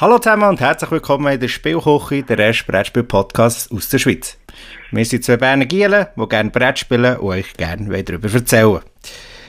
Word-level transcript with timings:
Hallo 0.00 0.18
zusammen 0.20 0.48
und 0.48 0.60
herzlich 0.60 0.92
willkommen 0.92 1.32
in 1.32 1.40
der 1.40 1.48
Spielküche, 1.48 2.22
der 2.22 2.38
erste 2.38 2.70
Brettspiel-Podcast 2.70 3.72
aus 3.74 3.88
der 3.88 3.98
Schweiz. 3.98 4.38
Wir 4.92 5.04
sind 5.04 5.24
zwei 5.24 5.36
Berner 5.36 5.66
Gielen, 5.66 6.06
die 6.16 6.28
gerne 6.28 6.50
Brett 6.50 6.78
spielen 6.78 7.16
und 7.16 7.26
euch 7.26 7.52
gerne 7.54 8.04
darüber 8.04 8.32
erzählen. 8.32 8.78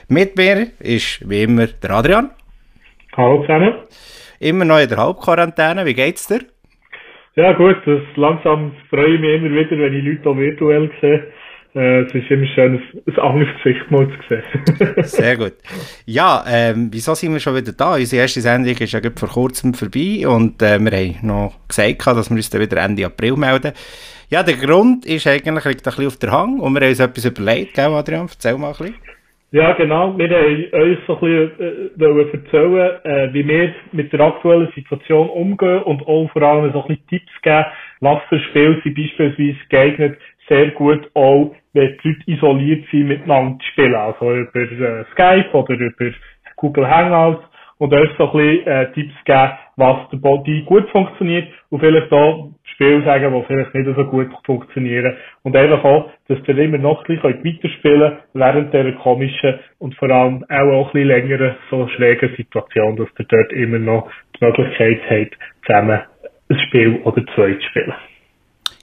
Mit 0.08 0.36
mir 0.36 0.66
ist 0.80 1.22
wie 1.30 1.44
immer 1.44 1.68
der 1.68 1.90
Adrian. 1.92 2.30
Hallo 3.16 3.42
zusammen. 3.42 3.74
Immer 4.40 4.64
noch 4.64 4.80
in 4.80 4.88
der 4.88 4.98
Halbquarantäne, 4.98 5.86
wie 5.86 5.94
geht's 5.94 6.26
dir? 6.26 6.40
Ja 7.36 7.52
gut, 7.52 7.76
das 7.86 8.02
langsam 8.16 8.72
freue 8.90 9.14
ich 9.14 9.20
mich 9.20 9.34
immer 9.36 9.50
wieder, 9.50 9.78
wenn 9.78 9.94
ich 9.94 10.04
Leute 10.04 10.30
auch 10.30 10.36
virtuell 10.36 10.90
sehe. 11.00 11.32
Äh, 11.74 12.00
es 12.00 12.14
ist 12.14 12.30
immer 12.30 12.46
schön, 12.48 12.82
ein 13.06 13.18
anderes 13.18 13.48
Gesicht 13.62 13.90
mal 13.90 14.08
zu 14.08 14.28
sehen. 14.28 14.94
Sehr 15.04 15.36
gut. 15.36 15.54
Ja, 16.04 16.42
ähm, 16.48 16.88
wieso 16.90 17.14
sind 17.14 17.32
wir 17.32 17.38
schon 17.38 17.54
wieder 17.54 17.72
da? 17.72 17.94
Unsere 17.94 18.22
erste 18.22 18.40
Sendung 18.40 18.74
ist 18.74 18.92
ja 18.92 19.00
vor 19.14 19.28
kurzem 19.28 19.74
vorbei 19.74 20.26
und 20.26 20.60
äh, 20.62 20.80
wir 20.80 20.90
haben 20.90 21.18
noch 21.22 21.54
gesagt, 21.68 22.06
dass 22.06 22.28
wir 22.28 22.36
uns 22.36 22.50
dann 22.50 22.60
wieder 22.60 22.82
Ende 22.82 23.06
April 23.06 23.36
melden. 23.36 23.72
Ja, 24.30 24.42
der 24.42 24.56
Grund 24.56 25.06
ist 25.06 25.26
eigentlich, 25.28 25.64
liegt 25.64 25.86
ein 25.86 25.90
bisschen 25.90 26.06
auf 26.06 26.16
der 26.18 26.32
Hang 26.32 26.58
und 26.58 26.72
wir 26.74 26.80
haben 26.80 26.88
uns 26.88 27.00
etwas 27.00 27.24
überlegt, 27.24 27.74
gell 27.74 27.92
Adrian? 27.92 28.22
Erzähl 28.22 28.58
mal 28.58 28.68
ein 28.68 28.76
bisschen. 28.76 28.94
Ja, 29.52 29.72
genau. 29.72 30.16
Wir 30.16 30.28
haben 30.28 30.68
euch 30.72 30.98
so 31.08 31.18
ein 31.18 31.50
bisschen 31.56 32.00
äh, 32.00 32.32
erzählen, 32.32 33.04
äh, 33.04 33.34
wie 33.34 33.46
wir 33.46 33.74
mit 33.90 34.12
der 34.12 34.20
aktuellen 34.20 34.70
Situation 34.76 35.28
umgehen 35.28 35.82
und 35.82 36.06
auch 36.06 36.30
vor 36.32 36.42
allem 36.42 36.72
so 36.72 36.82
ein 36.82 36.88
bisschen 36.88 37.06
Tipps 37.08 37.42
geben, 37.42 37.64
was 37.98 38.22
für 38.28 38.38
Spiele 38.38 38.80
sind 38.84 38.94
beispielsweise 38.94 39.58
geeignet, 39.68 40.18
sehr 40.50 40.72
gut 40.72 41.08
auch, 41.14 41.54
wenn 41.72 41.96
die 42.02 42.08
Leute 42.08 42.30
isoliert 42.30 42.84
sind, 42.90 43.08
miteinander 43.08 43.58
zu 43.60 43.66
spielen. 43.68 43.94
Also 43.94 44.34
über 44.34 44.60
äh, 44.60 45.04
Skype 45.12 45.50
oder 45.52 45.74
über 45.74 46.10
Google 46.56 46.90
Hangouts 46.90 47.44
und 47.78 47.94
euch 47.94 48.10
so 48.18 48.30
ein 48.30 48.36
bisschen 48.36 48.66
äh, 48.66 48.92
Tipps 48.92 49.14
geben, 49.24 49.52
was 49.76 50.10
der 50.10 50.18
Body 50.18 50.62
gut 50.66 50.88
funktioniert 50.90 51.48
und 51.70 51.80
vielleicht 51.80 52.12
auch 52.12 52.50
Spiele 52.74 53.02
sagen, 53.04 53.32
die 53.32 53.46
vielleicht 53.46 53.74
nicht 53.74 53.96
so 53.96 54.04
gut 54.04 54.28
funktionieren. 54.44 55.16
Und 55.42 55.56
einfach 55.56 55.82
auch, 55.84 56.10
dass 56.28 56.38
ihr 56.46 56.58
immer 56.58 56.78
noch 56.78 57.04
ein 57.08 57.16
bisschen 57.16 57.44
weiterspielen 57.44 58.00
könnt, 58.00 58.20
während 58.34 58.74
dieser 58.74 58.92
komischen 58.92 59.60
und 59.78 59.94
vor 59.94 60.10
allem 60.10 60.44
auch, 60.48 60.56
auch 60.56 60.86
ein 60.88 60.92
bisschen 60.92 61.08
längeren, 61.08 61.56
so 61.70 61.88
schrägen 61.88 62.34
Situation, 62.36 62.96
dass 62.96 63.08
ihr 63.18 63.26
dort 63.26 63.52
immer 63.52 63.78
noch 63.78 64.10
die 64.38 64.44
Möglichkeit 64.44 65.00
habt, 65.08 65.38
zusammen 65.64 66.00
ein 66.50 66.58
Spiel 66.66 67.00
oder 67.04 67.24
zwei 67.34 67.54
zu 67.54 67.62
spielen. 67.62 67.94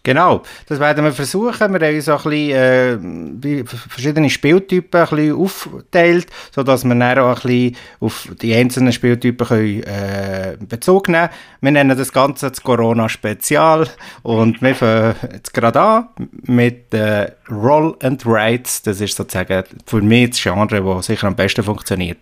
Genau, 0.08 0.42
das 0.70 0.80
werden 0.80 1.04
wir 1.04 1.12
versuchen. 1.12 1.74
Wir 1.74 1.86
haben 1.86 2.02
so 2.02 2.14
ein 2.14 2.24
bisschen, 2.24 3.60
äh, 3.60 3.66
verschiedene 3.66 4.30
Spieltypen 4.30 5.02
ein 5.02 5.10
bisschen 5.10 5.36
aufgeteilt, 5.36 6.28
sodass 6.52 6.86
wir 6.86 6.96
dann 6.96 7.20
auch 7.20 7.36
ein 7.36 7.42
bisschen 7.42 7.76
auf 8.00 8.30
die 8.42 8.56
einzelnen 8.56 8.94
Spieltypen 8.94 9.46
können, 9.46 9.84
äh, 9.84 10.56
Bezug 10.62 11.10
nehmen 11.10 11.28
Wir 11.60 11.72
nennen 11.72 11.98
das 11.98 12.14
Ganze 12.14 12.52
das 12.52 12.64
Corona-Spezial 12.64 13.90
und 14.24 14.62
wir 14.62 14.76
fangen 14.76 15.16
jetzt 15.34 15.54
gerade 15.54 15.82
an 15.82 16.08
mit 16.44 16.94
äh, 16.94 17.30
Roll 17.52 17.94
and 18.02 18.26
Rides. 18.26 18.84
Das 18.84 19.02
ist 19.02 19.18
sozusagen 19.18 19.66
für 19.86 20.02
mich 20.02 20.30
das 20.30 20.42
Genre, 20.42 20.82
das 20.82 21.06
sicher 21.06 21.28
am 21.28 21.36
besten 21.36 21.64
funktioniert. 21.64 22.20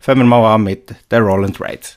Fangen 0.00 0.18
wir 0.18 0.26
mal 0.26 0.54
an 0.54 0.64
mit 0.64 0.94
der 1.10 1.20
Roll 1.20 1.46
and 1.46 1.58
Rides. 1.58 1.96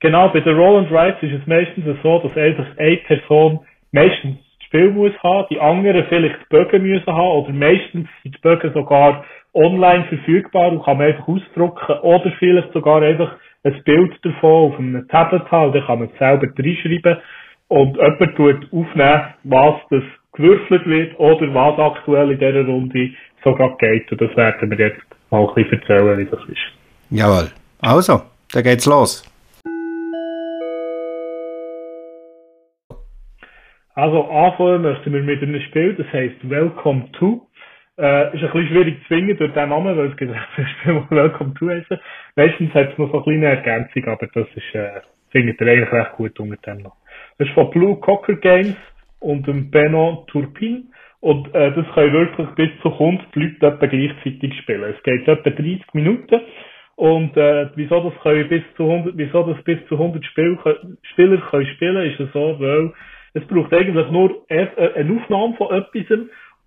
Genau, 0.00 0.30
bei 0.30 0.40
der 0.40 0.54
Roll 0.54 0.80
and 0.80 0.90
Rides 0.90 1.22
ist 1.22 1.40
es 1.40 1.46
meistens 1.46 1.84
so, 2.02 2.18
dass 2.18 2.36
einfach 2.36 2.66
eine 2.76 2.96
Person 2.96 3.60
meistens 3.96 4.36
das 4.58 4.66
Spiel 4.66 4.90
muss 4.90 5.12
haben, 5.22 5.46
die 5.50 5.60
anderen 5.60 6.04
vielleicht 6.08 6.36
die 6.42 6.48
Bögen 6.50 6.82
müssen 6.82 7.12
haben 7.12 7.44
oder 7.44 7.52
meistens 7.52 8.08
sind 8.22 8.34
die 8.34 8.40
Bögen 8.42 8.72
sogar 8.74 9.24
online 9.54 10.04
verfügbar 10.04 10.70
und 10.72 10.84
kann 10.84 10.98
man 10.98 11.06
einfach 11.08 11.26
ausdrucken 11.26 11.98
oder 12.02 12.30
vielleicht 12.38 12.72
sogar 12.72 13.02
einfach 13.02 13.32
ein 13.64 13.82
Bild 13.84 14.12
davon 14.22 14.72
auf 14.72 14.78
einem 14.78 15.08
Tablet 15.08 15.50
haben, 15.50 15.72
dann 15.72 15.86
kann 15.86 15.98
man 15.98 16.08
es 16.12 16.18
selber 16.18 16.46
reinschreiben 16.46 17.16
und 17.68 17.96
jemand 17.96 18.36
tut 18.36 18.72
aufnehmen, 18.72 19.22
was 19.44 19.74
das 19.90 20.02
gewürfelt 20.32 20.86
wird 20.86 21.18
oder 21.18 21.54
was 21.54 21.78
aktuell 21.78 22.30
in 22.32 22.38
dieser 22.38 22.66
Runde 22.66 23.10
sogar 23.42 23.76
geht 23.78 24.10
und 24.12 24.20
das 24.20 24.36
werden 24.36 24.70
wir 24.70 24.78
jetzt 24.78 25.00
mal 25.30 25.48
ein 25.48 25.54
bisschen 25.54 25.80
erzählen, 25.80 26.18
wie 26.18 26.24
das 26.26 26.40
ist. 26.48 26.66
Jawohl. 27.10 27.48
Also, 27.80 28.22
dann 28.52 28.62
geht's 28.62 28.86
los. 28.86 29.24
Also 33.96 34.24
anfangen 34.28 34.82
möchten 34.82 35.10
wir 35.10 35.22
mit 35.22 35.42
einem 35.42 35.58
Spiel, 35.62 35.94
das 35.94 36.06
heisst 36.12 36.50
Welcome 36.50 37.10
to. 37.12 37.48
Äh, 37.96 38.36
ist 38.36 38.44
ein 38.44 38.52
bisschen 38.52 38.68
schwierig 38.68 39.00
zu 39.00 39.06
finden 39.06 39.38
durch 39.38 39.54
den 39.54 39.70
Namen, 39.70 39.96
weil 39.96 40.08
es 40.08 40.16
gibt 40.18 40.32
ein 40.56 40.66
Spiel, 40.66 41.00
das 41.00 41.10
Welcome 41.10 41.54
to 41.54 41.70
heisst. 41.70 41.90
Meistens 42.36 42.74
hat 42.74 42.92
es 42.92 42.98
noch 42.98 43.10
so 43.10 43.14
eine 43.14 43.22
kleine 43.22 43.46
Ergänzung, 43.46 44.04
aber 44.04 44.26
das 44.34 44.46
ist, 44.54 44.74
äh, 44.74 45.00
findet 45.30 45.58
ihr 45.62 45.66
eigentlich 45.66 45.92
recht 45.92 46.12
gut 46.12 46.38
unter 46.38 46.56
dem 46.58 46.82
noch. 46.82 46.96
Das 47.38 47.48
ist 47.48 47.54
von 47.54 47.70
Blue 47.70 47.96
Cocker 47.96 48.34
Games 48.34 48.76
und 49.20 49.46
dem 49.46 49.70
Benno 49.70 50.26
Turpin. 50.26 50.88
Und 51.20 51.54
äh, 51.54 51.72
das 51.72 51.86
können 51.94 52.12
wirklich 52.12 52.48
bis 52.50 52.68
zu 52.82 52.92
100 52.92 53.34
Leute 53.34 53.66
etwa 53.66 53.86
gleichzeitig 53.86 54.58
spielen. 54.58 54.94
Es 54.94 55.02
geht 55.04 55.26
etwa 55.26 55.48
30 55.48 55.82
Minuten. 55.94 56.42
Und 56.96 57.34
äh, 57.38 57.70
wieso 57.76 58.10
das 58.10 58.22
können 58.22 58.46
bis 58.50 58.62
zu 58.76 58.90
100, 58.90 59.16
wieso 59.16 59.42
das 59.42 59.64
bis 59.64 59.78
zu 59.88 59.94
100 59.94 60.22
Spiel, 60.26 60.58
Spieler 61.12 61.38
können 61.50 61.66
spielen, 61.76 62.10
ist 62.10 62.20
es 62.20 62.30
so, 62.34 62.60
weil 62.60 62.92
es 63.36 63.46
braucht 63.48 63.72
eigentlich 63.74 64.10
nur 64.10 64.42
äh, 64.48 64.66
eine 64.94 65.20
Aufnahme 65.20 65.54
von 65.56 65.70
etwas 65.70 66.18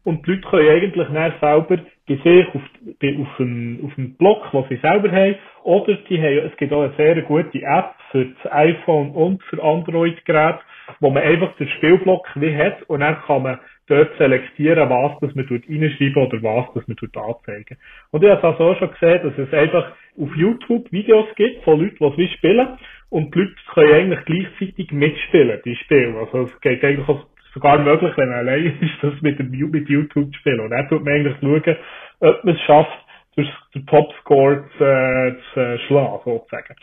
und 0.03 0.25
die 0.25 0.31
Leute 0.31 0.47
können 0.47 0.69
eigentlich 0.69 1.07
dann 1.07 1.33
selber 1.41 1.77
bei 2.07 2.15
sich 2.15 2.47
auf, 2.47 2.61
auf, 2.61 3.39
einem, 3.39 3.85
auf 3.85 3.97
einem 3.97 4.13
Blog, 4.15 4.47
was 4.51 4.69
sie 4.69 4.77
selber 4.77 5.11
haben, 5.11 5.35
oder 5.63 5.95
die 6.09 6.21
haben, 6.21 6.47
es 6.47 6.57
gibt 6.57 6.71
auch 6.71 6.83
eine 6.83 6.93
sehr 6.95 7.21
gute 7.23 7.61
App 7.61 7.95
für 8.11 8.25
das 8.25 8.51
iPhone 8.51 9.11
und 9.11 9.43
für 9.43 9.61
Android-Geräte, 9.61 10.59
wo 10.99 11.09
man 11.09 11.23
einfach 11.23 11.55
den 11.57 11.69
Spielblock 11.69 12.27
wie 12.35 12.55
hat 12.55 12.83
und 12.83 13.01
dann 13.01 13.17
kann 13.25 13.43
man 13.43 13.59
dort 13.87 14.15
selektieren, 14.17 14.89
was 14.89 15.19
das 15.21 15.35
man 15.35 15.45
reinschreiben 15.45 16.23
oder 16.23 16.43
was 16.43 16.73
das 16.75 16.87
man 16.87 16.97
anzeigen. 17.25 17.77
Und 18.11 18.23
ich 18.23 18.29
habe 18.29 18.47
also 18.47 18.63
auch 18.63 18.77
schon 18.77 18.91
gesehen, 18.91 19.21
dass 19.23 19.37
es 19.37 19.53
einfach 19.53 19.91
auf 20.19 20.35
YouTube 20.35 20.91
Videos 20.91 21.27
gibt 21.35 21.63
von 21.63 21.79
Leuten, 21.79 21.97
die 21.99 22.05
es 22.05 22.17
wie 22.17 22.27
spielen 22.37 22.77
und 23.09 23.33
die 23.33 23.39
Leute 23.39 23.55
können 23.73 23.93
eigentlich 23.93 24.25
gleichzeitig 24.25 24.91
mitspielen, 24.91 25.59
die 25.65 25.75
Spiele. 25.75 26.17
Also 26.19 26.43
es 26.43 26.61
geht 26.61 26.83
eigentlich 26.83 27.07
sogar 27.53 27.79
möglich, 27.79 28.13
wenn 28.15 28.29
man 28.29 28.39
allein 28.39 28.65
ist, 28.81 29.01
das 29.01 29.21
mit, 29.21 29.39
dem, 29.39 29.49
mit 29.49 29.89
YouTube 29.89 30.11
zu 30.13 30.33
spielen. 30.39 30.59
Und 30.59 30.71
dann 30.71 30.87
tut 30.89 31.03
man 31.03 31.13
eigentlich 31.13 31.35
schauen, 31.41 31.77
ob 32.19 32.43
man 32.43 32.55
es 32.55 32.61
schafft, 32.61 33.05
durch 33.35 33.49
den 33.73 33.85
Topscore 33.85 34.65
zu, 34.77 34.83
äh, 34.83 35.35
zu 35.53 35.59
äh, 35.59 35.77
schlagen, 35.87 36.19
sozusagen. 36.25 36.75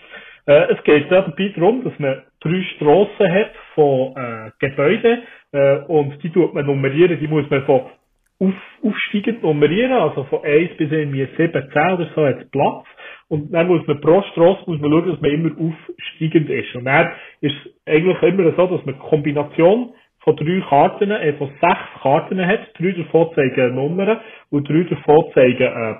Äh, 0.46 0.72
es 0.72 0.82
geht 0.84 1.10
dabei 1.10 1.52
darum, 1.54 1.84
dass 1.84 1.98
man 1.98 2.22
drei 2.40 2.62
Strassen 2.76 3.32
hat 3.32 3.52
von 3.74 4.14
äh, 4.16 4.50
Gebäuden 4.58 5.22
äh, 5.52 5.78
und 5.88 6.22
die 6.22 6.30
tut 6.30 6.54
man 6.54 6.66
nummerieren, 6.66 7.18
die 7.18 7.28
muss 7.28 7.48
man 7.50 7.64
von 7.64 7.90
auf, 8.38 8.54
aufsteigend 8.82 9.42
nummerieren, 9.42 9.92
also 9.92 10.24
von 10.24 10.44
1 10.44 10.76
bis 10.76 10.92
irgendwie 10.92 11.26
7, 11.36 11.70
10 11.72 11.92
oder 11.92 12.08
so 12.14 12.26
hat 12.26 12.50
Platz. 12.50 12.84
Und 13.28 13.52
dann 13.52 13.66
muss 13.66 13.86
man 13.86 14.00
pro 14.00 14.22
Strasse 14.22 14.62
muss 14.66 14.80
man 14.80 14.90
schauen, 14.90 15.10
dass 15.10 15.20
man 15.20 15.30
immer 15.32 15.50
aufsteigend 15.58 16.48
ist. 16.48 16.74
Und 16.76 16.84
dann 16.84 17.12
ist 17.40 17.54
es 17.64 17.72
eigentlich 17.86 18.22
immer 18.22 18.52
so, 18.52 18.66
dass 18.68 18.86
man 18.86 18.94
eine 18.94 19.04
Kombination 19.04 19.94
von 20.20 20.36
drei 20.36 20.62
Karten, 20.68 21.10
äh, 21.10 21.32
von 21.34 21.48
sechs 21.60 22.02
Karten 22.02 22.46
hat. 22.46 22.60
Drei 22.78 22.92
davon 22.92 23.34
zeigen 23.34 23.74
Nummern 23.74 24.20
und 24.50 24.68
drei 24.68 24.84
davon 24.84 25.24
zeigen 25.34 25.62
äh, 25.62 25.94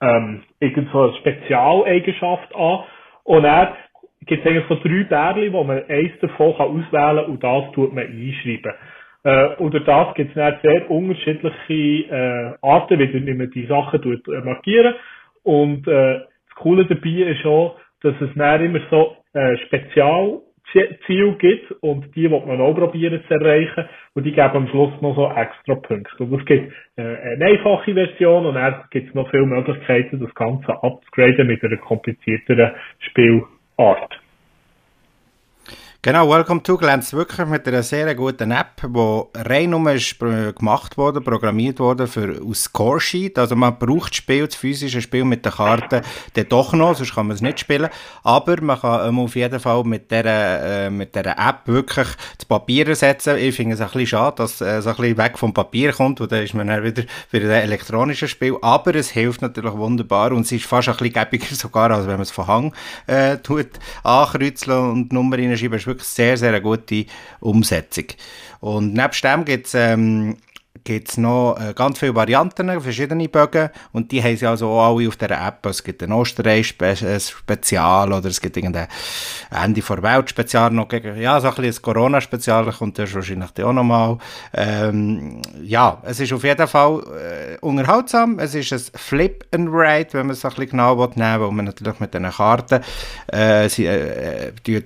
ähm, 0.00 0.42
irgend 0.60 0.90
so 0.92 1.02
eine 1.02 1.14
Spezialeigenschaft 1.14 2.54
an. 2.54 2.80
Und 3.24 3.42
dann 3.44 3.68
gibt 4.26 4.44
es 4.44 4.50
eigentlich 4.50 4.68
so 4.68 4.74
drei 4.86 5.04
Bärli, 5.04 5.52
wo 5.52 5.64
man 5.64 5.82
eins 5.88 6.12
davon 6.20 6.56
kann 6.56 6.66
auswählen 6.66 7.24
kann 7.24 7.30
und 7.30 7.42
das 7.42 7.72
tut 7.72 7.94
man 7.94 8.04
einschreiben. 8.04 8.72
Äh, 9.24 9.70
durch 9.70 9.84
das 9.84 10.14
gibt 10.14 10.36
es 10.36 10.62
sehr 10.62 10.90
unterschiedliche 10.90 11.72
äh, 11.72 12.52
Arten, 12.62 12.98
wie 12.98 13.34
man 13.34 13.50
die 13.50 13.66
Sachen 13.66 14.02
äh, 14.02 14.40
markieren 14.44 14.94
und 15.48 15.88
äh, 15.88 16.18
das 16.18 16.56
Coole 16.56 16.84
dabei 16.84 17.32
ist 17.32 17.46
auch, 17.46 17.80
dass 18.02 18.14
es 18.20 18.28
dann 18.34 18.62
immer 18.62 18.80
so 18.90 19.16
äh, 19.32 19.56
Spezialziele 19.64 21.32
gibt 21.38 21.72
und 21.80 22.14
die 22.14 22.30
will 22.30 22.42
man 22.46 22.60
auch 22.60 22.74
probieren 22.74 23.22
zu 23.26 23.32
erreichen 23.32 23.88
und 24.14 24.24
die 24.24 24.32
geben 24.32 24.56
am 24.56 24.68
Schluss 24.68 24.92
noch 25.00 25.16
so 25.16 25.26
extra 25.30 25.74
Punkte. 25.76 26.22
Und 26.22 26.38
es 26.38 26.44
gibt 26.44 26.70
äh, 26.96 27.02
eine 27.02 27.46
einfache 27.46 27.94
Version 27.94 28.44
und 28.44 28.56
dann 28.56 28.84
gibt 28.90 29.08
es 29.08 29.14
noch 29.14 29.30
viele 29.30 29.46
Möglichkeiten, 29.46 30.20
das 30.20 30.34
Ganze 30.34 30.70
abzugraden 30.82 31.46
mit 31.46 31.64
einer 31.64 31.78
komplizierteren 31.78 32.72
Spielart. 32.98 34.20
Genau, 36.00 36.30
Welcome 36.30 36.62
to 36.62 36.76
glänzt 36.76 37.12
wirklich 37.12 37.44
mit 37.48 37.66
einer 37.66 37.82
sehr 37.82 38.14
guten 38.14 38.52
App, 38.52 38.80
die 38.86 39.22
rein 39.34 39.70
nur 39.70 39.92
ist 39.92 40.16
gemacht 40.20 40.96
wurde, 40.96 41.20
programmiert 41.20 41.80
wurde 41.80 42.06
für 42.06 42.40
aus 42.40 42.62
Scoresheet. 42.62 43.36
Also 43.36 43.56
man 43.56 43.76
braucht 43.80 44.12
das 44.12 44.18
Spiel, 44.18 44.46
das 44.46 44.54
physische 44.54 45.02
Spiel 45.02 45.24
mit 45.24 45.44
den 45.44 45.50
Karten, 45.50 46.02
dann 46.34 46.48
doch 46.48 46.72
noch, 46.72 46.94
sonst 46.94 47.16
kann 47.16 47.26
man 47.26 47.34
es 47.34 47.42
nicht 47.42 47.58
spielen. 47.58 47.88
Aber 48.22 48.62
man 48.62 48.80
kann 48.80 49.08
ähm, 49.08 49.18
auf 49.18 49.34
jeden 49.34 49.58
Fall 49.58 49.82
mit 49.82 50.08
dieser, 50.08 50.86
äh, 50.86 50.88
mit 50.88 51.16
dieser 51.16 51.36
App 51.36 51.62
wirklich 51.66 52.06
das 52.36 52.44
Papier 52.44 52.86
ersetzen. 52.86 53.36
Ich 53.36 53.56
finde 53.56 53.74
es 53.74 53.80
ein 53.80 53.88
bisschen 53.88 54.06
schade, 54.06 54.36
dass 54.36 54.60
es 54.60 54.86
äh, 54.86 54.88
ein 54.88 54.96
bisschen 54.96 55.18
weg 55.18 55.36
vom 55.36 55.52
Papier 55.52 55.92
kommt 55.92 56.20
und 56.20 56.30
dann 56.30 56.44
ist 56.44 56.54
man 56.54 56.68
dann 56.68 56.84
wieder 56.84 57.02
für 57.28 57.38
ein 57.38 57.50
elektronisches 57.50 58.30
Spiel. 58.30 58.56
Aber 58.62 58.94
es 58.94 59.10
hilft 59.10 59.42
natürlich 59.42 59.72
wunderbar 59.72 60.30
und 60.30 60.42
es 60.42 60.52
ist 60.52 60.64
fast 60.64 60.88
ein 60.90 60.96
bisschen 60.96 61.12
gäbiger 61.12 61.46
sogar, 61.56 61.90
als 61.90 62.06
wenn 62.06 62.12
man 62.12 62.22
es 62.22 62.30
von 62.30 62.46
Hang 62.46 62.72
äh, 63.08 63.38
tut, 63.38 63.80
ankreuzeln 64.04 64.92
und 64.92 65.12
Nummer 65.12 65.36
reinschreiben 65.36 65.87
wirklich 65.88 66.08
sehr, 66.08 66.36
sehr 66.36 66.60
gute 66.60 67.06
Umsetzung. 67.40 68.04
Und 68.60 68.94
nebst 68.94 69.24
dem 69.24 69.44
gibt 69.44 69.66
es 69.66 69.74
ähm, 69.74 70.36
gibt 70.88 71.10
es 71.10 71.18
noch 71.18 71.56
äh, 71.60 71.74
ganz 71.74 71.98
viele 71.98 72.14
Varianten, 72.14 72.80
verschiedene 72.80 73.28
Bögen 73.28 73.68
und 73.92 74.10
die 74.10 74.22
haben 74.22 74.36
sie 74.36 74.46
also 74.46 74.68
auch 74.70 74.96
alle 74.96 75.08
auf 75.08 75.16
dieser 75.16 75.46
App. 75.46 75.66
Es 75.66 75.84
gibt 75.84 76.02
ein 76.02 76.12
Österreich-Spezial 76.12 78.10
oder 78.10 78.26
es 78.28 78.40
gibt 78.40 78.56
irgendein 78.56 78.88
Ende 79.50 79.82
vor 79.82 80.02
Welt-Spezial 80.02 80.70
noch 80.70 80.88
gegen, 80.88 81.20
ja, 81.20 81.38
so 81.40 81.48
ein 81.48 81.54
bisschen 81.56 81.82
Corona-Spezial, 81.82 82.72
kommt 82.72 82.98
das 82.98 83.14
wahrscheinlich 83.14 83.50
auch 83.62 83.72
nochmal. 83.74 84.16
Ähm, 84.54 85.42
ja, 85.62 86.00
es 86.04 86.20
ist 86.20 86.32
auf 86.32 86.44
jeden 86.44 86.66
Fall 86.66 87.02
äh, 87.20 87.58
unterhaltsam, 87.60 88.38
es 88.38 88.54
ist 88.54 88.72
ein 88.72 88.80
Flip 88.98 89.44
and 89.52 89.68
Ride, 89.68 90.08
wenn 90.12 90.28
man 90.28 90.34
es 90.34 90.44
ein 90.44 90.50
bisschen 90.50 90.70
genau 90.70 90.96
nehmen 90.96 91.16
will, 91.16 91.40
weil 91.40 91.52
man 91.52 91.64
natürlich 91.66 92.00
mit 92.00 92.14
diesen 92.14 92.30
Karten 92.30 92.82
äh, 93.26 93.68
sie, 93.68 93.84
äh, 93.84 94.52
die, 94.66 94.82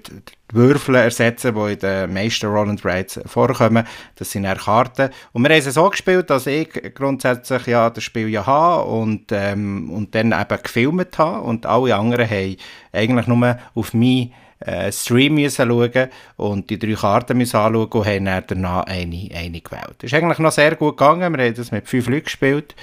Würfel 0.52 0.96
ersetzen, 0.96 1.54
die 1.54 1.72
in 1.72 1.78
den 1.78 2.12
meisten 2.12 2.46
Roland 2.46 2.84
Raids 2.84 3.20
vorkommen. 3.26 3.84
Das 4.16 4.30
sind 4.30 4.44
eher 4.44 4.56
Karten. 4.56 5.10
Und 5.32 5.42
wir 5.42 5.50
haben 5.50 5.58
es 5.58 5.74
so 5.74 5.88
gespielt, 5.88 6.30
dass 6.30 6.46
ich 6.46 6.68
grundsätzlich 6.94 7.66
ja 7.66 7.90
das 7.90 8.04
Spiel 8.04 8.28
ja 8.28 8.46
habe 8.46 8.84
und, 8.84 9.32
ähm, 9.32 9.90
und 9.90 10.14
dann 10.14 10.32
eben 10.32 10.62
gefilmt 10.62 11.18
habe 11.18 11.40
und 11.40 11.66
alle 11.66 11.96
anderen 11.96 12.28
haben 12.28 12.56
eigentlich 12.92 13.26
nur 13.26 13.56
auf 13.74 13.94
mich 13.94 14.30
äh, 14.66 14.92
Stream 14.92 15.34
müssen 15.34 15.68
schauen 15.68 16.08
und 16.36 16.70
die 16.70 16.78
drei 16.78 16.94
Karten 16.94 17.36
müssen 17.36 17.56
anschauen 17.56 17.88
und 17.90 18.06
haben 18.06 18.24
dann 18.24 18.44
danach 18.46 18.84
eine, 18.86 19.28
eine 19.34 19.60
gewählt. 19.60 19.96
Das 19.98 20.12
ist 20.12 20.14
eigentlich 20.14 20.38
noch 20.38 20.52
sehr 20.52 20.76
gut 20.76 20.96
gegangen. 20.96 21.36
Wir 21.36 21.44
haben 21.44 21.54
das 21.54 21.72
mit 21.72 21.88
fünf 21.88 22.08
Leuten 22.08 22.24
gespielt 22.24 22.74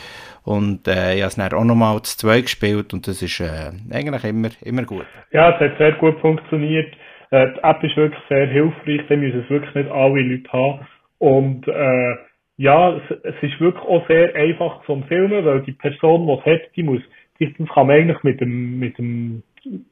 und 0.44 0.88
äh, 0.88 1.16
ich 1.16 1.22
habe 1.22 1.30
es 1.30 1.36
dann 1.36 1.54
auch 1.54 1.64
nochmal 1.64 2.02
zu 2.02 2.18
zwei 2.18 2.42
gespielt 2.42 2.94
und 2.94 3.08
das 3.08 3.22
ist 3.22 3.40
äh, 3.40 3.72
eigentlich 3.92 4.24
immer, 4.24 4.50
immer 4.62 4.84
gut. 4.84 5.06
Ja, 5.32 5.52
es 5.52 5.60
hat 5.60 5.78
sehr 5.78 5.94
gut 5.94 6.20
funktioniert. 6.20 6.94
Äh, 7.32 7.54
die 7.54 7.64
App 7.64 7.84
ist 7.84 7.98
wirklich 7.98 8.22
sehr 8.30 8.48
hilfreich, 8.48 9.02
da 9.08 9.16
müssen 9.16 9.42
es 9.42 9.50
wirklich 9.50 9.76
nicht 9.76 9.92
alle 9.92 10.22
Leute 10.22 10.52
haben. 10.52 10.88
Und 11.20 11.68
äh, 11.68 12.16
ja, 12.58 12.98
es, 12.98 13.18
es 13.24 13.36
ist 13.42 13.60
wirklich 13.60 13.84
auch 13.84 14.06
sehr 14.08 14.36
einfach 14.36 14.84
zum 14.86 15.04
Filmen, 15.06 15.46
weil 15.46 15.62
die 15.62 15.74
Person, 15.74 16.28
die 16.28 16.34
es 16.34 16.46
hat, 16.46 16.76
die 16.76 16.84
muss, 16.84 17.02
die, 17.40 17.54
das 17.54 17.70
kann 17.70 17.88
man 17.88 17.96
eigentlich 17.96 18.24
mit 18.24 18.42
dem, 18.42 18.80
mit 18.80 18.98
dem 18.98 19.44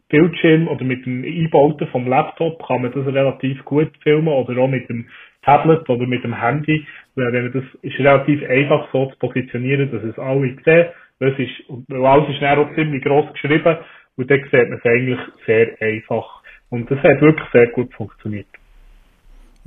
Bildschirm 0.09 0.67
oder 0.67 0.83
mit 0.83 1.05
dem 1.05 1.23
Einbauten 1.23 1.87
vom 1.87 2.07
Laptop 2.07 2.65
kann 2.65 2.81
man 2.81 2.91
das 2.91 3.05
relativ 3.05 3.63
gut 3.65 3.91
filmen 4.01 4.29
oder 4.29 4.57
auch 4.61 4.67
mit 4.67 4.87
dem 4.89 5.07
Tablet 5.43 5.87
oder 5.89 6.07
mit 6.07 6.23
dem 6.23 6.39
Handy. 6.39 6.85
Weil 7.15 7.33
wenn 7.33 7.51
das 7.51 7.63
ist 7.81 7.99
relativ 7.99 8.43
einfach 8.49 8.89
so 8.91 9.07
zu 9.07 9.17
positionieren, 9.19 9.91
dass 9.91 10.03
es 10.03 10.17
alle 10.17 10.55
sehen. 10.63 10.87
Es 11.19 11.39
ist, 11.39 11.63
weil 11.87 12.05
alles 12.05 12.29
ist 12.29 12.41
dann 12.41 12.59
auch 12.59 12.75
ziemlich 12.75 13.03
gross 13.03 13.31
geschrieben 13.33 13.77
und 14.17 14.29
dann 14.29 14.39
sieht 14.39 14.69
man 14.69 14.73
es 14.73 14.85
eigentlich 14.85 15.19
sehr 15.45 15.81
einfach. 15.81 16.36
Und 16.69 16.89
das 16.91 16.99
hat 16.99 17.21
wirklich 17.21 17.47
sehr 17.51 17.67
gut 17.67 17.93
funktioniert. 17.93 18.47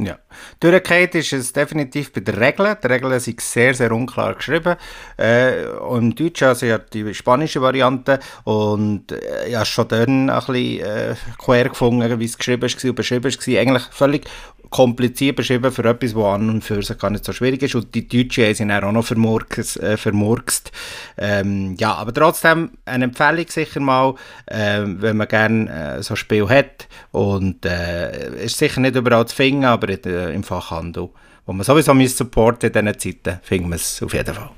Ja. 0.03 0.19
Durchgehend 0.61 1.15
ist 1.15 1.33
es 1.33 1.53
definitiv 1.53 2.13
bei 2.13 2.21
den 2.21 2.35
Regeln. 2.35 2.77
Die 2.83 2.87
Regeln 2.87 3.21
sind 3.21 3.41
sehr, 3.41 3.75
sehr 3.75 3.93
unklar 3.93 4.35
geschrieben. 4.35 4.77
Äh, 5.19 5.65
Im 5.65 6.15
Deutschen, 6.15 6.49
also 6.49 6.67
ja 6.67 6.79
die 6.79 7.13
spanische 7.13 7.61
Variante. 7.61 8.19
Und 8.45 9.13
äh, 9.13 9.51
ja, 9.51 9.65
schon 9.65 9.89
dann 9.89 10.31
ein 10.31 10.39
bisschen 10.39 10.81
äh, 10.81 11.15
quer 11.39 11.69
gefunden, 11.69 12.19
wie 12.19 12.25
es 12.25 12.39
geschrieben 12.39 12.63
war 12.63 12.89
und 12.89 12.95
beschrieben 12.95 13.25
war. 13.25 13.61
Eigentlich 13.61 13.83
völlig 13.91 14.27
kompliziert 14.71 15.37
beschrieben 15.37 15.73
für 15.73 15.85
etwas, 15.85 16.15
was 16.15 16.25
an 16.25 16.49
und 16.49 16.65
für 16.65 16.83
sich 16.83 16.97
gar 16.97 17.11
nicht 17.11 17.25
so 17.25 17.33
schwierig 17.33 17.63
ist. 17.63 17.75
Und 17.75 17.95
die 17.95 18.07
Deutschen 18.07 18.55
sind 18.55 18.71
auch 18.71 18.93
noch 18.93 19.05
vermurkst. 19.05 19.81
Äh, 19.81 19.97
vermurkst. 19.97 20.71
Ähm, 21.19 21.77
ja, 21.79 21.95
aber 21.95 22.15
trotzdem 22.15 22.71
eine 22.85 23.05
Empfehlung 23.05 23.47
sicher 23.49 23.81
mal, 23.81 24.15
äh, 24.47 24.83
wenn 24.85 25.17
man 25.17 25.29
gerne 25.29 25.97
äh, 25.99 26.03
so 26.03 26.15
ein 26.15 26.17
Spiel 26.17 26.49
hat. 26.49 26.89
Und 27.11 27.67
äh, 27.67 28.45
ist 28.45 28.59
sicher 28.59 28.81
nicht 28.81 28.97
überall 28.97 29.27
zu 29.27 29.37
finden, 29.37 29.65
aber 29.65 29.89
in, 29.89 30.05
äh, 30.05 30.31
im 30.33 30.45
Fachhandel, 30.45 31.11
wo 31.47 31.53
man 31.53 31.65
sowieso 31.65 31.93
supporten 32.07 32.71
in 32.71 32.87
diesen 32.87 32.99
Zeiten, 32.99 33.41
finden 33.43 33.69
wir 33.69 33.77
es 33.77 34.03
auf 34.03 34.15
jeden 34.15 34.35
Fall. 34.35 34.51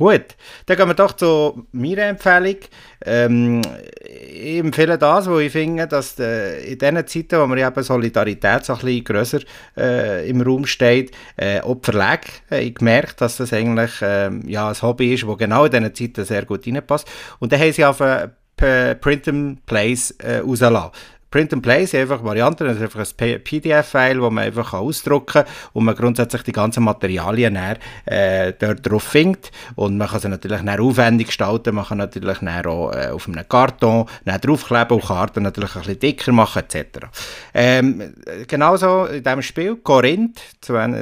Gut, 0.00 0.34
dann 0.64 0.78
gehen 0.78 0.88
wir 0.88 0.94
doch 0.94 1.12
zu 1.12 1.66
meiner 1.72 2.04
Empfehlung. 2.04 2.56
Ähm, 3.04 3.60
ich 4.02 4.56
empfehle 4.56 4.96
das, 4.96 5.28
wo 5.28 5.38
ich 5.38 5.52
finde, 5.52 5.86
dass 5.86 6.18
äh, 6.18 6.72
in 6.72 6.78
diesen 6.78 7.06
Zeiten, 7.06 7.38
wo 7.38 7.46
man 7.46 7.58
eben 7.58 7.82
Solidarität 7.82 8.64
so 8.64 8.72
ein 8.72 8.78
bisschen 8.78 9.04
grösser 9.04 9.40
äh, 9.76 10.26
im 10.26 10.40
Raum 10.40 10.64
steht, 10.64 11.10
äh, 11.36 11.60
auch 11.60 11.74
die 11.74 11.84
Verlage 11.84 12.28
äh, 12.50 12.62
ich 12.62 12.76
gemerkt, 12.76 13.20
dass 13.20 13.36
das 13.36 13.52
eigentlich 13.52 14.00
äh, 14.00 14.30
ja, 14.46 14.70
ein 14.70 14.80
Hobby 14.80 15.12
ist, 15.12 15.24
das 15.24 15.36
genau 15.36 15.66
in 15.66 15.70
diesen 15.70 15.94
Zeiten 15.94 16.24
sehr 16.24 16.46
gut 16.46 16.66
reinpasst. 16.66 17.06
Und 17.38 17.52
dann 17.52 17.60
haben 17.60 17.72
sie 17.72 17.84
auf 17.84 18.00
äh, 18.00 18.94
Print 18.94 19.28
and 19.28 19.66
Place 19.66 20.12
äh, 20.12 20.38
rausgelassen. 20.38 20.92
Print 21.30 21.52
and 21.52 21.62
Play 21.62 21.86
sind 21.86 22.00
einfach 22.00 22.24
Varianten, 22.24 22.66
das 22.66 22.76
ist 22.76 22.82
einfach 22.82 23.00
ein 23.00 23.42
PDF-File, 23.44 24.20
das 24.20 24.32
man 24.32 24.44
einfach 24.44 24.72
ausdrucken 24.72 25.44
kann 25.44 25.44
und 25.72 25.84
man 25.84 25.94
grundsätzlich 25.94 26.42
die 26.42 26.52
ganzen 26.52 26.82
Materialien 26.82 27.54
dann, 27.54 27.76
äh, 28.06 28.52
dort 28.58 28.90
drauf 28.90 29.04
findet 29.04 29.52
und 29.76 29.96
man 29.96 30.08
kann 30.08 30.18
sie 30.18 30.28
natürlich 30.28 30.60
dann 30.60 30.80
aufwendig 30.80 31.28
gestalten, 31.28 31.76
man 31.76 31.84
kann 31.84 31.98
natürlich 31.98 32.38
dann 32.38 32.66
auch 32.66 32.92
äh, 32.92 33.10
auf 33.10 33.28
einem 33.28 33.48
Karton 33.48 34.06
dann 34.24 34.40
draufkleben 34.40 34.96
und 34.96 35.06
Karten 35.06 35.44
natürlich 35.44 35.76
ein 35.76 35.82
bisschen 35.82 35.98
dicker 36.00 36.32
machen 36.32 36.64
etc. 36.68 37.06
Ähm, 37.54 38.12
genauso 38.48 39.04
in 39.04 39.22
diesem 39.22 39.42
Spiel, 39.42 39.76
Corinth 39.76 40.40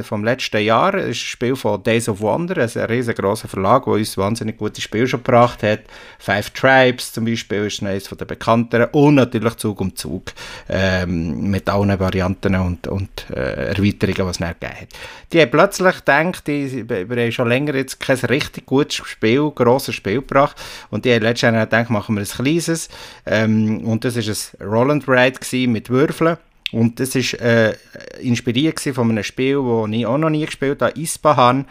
vom 0.02 0.24
letzten 0.24 0.60
Jahr, 0.60 0.94
ist 0.94 1.06
ein 1.06 1.14
Spiel 1.14 1.56
von 1.56 1.82
Days 1.82 2.06
of 2.06 2.20
Wonder, 2.20 2.62
ein 2.62 2.84
riesengroßer 2.84 3.48
Verlag, 3.48 3.84
der 3.84 3.94
uns 3.94 4.18
wahnsinnig 4.18 4.58
gute 4.58 4.82
Spiele 4.82 5.06
schon 5.06 5.22
gebracht 5.22 5.62
hat. 5.62 5.80
Five 6.18 6.50
Tribes 6.50 7.14
zum 7.14 7.24
Beispiel 7.24 7.64
ist 7.66 7.82
eines 7.82 8.04
der 8.04 8.24
bekannteren 8.26 8.88
und 8.92 9.14
natürlich 9.14 9.56
Zug 9.56 9.80
um 9.80 9.96
Zug 9.96 10.17
Zug 10.18 10.32
ähm, 10.68 11.50
mit 11.50 11.68
allen 11.68 11.98
Varianten 11.98 12.54
und, 12.56 12.86
und 12.86 13.30
äh, 13.30 13.68
Erweiterungen, 13.74 14.16
die 14.16 14.30
es 14.30 14.40
nicht 14.40 14.60
gegeben 14.60 14.80
hat. 14.80 14.88
Die 15.32 15.40
haben 15.40 15.50
plötzlich 15.50 15.96
gedacht, 15.96 16.46
die, 16.46 16.88
wir 16.88 17.22
haben 17.22 17.32
schon 17.32 17.48
länger 17.48 17.74
jetzt 17.74 18.00
kein 18.00 18.16
richtig 18.16 18.66
gutes 18.66 18.96
Spiel, 18.96 19.50
grosses 19.54 19.94
Spiel 19.94 20.16
gebracht 20.16 20.56
und 20.90 21.04
die 21.04 21.14
haben 21.14 21.22
letztendlich 21.22 21.64
gedacht, 21.64 21.90
machen 21.90 22.16
wir 22.16 22.22
ein 22.22 22.28
kleines 22.28 22.88
ähm, 23.26 23.84
und 23.84 24.04
das 24.04 24.16
war 24.16 24.66
ein 24.66 24.68
Roland 24.68 25.08
Ride 25.08 25.68
mit 25.68 25.90
Würfeln. 25.90 26.36
Und 26.70 27.00
das 27.00 27.14
war 27.14 27.40
äh, 27.40 27.74
inspiriert 28.20 28.78
von 28.80 29.08
einem 29.08 29.24
Spiel, 29.24 29.56
das 29.56 29.90
ich 29.90 30.06
auch 30.06 30.18
noch 30.18 30.28
nie 30.28 30.44
gespielt 30.44 30.82
habe, 30.82 31.00
Ispahan. 31.00 31.64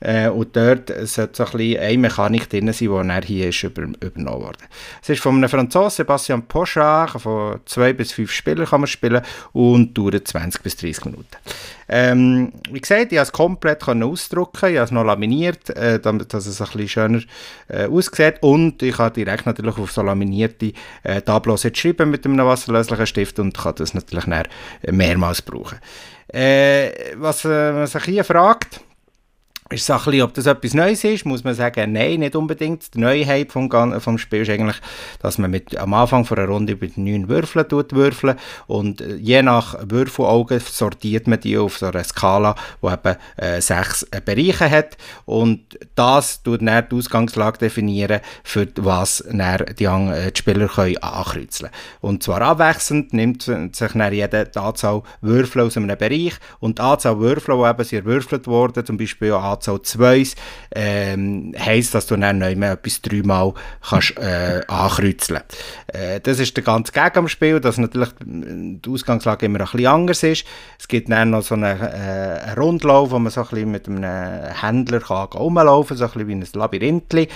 Äh, 0.00 0.28
und 0.28 0.56
dort 0.56 0.88
sollte 1.06 1.34
so 1.34 1.44
ein 1.44 1.50
bisschen 1.52 1.80
eine 1.80 1.98
Mechanik 1.98 2.48
drin 2.48 2.72
sein, 2.72 2.76
die 2.78 2.86
dann 2.86 3.22
hier 3.22 3.48
ist 3.48 3.62
über, 3.62 3.82
übernommen 3.82 4.42
wurde. 4.42 4.58
Es 5.02 5.10
ist 5.10 5.20
von 5.20 5.36
einem 5.36 5.48
Franzosen, 5.48 5.96
Sebastian 5.96 6.42
Pochard, 6.42 7.20
von 7.20 7.60
zwei 7.66 7.92
bis 7.92 8.12
fünf 8.12 8.32
Spielern 8.32 8.66
kann 8.66 8.80
man 8.80 8.86
spielen 8.88 9.22
und 9.52 9.96
dauert 9.96 10.26
20 10.26 10.62
bis 10.62 10.76
30 10.76 11.04
Minuten. 11.04 11.36
Ähm, 11.88 12.52
wie 12.70 12.80
gesagt, 12.80 13.12
ich 13.12 13.18
habe 13.18 13.24
es 13.24 13.32
komplett 13.32 13.86
ausdrucken, 13.86 14.70
ich 14.70 14.76
habe 14.76 14.84
es 14.84 14.90
noch 14.90 15.04
laminiert, 15.04 15.70
äh, 15.70 15.98
damit 15.98 16.32
dass 16.32 16.46
es 16.46 16.60
ein 16.60 16.68
bisschen 16.68 16.88
schöner 16.88 17.22
äh, 17.68 17.86
aussieht 17.86 18.36
und 18.40 18.82
ich 18.82 18.96
habe 18.96 19.14
direkt 19.14 19.44
natürlich 19.44 19.76
auf 19.76 19.90
so 19.90 20.02
laminierte 20.02 20.72
äh, 21.02 21.20
Tableaus 21.20 21.64
jetzt 21.64 21.78
schreiben 21.78 22.10
mit 22.10 22.24
einem 22.24 22.38
wasserlöslichen 22.46 23.06
Stift 23.06 23.38
und 23.38 23.58
kann 23.58 23.74
das 23.76 23.92
natürlich 23.92 24.24
mehrmals 24.90 25.42
brauchen. 25.42 25.78
Äh, 26.32 27.16
was 27.16 27.44
äh, 27.44 27.72
man 27.72 27.86
sich 27.86 28.04
hier 28.04 28.24
fragt, 28.24 28.80
ist 29.72 29.82
es 29.82 29.90
ein 29.90 29.98
bisschen, 29.98 30.22
ob 30.22 30.34
das 30.34 30.46
etwas 30.46 30.74
Neues 30.74 31.04
ist, 31.04 31.24
muss 31.24 31.44
man 31.44 31.54
sagen, 31.54 31.92
nein, 31.92 32.20
nicht 32.20 32.34
unbedingt. 32.34 32.92
Die 32.94 32.98
Neuheit 32.98 33.52
vom, 33.52 33.70
vom 34.00 34.18
Spiel 34.18 34.42
ist 34.42 34.50
eigentlich, 34.50 34.76
dass 35.20 35.38
man 35.38 35.50
mit, 35.50 35.76
am 35.76 35.94
Anfang 35.94 36.24
von 36.24 36.38
einer 36.38 36.48
Runde 36.48 36.76
mit 36.80 36.98
neun 36.98 37.28
Würfeln 37.28 37.68
tut 37.68 37.92
würfeln 37.92 38.36
und 38.66 39.00
äh, 39.00 39.14
je 39.14 39.42
nach 39.42 39.76
Würfelauge 39.82 40.58
sortiert 40.60 41.28
man 41.28 41.40
die 41.40 41.56
auf 41.56 41.78
so 41.78 41.86
einer 41.86 42.02
Skala, 42.02 42.56
die 42.82 42.86
eben 42.88 43.16
äh, 43.36 43.60
sechs 43.60 44.02
äh, 44.10 44.20
Bereiche 44.20 44.68
hat 44.68 44.96
und 45.24 45.60
das 45.94 46.42
tut 46.42 46.62
dann 46.62 46.88
die 46.90 46.96
Ausgangslage 46.96 47.58
definieren, 47.58 48.20
für 48.42 48.66
was 48.76 49.24
dann 49.30 49.64
die, 49.78 49.84
äh, 49.84 50.32
die 50.32 50.38
Spieler 50.38 50.66
können 50.66 50.96
ankreuzeln 50.98 51.70
Und 52.00 52.22
zwar 52.24 52.42
abwechselnd 52.42 53.12
nimmt 53.12 53.42
sich 53.42 53.92
dann 53.92 54.12
jeder 54.12 54.46
die 54.46 54.58
Anzahl 54.58 55.02
Würfel 55.20 55.62
aus 55.62 55.76
einem 55.76 55.96
Bereich 55.96 56.34
und 56.58 56.78
die 56.78 56.82
Anzahl 56.82 57.18
Würfel, 57.20 57.56
die 57.56 57.70
eben 57.70 57.84
sind 57.84 57.98
erwürfelt 58.00 58.46
wurden, 58.46 58.84
zum 58.84 58.96
Beispiel 58.96 59.32
so 59.62 59.78
Zweis, 59.78 60.34
ähm, 60.74 61.54
heisst, 61.58 61.94
dass 61.94 62.06
du 62.06 62.16
dann 62.16 62.38
noch 62.38 62.54
mehr 62.54 62.72
etwas 62.72 63.02
dreimal 63.02 63.54
kannst, 63.88 64.16
äh, 64.18 64.60
ankreuzeln. 64.66 65.42
Äh, 65.88 66.20
das 66.20 66.38
ist 66.38 66.56
der 66.56 66.64
ganze 66.64 66.92
Gag 66.92 67.16
am 67.16 67.28
Spiel, 67.28 67.60
dass 67.60 67.78
natürlich 67.78 68.10
die 68.20 68.90
Ausgangslage 68.90 69.46
immer 69.46 69.60
ein 69.60 69.64
bisschen 69.64 69.86
anders 69.86 70.22
ist. 70.22 70.44
Es 70.78 70.88
gibt 70.88 71.10
dann 71.10 71.30
noch 71.30 71.42
so 71.42 71.54
einen, 71.54 71.80
äh, 71.80 72.40
einen 72.44 72.58
Rundlauf, 72.58 73.10
wo 73.10 73.18
man 73.18 73.30
so 73.30 73.40
ein 73.42 73.48
bisschen 73.48 73.70
mit 73.70 73.88
einem 73.88 74.04
Händler 74.60 75.00
kann 75.00 75.26
rumlaufen 75.26 75.96
kann, 75.96 75.98
so 75.98 76.04
ein 76.04 76.26
bisschen 76.26 76.28
wie 76.28 76.32
ein 76.34 76.60
Labyrinth. 76.60 77.28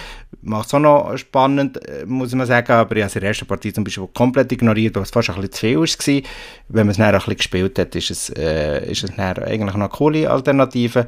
Macht 0.43 0.67
es 0.67 0.75
auch 0.75 0.79
noch 0.79 1.17
spannend, 1.17 1.79
äh, 1.89 2.05
muss 2.07 2.35
man 2.35 2.47
sagen, 2.47 2.73
aber 2.73 2.97
ich 2.97 3.03
habe 3.03 3.15
in 3.15 3.21
der 3.21 3.29
ersten 3.29 3.47
Partie 3.47 3.73
zum 3.73 3.85
Beispiel 3.85 4.09
komplett 4.13 4.53
ignoriert, 4.53 4.95
weil 4.97 5.03
es 5.03 5.11
fast 5.11 5.31
ein 5.31 5.37
bisschen 5.37 5.53
zu 5.53 5.61
viel 5.61 6.15
war. 6.15 6.31
Wenn 6.69 6.87
man 6.87 6.91
es 6.91 6.97
dann 6.97 7.07
ein 7.07 7.15
bisschen 7.15 7.37
gespielt 7.37 7.79
hat, 7.79 7.95
ist 7.95 8.11
es, 8.11 8.31
äh, 8.31 8.91
ist 8.91 9.05
es 9.05 9.15
dann 9.17 9.39
eigentlich 9.39 9.61
noch 9.61 9.75
eine 9.75 9.89
coole 9.89 10.31
Alternative 10.31 11.07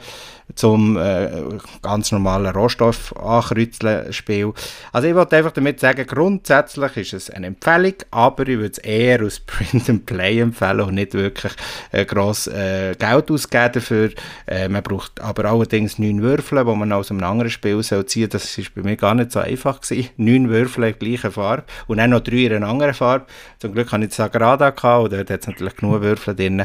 zum 0.54 0.96
äh, 1.06 1.58
ganz 1.82 2.12
normalen 2.12 2.54
Rohstoff-Ankreuzeln-Spiel. 2.54 4.52
Also 4.92 5.08
ich 5.08 5.14
wollte 5.14 5.36
einfach 5.36 5.52
damit 5.52 5.80
sagen, 5.80 6.06
grundsätzlich 6.06 6.96
ist 6.96 7.12
es 7.12 7.30
eine 7.30 7.46
Empfehlung, 7.48 7.94
aber 8.10 8.46
ich 8.48 8.58
würde 8.58 8.72
es 8.72 8.78
eher 8.78 9.24
aus 9.24 9.40
Print-and-Play 9.46 10.40
empfehlen 10.40 10.80
und 10.80 10.94
nicht 10.94 11.14
wirklich 11.14 11.52
äh, 11.92 12.04
gross 12.04 12.46
äh, 12.46 12.94
Geld 12.98 13.30
ausgeben 13.30 13.72
dafür. 13.72 14.10
Äh, 14.46 14.68
man 14.68 14.82
braucht 14.82 15.20
aber 15.20 15.44
allerdings 15.46 15.98
neun 15.98 16.22
Würfel, 16.22 16.64
die 16.64 16.74
man 16.74 16.92
aus 16.92 17.10
einem 17.10 17.24
anderen 17.24 17.50
Spiel 17.50 17.82
soll 17.82 18.06
ziehen 18.06 18.30
soll. 18.30 18.40
Das 18.40 18.58
war 18.58 18.64
bei 18.74 18.82
mir 18.82 18.96
gar 18.96 19.14
nicht 19.14 19.32
so 19.32 19.40
einfach. 19.40 19.80
Neun 20.16 20.48
Würfel 20.48 20.84
in 20.84 20.98
gleicher 20.98 21.30
Farbe 21.30 21.64
und 21.86 21.98
dann 21.98 22.10
noch 22.10 22.20
drei 22.20 22.46
in 22.46 22.54
einer 22.54 22.68
anderen 22.68 22.94
Farbe. 22.94 23.26
Zum 23.58 23.72
Glück 23.72 23.90
hatte 23.92 24.04
ich 24.04 24.10
die 24.10 24.16
Sagrada 24.16 24.70
gehabt, 24.70 25.04
und 25.04 25.12
dort 25.12 25.30
hat 25.30 25.40
es 25.40 25.46
natürlich 25.46 25.76
genug 25.76 26.02
Würfel 26.02 26.34
drin. 26.34 26.64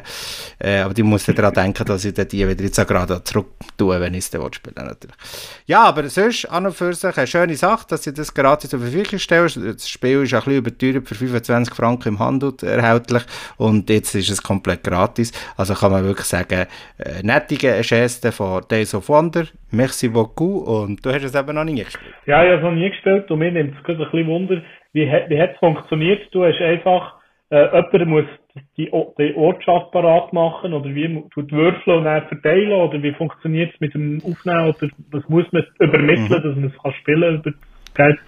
Äh, 0.60 0.80
aber 0.80 0.98
ich 0.98 1.04
muss 1.04 1.26
daran 1.26 1.54
denken, 1.54 1.86
dass 1.86 2.06
ich 2.06 2.14
die 2.14 2.48
wieder 2.48 2.64
in 2.64 2.74
Sagrada 2.74 3.24
zurück 3.24 3.48
tun, 3.78 4.00
wenn 4.00 4.14
ich 4.14 4.31
dann 4.32 4.54
spielen 4.54 4.76
natürlich. 4.76 5.16
Ja, 5.66 5.84
aber 5.84 6.08
sonst 6.10 6.46
an 6.46 6.66
und 6.66 6.74
für 6.74 6.94
sich 6.94 7.18
eine 7.18 7.28
schöne 7.28 7.56
Sache, 7.56 7.86
dass 7.90 8.04
sie 8.04 8.14
das 8.14 8.34
gratis 8.34 8.70
zur 8.70 8.80
Verfügung 8.80 9.20
stellen. 9.20 9.50
Das 9.56 9.88
Spiel 9.88 10.24
ist 10.24 10.34
ein 10.34 10.40
bisschen 10.40 10.58
überteuert 10.58 11.08
für 11.08 11.16
25 11.16 11.74
Franken 11.74 12.10
im 12.10 12.20
Handel 12.20 12.54
erhältlich 12.64 13.24
und 13.58 13.90
jetzt 13.90 14.16
ist 14.16 14.30
es 14.30 14.42
komplett 14.42 14.84
gratis. 14.84 15.32
Also 15.58 15.74
kann 15.74 15.92
man 15.92 16.04
wirklich 16.04 16.28
sagen, 16.28 16.68
äh, 16.98 17.24
nettige 17.24 17.82
Geste 17.82 18.32
von 18.32 18.64
Days 18.70 18.96
of 18.96 19.10
Wonder. 19.10 19.46
Merci 19.72 20.10
beaucoup 20.10 20.68
und 20.68 21.06
du 21.06 21.12
hast 21.12 21.24
es 21.24 21.36
eben 21.36 21.56
noch 21.56 21.64
nie 21.64 21.84
gespielt. 21.84 22.14
Ja, 22.26 22.44
ich 22.44 22.50
habe 22.50 22.58
es 22.58 22.64
noch 22.64 22.72
nie 22.72 22.90
gespielt 22.90 23.30
und 23.32 23.40
mir 23.40 23.52
nimmt 23.52 23.76
es 23.82 23.90
ein 23.90 23.98
bisschen 23.98 24.28
Wunder, 24.28 24.62
wie, 24.94 25.06
wie 25.06 25.40
hat 25.42 25.54
es 25.54 25.60
funktioniert. 25.60 26.22
Du 26.32 26.44
hast 26.44 26.60
einfach 26.62 27.22
äh, 27.52 27.66
jemand 27.66 28.08
muss 28.08 28.26
die, 28.78 28.92
die 29.18 29.36
Ortschaft 29.36 29.92
parat 29.92 30.34
machen 30.34 30.74
oder 30.74 30.94
wie 30.94 31.24
tut 31.34 31.52
Würfel 31.52 31.96
und 31.96 32.04
dann 32.06 32.28
verteilen 32.28 32.74
oder 32.74 33.02
wie 33.02 33.14
funktioniert 33.14 33.74
es 33.74 33.80
mit 33.80 33.94
dem 33.94 34.22
Aufnehmen 34.24 34.70
oder 34.70 34.90
was 35.12 35.30
muss 35.30 35.52
man 35.52 35.66
übermitteln, 35.80 36.28
mhm. 36.28 36.44
dass 36.44 36.56
man 36.56 36.66
es 36.66 36.78
kann 36.82 36.94
spielen 36.94 37.36
über 37.36 37.52
Skype? 37.92 38.20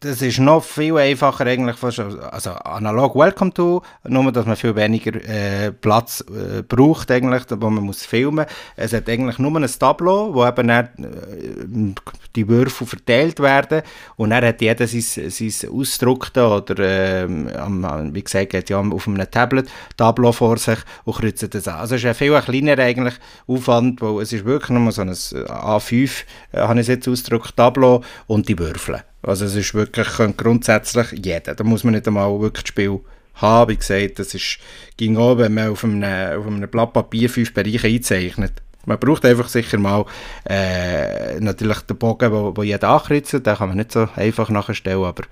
Das 0.00 0.22
ist 0.22 0.38
noch 0.38 0.64
viel 0.64 0.96
einfacher 0.96 1.44
eigentlich, 1.44 1.76
also 1.82 2.50
analog 2.52 3.14
Welcome 3.14 3.52
to, 3.52 3.82
nur 4.04 4.32
dass 4.32 4.46
man 4.46 4.56
viel 4.56 4.74
weniger 4.74 5.14
äh, 5.28 5.72
Platz 5.72 6.24
äh, 6.30 6.62
braucht 6.62 7.10
eigentlich, 7.10 7.42
wo 7.50 7.68
man 7.68 7.84
muss 7.84 8.06
filmen. 8.06 8.46
Es 8.76 8.94
hat 8.94 9.10
eigentlich 9.10 9.38
nur 9.38 9.54
ein 9.54 9.66
Tableau, 9.66 10.32
wo 10.32 10.46
eben 10.46 10.68
dann, 10.68 10.86
äh, 10.86 11.94
die 12.34 12.48
Würfel 12.48 12.86
verteilt 12.86 13.40
werden 13.40 13.82
und 14.16 14.30
dann 14.30 14.42
hat 14.42 14.62
jeder 14.62 14.86
sein, 14.86 15.02
sein 15.02 15.70
ausgedruckte 15.70 16.46
oder 16.46 16.78
äh, 16.78 17.28
wie 17.28 18.24
gesagt, 18.24 18.54
hat 18.54 18.70
ja 18.70 18.80
auf 18.80 19.06
einem 19.06 19.30
Tablet 19.30 19.68
Tableau 19.98 20.32
vor 20.32 20.56
sich 20.56 20.78
und 21.04 21.16
kreuzt 21.16 21.54
das 21.54 21.68
an. 21.68 21.80
Also 21.80 21.96
es 21.96 22.02
ist 22.02 22.08
ein 22.08 22.14
viel 22.14 22.40
kleiner 22.40 22.78
eigentlich 22.82 23.14
Aufwand, 23.46 24.00
weil 24.00 24.22
es 24.22 24.32
ist 24.32 24.46
wirklich 24.46 24.70
nur 24.70 24.90
so 24.92 25.02
ein 25.02 25.10
A5, 25.10 26.24
äh, 26.52 26.60
habe 26.60 26.80
ich 26.80 26.86
jetzt 26.86 27.06
ausgedruckt, 27.06 27.54
Tableau 27.54 28.02
und 28.26 28.48
die 28.48 28.58
Würfel. 28.58 29.02
Also 29.22 29.44
es 29.44 29.54
ist 29.54 29.74
wirklich 29.74 29.89
grundsätzlich 30.36 31.12
jeder. 31.12 31.54
Da 31.54 31.64
muss 31.64 31.84
man 31.84 31.94
nicht 31.94 32.06
einmal 32.06 32.40
wirklich 32.40 32.64
das 32.64 32.68
Spiel 32.68 33.00
haben. 33.34 33.70
Wie 33.70 33.76
gesagt, 33.76 34.18
das 34.18 34.34
ist, 34.34 34.60
ging 34.96 35.16
auch, 35.16 35.38
wenn 35.38 35.54
man 35.54 35.70
auf 35.70 35.84
einem, 35.84 36.38
auf 36.38 36.46
einem 36.46 36.68
Blatt 36.70 36.92
Papier 36.92 37.28
fünf 37.28 37.54
Bereiche 37.54 37.86
einzeichnet. 37.86 38.52
Man 38.86 38.98
braucht 38.98 39.26
einfach 39.26 39.48
sicher 39.48 39.78
mal 39.78 40.06
äh, 40.48 41.38
natürlich 41.38 41.80
den 41.82 41.98
Bogen, 41.98 42.32
wo, 42.32 42.56
wo 42.56 42.62
jeder 42.62 42.88
ankreuzt. 42.88 43.34
Den 43.34 43.54
kann 43.54 43.68
man 43.68 43.76
nicht 43.76 43.92
so 43.92 44.08
einfach 44.16 44.48
nachstellen, 44.48 45.04
aber 45.04 45.24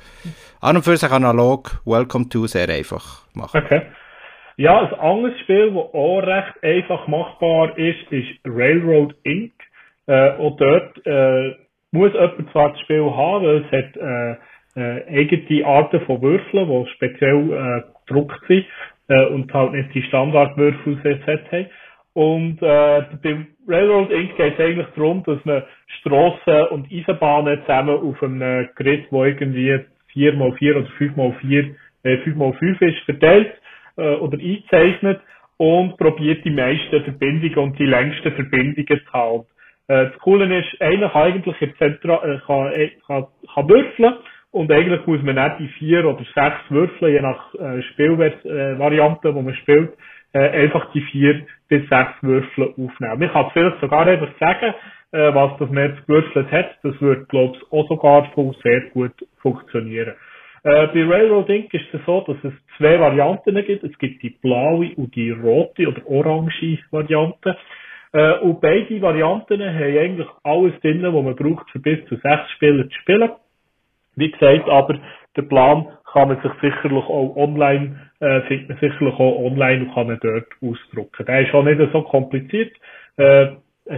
an 0.61 0.77
und 0.77 0.83
für 0.83 0.97
sich 0.97 1.11
analog 1.11 1.81
Welcome 1.85 2.29
to 2.29 2.47
sehr 2.47 2.69
einfach 2.69 3.27
machen. 3.35 3.63
Okay. 3.65 3.83
Ja, 4.57 4.81
ein 4.81 4.95
anderes 4.95 5.39
Spiel, 5.41 5.73
das 5.73 5.95
auch 5.95 6.21
recht 6.21 6.63
einfach 6.63 7.07
machbar 7.07 7.79
ist, 7.79 8.11
ist 8.11 8.41
Railroad 8.45 9.15
Inc. 9.23 9.53
Äh, 10.07 10.37
und 10.37 10.61
dort 10.61 11.07
äh, 11.07 11.55
muss 11.93 12.13
jemand 12.13 12.51
zwar 12.51 12.71
das 12.73 12.81
Spiel 12.81 13.05
haben, 13.05 13.47
weil 13.47 13.65
es 13.65 13.73
hat 13.73 13.97
äh, 13.97 14.37
äh, 14.79 15.05
eigene 15.09 15.67
Arten 15.67 16.01
von 16.03 16.23
Würfeln, 16.23 16.69
die 16.69 16.91
speziell 16.93 17.53
äh, 17.53 17.83
gedruckt 18.07 18.41
sind 18.47 18.67
äh, 19.09 19.27
und 19.27 19.53
halt 19.53 19.73
nicht 19.73 19.95
die 19.95 20.03
Standardwürfelsätze 20.03 21.41
haben. 21.53 21.67
Und 22.15 22.63
äh, 22.63 23.03
beim 23.23 23.47
Railroad 23.69 24.11
Inc. 24.11 24.37
geht 24.37 24.55
es 24.59 24.65
eigentlich 24.65 24.89
darum, 24.97 25.23
dass 25.25 25.45
man 25.45 25.63
Strassen 25.99 26.67
und 26.71 26.93
Eisenbahnen 26.93 27.61
zusammen 27.61 27.97
auf 27.97 28.23
einem 28.23 28.69
Grid, 28.75 29.07
wo 29.11 29.25
irgendwie 29.25 29.79
4x4 30.15 30.77
oder 30.77 30.89
5x4, 30.99 31.75
äh, 32.03 32.17
5x5 32.17 32.83
ist, 32.83 32.99
verteilt 33.05 33.53
äh, 33.97 34.15
oder 34.17 34.39
einzeichnet 34.39 35.21
und 35.59 35.97
probiert 35.97 36.45
die 36.45 36.51
meisten 36.51 37.05
Verbindungen 37.05 37.59
und 37.59 37.79
die 37.79 37.87
längsten 37.87 38.33
Verbindungen 38.33 39.01
zu 39.07 39.13
haben. 39.13 39.45
Äh, 39.89 40.11
das 40.11 40.19
Coole 40.21 40.59
ist, 40.59 40.81
einer 40.81 41.11
kann 41.11 41.23
eigentlich 41.23 41.61
in 41.61 41.75
Zentra 41.77 42.25
äh, 42.25 42.39
kann, 42.47 42.73
äh, 42.73 42.91
kann, 43.07 43.27
kann 43.55 43.69
würfeln 43.69 44.15
und 44.51 44.73
eigentlich 44.73 45.07
muss 45.07 45.23
man 45.23 45.35
nicht 45.35 45.59
die 45.61 45.69
vier 45.79 46.05
oder 46.07 46.25
sechs 46.35 46.59
Würfel, 46.71 47.11
je 47.11 47.21
nach 47.21 47.55
äh, 47.55 47.83
Spielvariante, 47.83 49.29
äh, 49.29 49.35
wo 49.35 49.43
man 49.43 49.55
spielt, 49.55 49.93
äh, 50.33 50.39
einfach 50.39 50.91
die 50.93 51.03
vier 51.03 51.47
bis 51.69 51.89
sechs 51.89 52.15
Würfel 52.23 52.69
aufnehmen. 52.71 53.19
Man 53.19 53.31
kann 53.31 53.51
vielleicht 53.53 53.81
sogar 53.81 54.07
einfach 54.07 54.31
sagen, 54.41 54.75
äh, 55.13 55.35
was 55.35 55.59
das 55.59 55.71
man 55.71 55.91
jetzt 55.91 56.07
gewürfelt 56.07 56.51
hat. 56.51 56.79
Das 56.83 57.01
würde, 57.01 57.27
glaube 57.27 57.57
ich, 57.57 57.73
auch 57.73 57.89
sogar 57.89 58.31
sehr 58.63 58.81
gut 58.93 59.13
funktionieren. 59.41 60.15
Äh, 60.65 60.87
bei 60.89 61.05
Railroad 61.05 61.49
Inc. 61.51 61.73
ist 61.73 61.93
es 61.93 62.01
so, 62.05 62.23
dass 62.27 62.37
es 62.43 62.53
zwei 62.77 62.99
Varianten 62.99 63.55
gibt. 63.65 63.85
Es 63.85 63.97
gibt 63.99 64.23
die 64.23 64.31
blaue 64.31 64.93
und 64.97 65.15
die 65.15 65.31
rote 65.31 65.89
oder 65.89 66.03
orange 66.07 66.79
Variante. 66.91 67.57
Äh, 68.13 68.39
und 68.39 68.61
beide 68.61 69.01
Varianten 69.01 69.63
haben 69.63 69.99
eigentlich 69.99 70.29
alles 70.43 70.79
drin, 70.81 71.03
was 71.03 71.25
man 71.25 71.37
braucht, 71.37 71.71
für 71.71 71.79
bis 71.79 72.05
zu 72.07 72.17
sechs 72.17 72.51
Spieler 72.53 72.89
zu 72.89 72.95
spielen. 73.01 73.31
Wie 74.19 74.31
gesagt, 74.31 74.69
aber 74.69 74.99
der 75.37 75.43
Plan 75.43 75.87
kann 76.13 76.29
man 76.29 76.41
sich 76.43 76.53
sicherlich 76.61 77.05
auch 77.05 77.37
online, 77.37 78.11
äh, 78.21 78.41
findet 78.43 78.69
man 78.69 78.79
sicherlich 78.79 79.15
auch 79.15 79.45
online 79.45 79.85
und 79.85 79.95
kann 79.95 80.09
ihn 80.09 80.19
dort 80.21 80.47
ausdrucken. 80.63 81.27
Der 81.27 81.41
ist 81.43 81.55
auch 81.55 81.63
nicht 81.63 81.81
so 81.93 82.03
kompliziert. 82.03 82.73
Äh, 83.17 83.49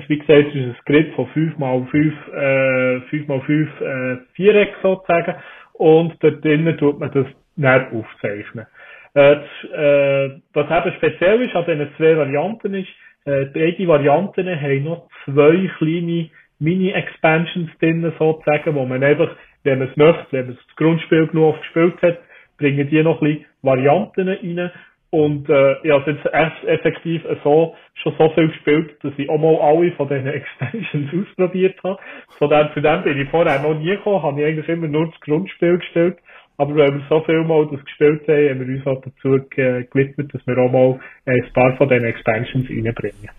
wie 0.08 0.18
gesagt, 0.18 0.48
es 0.48 0.54
ist 0.54 0.66
ein 0.66 0.76
Grid 0.86 1.14
von 1.14 1.26
5x5, 1.28 2.12
äh, 2.34 3.00
5x5, 3.10 3.68
äh, 3.80 4.16
Viereck 4.34 4.74
sozusagen. 4.82 5.34
Und 5.74 6.14
dort 6.20 6.44
drinnen 6.44 6.76
tut 6.78 7.00
man 7.00 7.10
das 7.12 7.26
nicht 7.56 7.92
aufzeichnen. 7.92 8.66
Äh, 9.14 9.36
das, 9.36 9.70
äh, 9.72 10.40
was 10.52 10.86
eben 10.86 10.96
speziell 10.96 11.42
ist 11.42 11.56
an 11.56 11.64
diesen 11.64 11.88
zwei 11.96 12.16
Varianten 12.16 12.74
ist, 12.74 12.88
äh, 13.24 13.46
beide 13.46 13.88
Varianten 13.88 14.48
haben 14.48 14.84
noch 14.84 15.08
zwei 15.24 15.70
kleine 15.78 16.30
Mini-Expansions 16.58 17.70
drin, 17.80 18.12
sozusagen, 18.18 18.74
wo 18.74 18.84
man 18.84 19.02
einfach, 19.02 19.30
wenn 19.64 19.78
man 19.78 19.88
es 19.88 19.96
möchte, 19.96 20.26
wenn 20.30 20.46
man 20.46 20.56
das 20.56 20.76
Grundspiel 20.76 21.26
genug 21.26 21.54
oft 21.54 21.60
gespielt 21.62 22.02
hat, 22.02 22.18
bringen 22.58 22.88
die 22.88 23.02
noch 23.02 23.20
ein 23.20 23.28
bisschen 23.28 23.46
Varianten 23.62 24.28
rein. 24.28 24.70
Und 25.10 25.48
äh, 25.48 25.72
ich 25.82 25.90
habe 25.90 26.12
jetzt 26.12 26.64
effektiv 26.66 27.22
so, 27.42 27.74
schon 27.94 28.14
so 28.16 28.28
viel 28.30 28.48
gespielt, 28.48 28.96
dass 29.02 29.12
ich 29.16 29.28
auch 29.28 29.38
mal 29.38 29.56
alle 29.56 29.90
von 29.92 30.08
diesen 30.08 30.26
Extensions 30.28 31.26
ausprobiert 31.26 31.76
habe. 31.82 31.98
Von 32.38 32.48
dem, 32.48 32.68
für 32.68 32.80
den 32.80 33.02
bin 33.02 33.20
ich 33.20 33.28
vorher 33.28 33.60
noch 33.60 33.74
nie 33.74 33.90
gekommen, 33.90 34.22
habe 34.22 34.40
ich 34.40 34.46
eigentlich 34.46 34.68
immer 34.68 34.86
nur 34.86 35.06
das 35.06 35.20
Grundspiel 35.20 35.78
gestellt. 35.78 36.18
Aber 36.58 36.76
weil 36.76 36.92
wir 36.92 37.02
so 37.08 37.22
viel 37.22 37.42
mal 37.42 37.66
das 37.72 37.84
gespielt 37.84 38.28
haben, 38.28 38.50
haben 38.50 38.68
wir 38.68 38.76
uns 38.76 38.86
auch 38.86 39.02
dazu 39.02 39.44
gewidmet, 39.50 40.32
dass 40.32 40.46
wir 40.46 40.58
auch 40.58 40.70
mal 40.70 41.00
ein 41.26 41.52
paar 41.54 41.76
von 41.76 41.88
diesen 41.88 42.04
Expansions 42.04 42.68
reinbringen. 42.68 43.30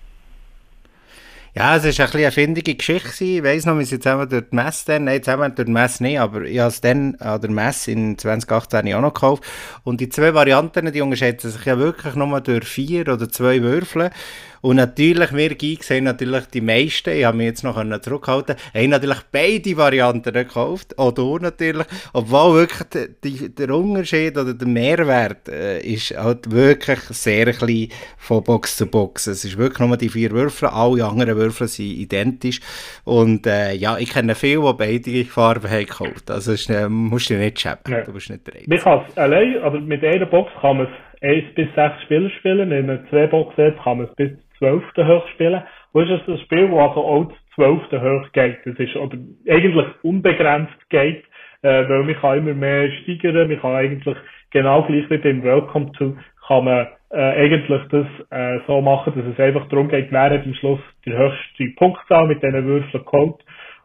Ja, 1.53 1.75
es 1.75 1.99
war 1.99 2.05
ein 2.05 2.15
eine 2.15 2.31
findige 2.31 2.75
Geschichte. 2.75 3.25
Ich 3.25 3.43
weiss 3.43 3.65
noch, 3.65 3.77
wir 3.77 3.85
sind 3.85 4.01
zusammen 4.01 4.29
durch 4.29 4.45
die 4.49 4.55
Messe 4.55 4.85
dann, 4.85 5.03
nein, 5.03 5.21
zusammen 5.21 5.53
durch 5.53 5.65
die 5.65 5.71
Messe 5.73 6.01
nicht, 6.03 6.17
aber 6.17 6.43
ich 6.43 6.59
habe 6.59 6.69
es 6.69 6.79
dann 6.79 7.15
an 7.15 7.41
der 7.41 7.49
Messe 7.49 7.91
in 7.91 8.17
2018 8.17 8.93
auch 8.93 9.01
noch 9.01 9.13
gekauft. 9.13 9.43
Und 9.83 9.99
die 9.99 10.07
zwei 10.07 10.33
Varianten, 10.33 10.93
die 10.93 11.01
unterscheiden 11.01 11.51
sich 11.51 11.65
ja 11.65 11.77
wirklich 11.77 12.15
nur 12.15 12.39
durch 12.39 12.65
vier 12.65 13.01
oder 13.01 13.27
zwei 13.27 13.61
Würfel. 13.61 14.11
Und 14.61 14.75
natürlich, 14.77 15.33
wir 15.33 15.55
Geeks 15.55 15.89
haben 15.89 16.03
natürlich 16.03 16.45
die 16.45 16.61
meisten, 16.61 17.11
ich 17.11 17.25
habe 17.25 17.37
mich 17.37 17.47
jetzt 17.47 17.63
noch 17.63 17.81
zurückhalten 18.01 18.55
haben 18.73 18.89
natürlich 18.89 19.21
beide 19.31 19.77
Varianten 19.77 20.33
gekauft. 20.33 20.97
Auch 20.97 21.11
du 21.11 21.37
natürlich. 21.37 21.85
Obwohl 22.13 22.61
wirklich 22.61 23.13
die, 23.23 23.53
der 23.53 23.69
Unterschied 23.71 24.37
oder 24.37 24.53
der 24.53 24.67
Mehrwert 24.67 25.49
äh, 25.49 25.79
ist 25.79 26.11
halt 26.17 26.51
wirklich 26.51 26.99
sehr 26.99 27.51
klein 27.53 27.89
von 28.17 28.43
Box 28.43 28.77
zu 28.77 28.85
Box. 28.89 29.27
Es 29.27 29.45
ist 29.45 29.57
wirklich 29.57 29.79
nur 29.79 29.97
die 29.97 30.09
vier 30.09 30.31
Würfel, 30.31 30.69
alle 30.69 31.05
anderen 31.05 31.35
Würfel 31.35 31.67
sind 31.67 31.85
identisch. 31.85 32.59
Und 33.03 33.47
äh, 33.47 33.73
ja, 33.73 33.97
ich 33.97 34.11
kenne 34.11 34.35
viele, 34.35 34.61
die 34.61 34.77
beide 34.77 35.25
Farben 35.25 35.69
haben 35.69 35.85
gekauft. 35.85 36.29
Also 36.29 36.53
ist, 36.53 36.69
äh, 36.69 36.87
musst 36.89 37.29
du 37.29 37.35
nicht 37.35 37.59
schämen. 37.59 37.79
Ja. 37.87 38.01
Du 38.01 38.13
bist 38.13 38.29
nicht 38.29 38.47
der 38.47 38.61
Man 38.67 38.79
kann 38.79 39.05
es 39.07 39.17
allein, 39.17 39.57
aber 39.61 39.79
mit 39.79 40.03
einer 40.03 40.25
Box 40.25 40.51
kann 40.61 40.77
man 40.77 40.87
es 40.87 41.21
1 41.21 41.55
bis 41.55 41.67
6 41.75 42.01
Spieler 42.03 42.29
spielen. 42.39 42.71
In 42.71 42.89
einem 42.89 43.07
2 43.09 43.27
Box 43.27 43.55
Set 43.55 43.75
kann 43.83 43.97
man 43.97 44.07
es 44.07 44.15
bis 44.15 44.31
12. 44.61 44.83
hoch 45.07 45.27
spielen. 45.29 45.63
Und 45.91 46.09
ist 46.09 46.21
das 46.27 46.39
ein 46.39 46.45
Spiel, 46.45 46.67
das 46.67 46.79
also 46.79 47.01
auch 47.01 47.25
zu 47.25 47.35
12. 47.55 47.91
hoch 47.91 48.31
geht. 48.31 48.57
Das 48.65 48.75
ist 48.77 48.95
oder 48.95 49.17
eigentlich 49.49 49.85
unbegrenzt 50.03 50.89
geht, 50.89 51.23
äh, 51.63 51.89
weil 51.89 52.03
man 52.03 52.15
kann 52.15 52.37
immer 52.37 52.53
mehr 52.53 52.91
steigern. 53.01 53.49
Man 53.49 53.59
kann 53.59 53.75
eigentlich 53.75 54.17
genau 54.51 54.83
gleich 54.83 55.09
wie 55.09 55.17
beim 55.17 55.43
Welcome 55.43 55.91
to 55.93 56.15
kann 56.47 56.65
man 56.65 56.87
äh, 57.11 57.43
eigentlich 57.43 57.81
das 57.89 58.05
äh, 58.29 58.59
so 58.67 58.81
machen, 58.81 59.13
dass 59.15 59.25
es 59.25 59.39
einfach 59.39 59.67
darum 59.69 59.87
geht, 59.89 60.11
wer 60.11 60.29
hat 60.29 60.45
am 60.45 60.53
Schluss 60.55 60.79
die 61.05 61.13
höchste 61.13 61.65
Punktzahl 61.77 62.27
mit 62.27 62.41
diesen 62.43 62.65
Würfeln 62.65 63.05
geholt. 63.05 63.35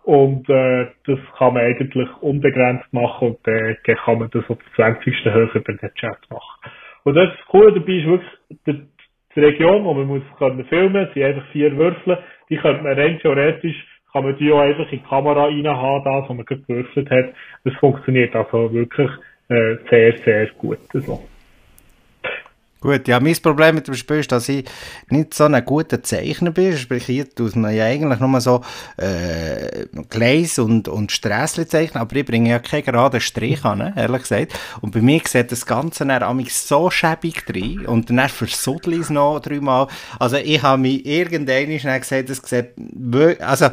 Und 0.05 0.49
äh, 0.49 0.87
das 1.07 1.19
kann 1.37 1.55
man 1.55 1.65
eigentlich 1.65 2.09
unbegrenzt 2.21 2.93
machen 2.93 3.29
und 3.29 3.49
äh, 3.49 3.77
dann 3.85 3.97
kann 3.97 4.19
man 4.21 4.31
das 4.31 4.49
auf 4.49 4.59
20. 4.77 5.25
Höhe 5.25 5.51
über 5.53 5.73
den 5.73 5.95
Chat 5.95 6.19
machen. 6.31 6.71
Und 7.03 7.15
das 7.15 7.31
Coole 7.49 7.73
dabei 7.73 7.93
ist 7.93 8.07
wirklich, 8.07 8.31
die, 8.67 8.87
die 9.37 9.41
Region, 9.41 9.85
wo 9.85 9.95
man 9.95 10.07
muss 10.07 10.23
können 10.39 10.65
filmen, 10.65 11.09
sind 11.13 11.23
einfach 11.23 11.47
vier 11.53 11.77
Würfel, 11.77 12.19
die 12.49 12.57
könnte 12.57 12.83
man 12.83 12.99
rein 12.99 13.19
theoretisch, 13.21 13.77
kann 14.13 14.25
man 14.25 14.37
die 14.39 14.51
auch 14.51 14.61
einfach 14.61 14.91
in 14.91 14.99
die 14.99 15.07
Kamera 15.07 15.45
reinhaben, 15.45 16.05
das, 16.05 16.29
was 16.29 16.37
man 16.37 16.47
gewürfelt 16.47 17.11
hat. 17.11 17.35
Das 17.65 17.75
funktioniert 17.75 18.35
also 18.35 18.73
wirklich 18.73 19.11
äh, 19.49 19.77
sehr, 19.91 20.17
sehr 20.25 20.47
gut. 20.59 20.79
So. 20.93 21.21
Gut, 22.87 23.09
ja, 23.09 23.19
mein 23.19 23.35
Problem 23.43 23.75
mit 23.75 23.89
dem 23.89 23.95
Spiel 23.95 24.19
ist, 24.19 24.31
dass 24.31 24.49
ich 24.49 24.65
nicht 25.09 25.35
so 25.35 25.43
ein 25.43 25.65
guter 25.65 26.05
Zeichner 26.05 26.53
bin. 26.53 26.79
Sprich, 26.79 27.05
hier 27.07 27.29
tut 27.29 27.57
man 27.57 27.75
ja 27.75 27.87
eigentlich 27.87 28.21
nur 28.21 28.41
so 28.41 28.61
äh, 28.97 29.87
Gleis 30.09 30.61
und, 30.61 30.87
und 30.87 31.11
Strässli 31.11 31.67
zeichnen, 31.67 32.01
aber 32.01 32.15
ich 32.15 32.25
bringe 32.25 32.49
ja 32.49 32.61
keinen 32.61 32.85
geraden 32.85 33.21
Strich 33.21 33.65
an, 33.65 33.93
ehrlich 33.97 34.23
gesagt. 34.23 34.53
Und 34.83 34.93
bei 34.93 35.01
mir 35.01 35.21
sieht 35.27 35.51
das 35.51 35.67
Ganze 35.67 36.07
dann 36.07 36.47
so 36.49 36.89
schäbig 36.89 37.45
drin 37.45 37.87
und 37.87 38.09
dann 38.09 38.29
versuddle 38.29 38.95
ich 38.95 39.01
es 39.01 39.11
noch 39.11 39.41
dreimal. 39.41 39.89
Also 40.21 40.37
ich 40.37 40.63
habe 40.63 40.81
mich 40.81 41.05
irgendwann 41.05 41.81
schnell 41.81 41.99
gesagt, 41.99 42.31
das 42.31 42.41
sieht 42.45 42.69
also 43.41 43.67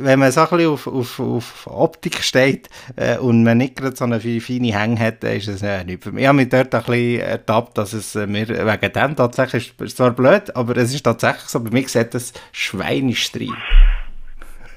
wenn 0.00 0.18
man 0.18 0.32
so 0.32 0.40
ein 0.40 0.48
bisschen 0.48 0.70
auf, 0.72 0.86
auf, 0.88 1.20
auf 1.20 1.66
Optik 1.70 2.24
steht 2.24 2.68
äh, 2.96 3.18
und 3.18 3.44
man 3.44 3.58
nicht 3.58 3.76
gerade 3.76 3.94
so 3.94 4.02
eine 4.02 4.18
feine 4.18 4.76
Hänge 4.76 4.98
hat, 4.98 5.22
dann 5.22 5.36
ist 5.36 5.46
es 5.46 5.62
äh, 5.62 5.84
nicht 5.84 6.02
für 6.02 6.10
mich. 6.10 6.22
Ich 6.22 6.26
habe 6.26 6.38
mich 6.38 6.48
dort 6.48 6.74
ein 6.74 6.82
bisschen 6.82 7.20
ertappt, 7.20 7.78
dass 7.78 7.92
es 7.92 8.16
äh, 8.16 8.26
mir 8.48 8.66
wegen 8.66 8.92
dem 8.92 9.16
tatsächlich, 9.16 9.74
ist 9.80 9.96
zwar 9.96 10.10
blöd, 10.12 10.54
aber 10.56 10.76
es 10.76 10.94
ist 10.94 11.02
tatsächlich 11.02 11.48
so, 11.48 11.62
bei 11.62 11.70
mir 11.70 11.86
sieht 11.88 12.14
das 12.14 12.32
schweinisch 12.52 13.30
rein. 13.34 13.56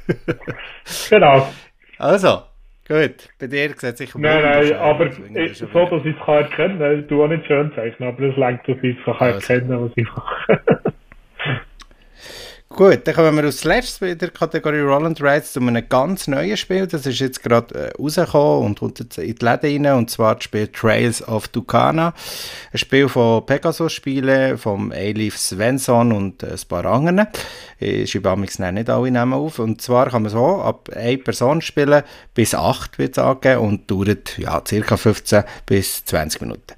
genau. 1.09 1.47
Also, 1.97 2.41
gut, 2.87 3.29
bei 3.39 3.47
dir 3.47 3.69
sieht 3.69 3.83
es 3.83 3.97
sicher 3.97 4.19
Nein, 4.19 4.41
nein, 4.41 4.73
aber 4.73 5.07
ich, 5.07 5.57
so, 5.57 5.67
dass 5.67 6.05
ich 6.05 6.15
es 6.15 6.27
erkennen 6.27 6.79
kann, 6.79 6.99
ich 6.99 7.07
tue 7.07 7.23
auch 7.23 7.27
nicht 7.27 7.45
schön 7.45 7.71
zeichnen, 7.75 8.09
aber 8.09 8.23
es 8.23 8.37
lenkt, 8.37 8.67
dass 8.67 8.77
ich 8.81 8.97
es 8.99 9.07
also. 9.07 9.53
erkennen 9.53 9.83
was 9.83 9.91
ich 9.95 10.07
mache. 10.07 10.61
Gut, 12.73 13.05
dann 13.05 13.15
kommen 13.15 13.35
wir 13.35 13.43
als 13.43 13.65
letztes 13.65 13.99
bei 13.99 14.15
der 14.15 14.29
Kategorie 14.29 14.79
Roland 14.79 15.21
Rides 15.21 15.51
zu 15.51 15.59
einem 15.59 15.87
ganz 15.89 16.27
neuen 16.27 16.55
Spiel. 16.55 16.87
Das 16.87 17.05
ist 17.05 17.19
jetzt 17.19 17.43
gerade 17.43 17.75
äh, 17.75 18.01
rausgekommen 18.01 18.65
und 18.65 18.79
kommt 18.79 18.99
jetzt 18.99 19.17
in 19.17 19.35
die 19.35 19.45
Läden 19.45 19.85
rein. 19.85 19.97
Und 19.97 20.09
zwar 20.09 20.35
das 20.35 20.45
Spiel 20.45 20.67
Trails 20.67 21.27
of 21.27 21.49
Tucana. 21.49 22.13
Ein 22.71 22.77
Spiel 22.77 23.09
von 23.09 23.45
Pegasus-Spielen, 23.45 24.57
vom 24.57 24.93
Elif 24.93 25.37
Svensson 25.37 26.13
und 26.13 26.43
äh, 26.43 26.51
ein 26.51 26.59
paar 26.69 26.85
anderen. 26.85 27.27
Ich 27.77 28.11
schreibe 28.11 28.29
amigs 28.29 28.57
nicht 28.57 28.89
alle 28.89 29.11
Namen 29.11 29.33
auf. 29.33 29.59
Und 29.59 29.81
zwar 29.81 30.09
kann 30.09 30.23
man 30.23 30.31
so 30.31 30.61
ab 30.61 30.89
eine 30.95 31.17
Person 31.17 31.61
spielen, 31.61 32.03
bis 32.33 32.55
acht 32.55 32.97
wird 32.97 33.17
es 33.17 33.23
angegeben 33.23 33.61
und 33.61 33.91
dauert 33.91 34.37
ja, 34.37 34.61
ca. 34.61 34.97
15 34.97 35.43
bis 35.65 36.05
20 36.05 36.41
Minuten. 36.41 36.73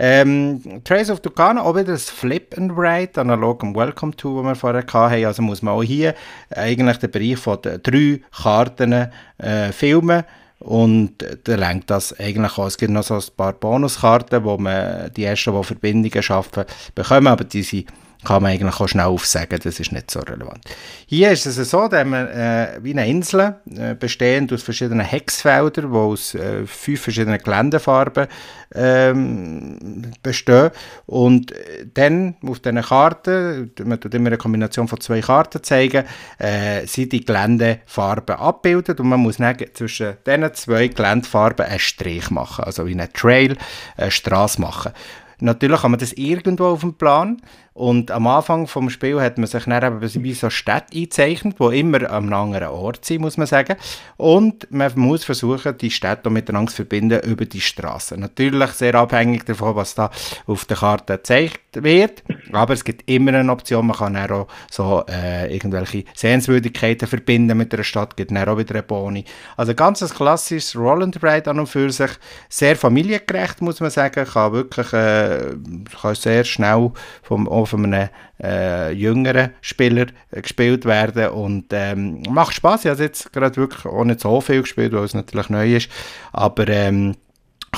Ähm, 0.00 0.62
Trace 0.84 1.10
of 1.10 1.20
Tucana, 1.20 1.62
auch 1.62 1.74
wieder 1.74 1.92
das 1.92 2.08
Flip 2.08 2.56
and 2.56 2.76
Write, 2.76 3.20
analog 3.20 3.64
am 3.64 3.74
Welcome 3.74 4.14
To, 4.14 4.42
das 4.42 4.46
wir 4.46 4.54
vorher 4.54 4.84
hatten. 4.86 5.24
Also 5.24 5.42
muss 5.42 5.60
man 5.60 5.74
auch 5.74 5.82
hier 5.82 6.14
eigentlich 6.54 6.98
den 6.98 7.10
Bereich 7.10 7.38
von 7.38 7.60
den 7.60 7.82
drei 7.82 8.20
Karten 8.30 9.08
äh, 9.38 9.72
filmen. 9.72 10.22
Und 10.60 11.14
dann 11.44 11.58
lenkt 11.58 11.90
das 11.90 12.18
eigentlich 12.18 12.58
auch. 12.58 12.66
Es 12.66 12.78
gibt 12.78 12.92
noch 12.92 13.02
so 13.02 13.14
ein 13.14 13.22
paar 13.36 13.52
Bonuskarten, 13.52 14.44
wo 14.44 14.56
man 14.56 15.12
die 15.16 15.24
ersten, 15.24 15.54
die 15.56 15.64
Verbindungen 15.64 16.22
schaffen, 16.22 16.64
bekommen, 16.94 17.26
aber 17.26 17.44
die 17.44 17.62
sind 17.62 17.86
kann 18.24 18.42
man 18.42 18.52
eigentlich 18.52 18.80
auch 18.80 18.88
schnell 18.88 19.06
aufsagen, 19.06 19.60
das 19.62 19.78
ist 19.78 19.92
nicht 19.92 20.10
so 20.10 20.20
relevant. 20.20 20.64
Hier 21.06 21.30
ist 21.30 21.46
es 21.46 21.56
so, 21.70 21.86
dass 21.88 22.04
man 22.04 22.26
äh, 22.26 22.78
wie 22.82 22.92
eine 22.92 23.08
Insel, 23.08 23.56
äh, 23.76 23.94
bestehend 23.94 24.52
aus 24.52 24.62
verschiedenen 24.62 25.06
Hexfeldern, 25.06 25.92
die 25.92 25.96
aus 25.96 26.34
äh, 26.34 26.66
fünf 26.66 27.00
verschiedenen 27.00 27.38
Geländefarben 27.38 28.26
ähm, 28.74 30.02
bestehen. 30.22 30.70
Und 31.06 31.52
äh, 31.52 31.86
dann 31.94 32.36
auf 32.44 32.58
diesen 32.58 32.82
Karten, 32.82 33.70
man 33.84 34.00
tut 34.00 34.14
immer 34.14 34.28
eine 34.28 34.36
Kombination 34.36 34.88
von 34.88 35.00
zwei 35.00 35.20
Karten 35.20 35.62
zeigen, 35.62 36.04
äh, 36.38 36.86
sind 36.86 37.12
die 37.12 37.24
Geländefarben 37.24 38.36
abgebildet 38.36 38.98
und 39.00 39.08
man 39.08 39.20
muss 39.20 39.36
dann 39.36 39.56
zwischen 39.74 40.16
diesen 40.26 40.54
zwei 40.54 40.88
Geländefarben 40.88 41.66
einen 41.66 41.78
Strich 41.78 42.30
machen, 42.30 42.64
also 42.64 42.86
wie 42.86 42.92
einen 42.92 43.12
Trail, 43.12 43.56
eine 43.96 44.10
Straße 44.10 44.60
machen. 44.60 44.92
Natürlich 45.40 45.80
kann 45.80 45.92
man 45.92 46.00
das 46.00 46.12
irgendwo 46.14 46.66
auf 46.66 46.80
dem 46.80 46.94
Plan. 46.94 47.40
Und 47.78 48.10
am 48.10 48.26
Anfang 48.26 48.66
vom 48.66 48.90
Spiel 48.90 49.20
hat 49.20 49.38
man 49.38 49.46
sich 49.46 49.64
dann 49.64 49.84
eben 49.84 50.24
wie 50.24 50.34
so 50.34 50.50
Städte 50.50 50.96
eingezeichnet, 50.96 51.60
die 51.60 51.78
immer 51.78 52.10
am 52.10 52.32
anderen 52.32 52.70
Ort 52.70 53.04
sind, 53.04 53.20
muss 53.20 53.36
man 53.36 53.46
sagen. 53.46 53.76
Und 54.16 54.66
man 54.72 54.90
muss 54.96 55.22
versuchen, 55.22 55.78
die 55.78 55.92
Städte 55.92 56.28
miteinander 56.28 56.72
zu 56.72 56.76
verbinden 56.78 57.20
über 57.20 57.44
die 57.44 57.60
Straße. 57.60 58.18
Natürlich 58.18 58.70
sehr 58.70 58.96
abhängig 58.96 59.44
davon, 59.46 59.76
was 59.76 59.94
da 59.94 60.10
auf 60.48 60.64
der 60.64 60.76
Karte 60.76 61.18
gezeigt 61.18 61.60
wird. 61.74 62.24
Aber 62.50 62.74
es 62.74 62.82
gibt 62.82 63.08
immer 63.08 63.32
eine 63.32 63.52
Option, 63.52 63.86
man 63.86 63.96
kann 63.96 64.16
auch 64.16 64.48
so 64.68 65.04
äh, 65.08 65.54
irgendwelche 65.54 66.02
Sehenswürdigkeiten 66.16 67.06
verbinden 67.06 67.56
mit 67.56 67.72
einer 67.72 67.84
Stadt, 67.84 68.16
gibt 68.16 68.32
dann 68.32 68.48
auch 68.48 68.58
wieder 68.58 68.74
eine 68.74 68.82
Boni. 68.82 69.24
Also 69.56 69.72
ganz 69.76 70.02
ein 70.02 70.08
klassisches 70.08 70.74
Roland 70.74 71.22
Ride 71.22 71.48
an 71.48 71.60
und 71.60 71.68
für 71.68 71.92
sich. 71.92 72.10
Sehr 72.48 72.74
familiengerecht, 72.74 73.62
muss 73.62 73.78
man 73.78 73.90
sagen. 73.90 74.26
Kann 74.26 74.52
wirklich 74.52 74.92
äh, 74.92 75.54
kann 76.02 76.14
sehr 76.16 76.42
schnell 76.42 76.90
vom 77.22 77.46
von 77.68 77.84
einem 77.84 78.08
äh, 78.42 78.92
jüngeren 78.92 79.50
Spieler 79.60 80.06
äh, 80.30 80.42
gespielt 80.42 80.84
werden 80.84 81.28
und 81.28 81.66
ähm, 81.72 82.22
macht 82.30 82.54
Spaß. 82.54 82.84
Ich 82.84 82.90
habe 82.90 83.02
jetzt 83.02 83.32
gerade 83.32 83.56
wirklich 83.56 83.86
auch 83.86 84.04
nicht 84.04 84.20
so 84.20 84.40
viel 84.40 84.62
gespielt, 84.62 84.92
weil 84.92 85.04
es 85.04 85.14
natürlich 85.14 85.50
neu 85.50 85.76
ist, 85.76 85.90
aber 86.32 86.68
ähm, 86.68 87.14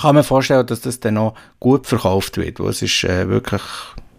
kann 0.01 0.15
man 0.15 0.25
vorstellen, 0.25 0.67
dass 0.67 0.81
das 0.81 1.01
dann 1.01 1.19
auch 1.19 1.35
gut 1.59 1.87
verkauft 1.87 2.37
wird, 2.37 2.61
weil 2.61 2.71
es 2.71 2.83
ist 2.83 3.05
äh, 3.05 3.29
wirklich 3.29 3.63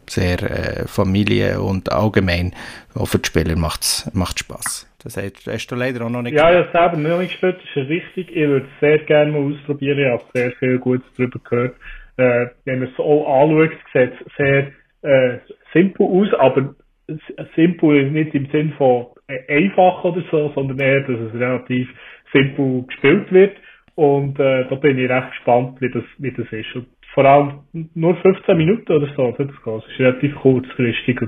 sehr 0.08 0.42
äh, 0.44 0.88
Familie 0.88 1.62
und 1.62 1.92
allgemein 1.92 2.54
auch 2.96 3.06
für 3.06 3.20
die 3.20 3.28
Spieler 3.28 3.56
macht 3.56 3.82
es 3.82 4.40
Spaß. 4.40 4.88
Das 5.04 5.18
hast 5.18 5.68
du 5.68 5.76
leider 5.76 6.06
auch 6.06 6.10
noch 6.10 6.22
nicht 6.22 6.34
Ja, 6.34 6.52
ich 6.52 6.68
habe 6.68 6.70
selber 6.72 6.98
noch 6.98 7.20
nicht 7.20 7.32
gespielt, 7.32 7.58
das 7.58 7.84
ist 7.84 7.90
richtig. 7.90 8.30
Ich 8.30 8.48
würde 8.48 8.68
es 8.68 8.80
sehr 8.80 9.00
gerne 9.00 9.32
mal 9.32 9.54
ausprobieren. 9.54 9.98
Ich 9.98 10.08
habe 10.08 10.24
sehr 10.34 10.52
viel 10.54 10.78
Gutes 10.78 11.08
darüber 11.18 11.40
gehört. 11.40 11.76
Äh, 12.18 12.48
wenn 12.66 12.80
man 12.80 12.90
es 12.90 12.98
so 12.98 13.26
anschaut, 13.26 13.72
sieht 13.94 14.12
es 14.14 14.36
sehr 14.38 14.68
äh, 15.02 15.40
simpel 15.74 16.06
aus, 16.06 16.34
aber 16.40 16.76
simpel 17.56 18.12
nicht 18.12 18.34
im 18.34 18.48
Sinn 18.48 18.74
von 18.78 19.08
einfach 19.48 20.04
oder 20.04 20.24
so, 20.30 20.52
sondern 20.56 20.80
eher, 20.80 21.02
dass 21.02 21.20
es 21.20 21.34
relativ 21.34 21.90
simpel 22.34 22.84
gespielt 22.88 23.32
wird. 23.32 23.58
Und 23.96 24.40
äh, 24.40 24.68
da 24.70 24.76
bin 24.76 24.98
ich 24.98 25.10
recht 25.10 25.32
gespannt, 25.32 25.82
wie 25.82 25.90
das, 25.90 26.04
wie 26.18 26.32
das 26.32 26.48
ist. 26.52 26.76
Und 26.76 26.88
vor 27.14 27.26
allem 27.26 27.60
nur 27.94 28.16
15 28.16 28.58
Minuten 28.58 28.92
oder 28.92 29.08
so, 29.16 29.32
das 29.32 29.48
geht. 29.48 29.92
Ist 29.92 30.00
relativ 30.00 30.36
kurzfristig. 30.36 31.20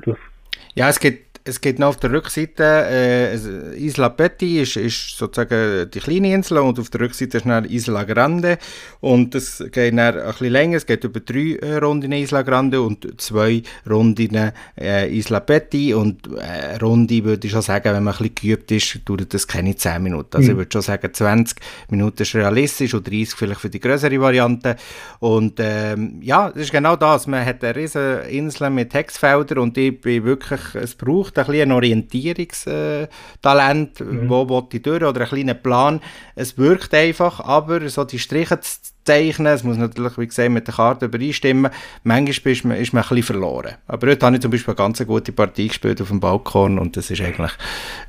Ja, 0.75 0.89
es 0.89 0.99
gibt 0.99 1.32
es 1.45 1.59
geht 1.59 1.77
noch 1.77 1.89
auf 1.89 1.97
der 1.97 2.11
Rückseite, 2.11 2.63
äh, 2.63 3.75
Isla 3.77 4.09
Petit 4.09 4.61
ist, 4.61 4.77
ist 4.77 5.17
sozusagen 5.17 5.89
die 5.91 5.99
kleine 5.99 6.33
Insel 6.33 6.59
und 6.59 6.79
auf 6.79 6.89
der 6.89 7.01
Rückseite 7.01 7.37
ist 7.37 7.45
dann 7.45 7.65
Isla 7.65 8.05
Grande 8.05 8.57
und 9.01 9.35
es 9.35 9.61
geht 9.71 9.97
dann 9.97 9.99
ein 9.99 10.25
bisschen 10.25 10.51
länger, 10.51 10.77
es 10.77 10.85
geht 10.85 11.03
über 11.03 11.19
drei 11.19 11.57
äh, 11.61 11.77
Runden 11.77 12.13
Isla 12.13 12.43
Grande 12.43 12.81
und 12.81 13.19
zwei 13.19 13.61
Runden 13.89 14.53
äh, 14.79 15.17
Isla 15.17 15.41
Petit 15.41 15.95
und 15.95 16.29
äh, 16.37 16.77
Runde 16.77 17.23
würde 17.25 17.45
ich 17.45 17.51
schon 17.51 17.61
sagen, 17.61 17.93
wenn 17.93 18.03
man 18.03 18.13
ein 18.13 18.17
bisschen 18.19 18.35
geübt 18.35 18.71
ist, 18.71 18.99
dauert 19.03 19.33
das 19.33 19.45
keine 19.45 19.75
10 19.75 20.01
Minuten. 20.01 20.37
Also 20.37 20.45
mhm. 20.45 20.51
ich 20.51 20.57
würde 20.59 20.71
schon 20.71 20.81
sagen, 20.81 21.13
20 21.13 21.57
Minuten 21.89 22.21
ist 22.21 22.35
realistisch 22.35 22.93
und 22.93 23.05
30 23.05 23.31
vielleicht 23.35 23.59
für 23.59 23.69
die 23.69 23.81
größere 23.81 24.19
Variante 24.21 24.77
und 25.19 25.55
ähm, 25.59 26.19
ja, 26.21 26.49
das 26.51 26.63
ist 26.63 26.71
genau 26.71 26.95
das, 26.95 27.27
man 27.27 27.45
hat 27.45 27.61
eine 27.65 27.75
riesen 27.75 28.21
Insel 28.29 28.69
mit 28.69 28.91
Textfeldern 28.91 29.57
und 29.57 29.77
ich 29.77 29.99
bin 29.99 30.23
wirklich, 30.23 30.61
es 30.75 30.95
braucht 30.95 31.32
ein 31.41 31.45
bisschen 31.45 31.69
ein 31.69 31.71
Orientierungstalent, 31.71 33.99
mhm. 33.99 34.29
wo 34.29 34.49
will 34.49 34.63
ich 34.71 34.81
durch, 34.81 35.03
oder 35.03 35.21
einen 35.21 35.29
kleinen 35.29 35.61
Plan. 35.61 36.01
Es 36.35 36.57
wirkt 36.57 36.93
einfach, 36.93 37.39
aber 37.39 37.87
so 37.89 38.03
die 38.03 38.19
Striche 38.19 38.59
zu 38.59 38.79
zeichnen, 39.03 39.53
es 39.53 39.63
muss 39.63 39.77
natürlich, 39.77 40.17
wie 40.17 40.27
gesagt, 40.27 40.49
mit 40.49 40.67
der 40.67 40.75
Karte 40.75 41.05
übereinstimmen. 41.05 41.71
Manchmal 42.03 42.53
ist 42.53 42.65
man, 42.65 42.77
ist 42.77 42.93
man 42.93 43.03
ein 43.03 43.09
bisschen 43.09 43.23
verloren. 43.23 43.75
Aber 43.87 44.07
heute 44.07 44.25
habe 44.25 44.35
ich 44.35 44.41
zum 44.41 44.51
Beispiel 44.51 44.71
eine 44.71 44.77
ganz 44.77 45.05
gute 45.05 45.31
Partie 45.31 45.67
gespielt 45.67 46.01
auf 46.01 46.07
dem 46.07 46.19
Balkon 46.19 46.79
und 46.79 46.95
das 46.95 47.11
ist 47.11 47.21
eigentlich 47.21 47.51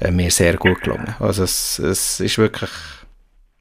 äh, 0.00 0.10
mir 0.10 0.30
sehr 0.30 0.56
gut 0.56 0.80
gelungen. 0.82 1.14
Also 1.18 1.44
es, 1.44 1.78
es 1.78 2.20
ist 2.20 2.38
wirklich... 2.38 2.70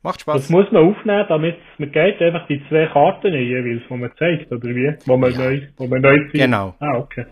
Macht 0.05 0.19
Spaß. 0.19 0.35
Das 0.35 0.49
muss 0.49 0.69
man 0.73 0.83
aufnehmen, 0.83 1.25
damit 1.29 1.55
man 1.77 1.89
geht 1.89 2.21
einfach 2.21 2.45
die 2.47 2.61
zwei 2.67 2.87
Karten 2.87 3.33
jeweils, 3.33 3.83
die 3.89 3.95
man 3.95 4.11
zeigt, 4.19 4.51
oder 4.51 4.67
wie? 4.67 4.93
Wo 5.05 5.15
man 5.15 5.31
ja. 5.31 5.37
neu, 5.37 5.61
wo 5.77 5.87
man 5.87 6.01
neu 6.01 6.17
zieht. 6.29 6.41
Genau. 6.41 6.75
Ah, 6.81 6.97
okay. 6.97 7.25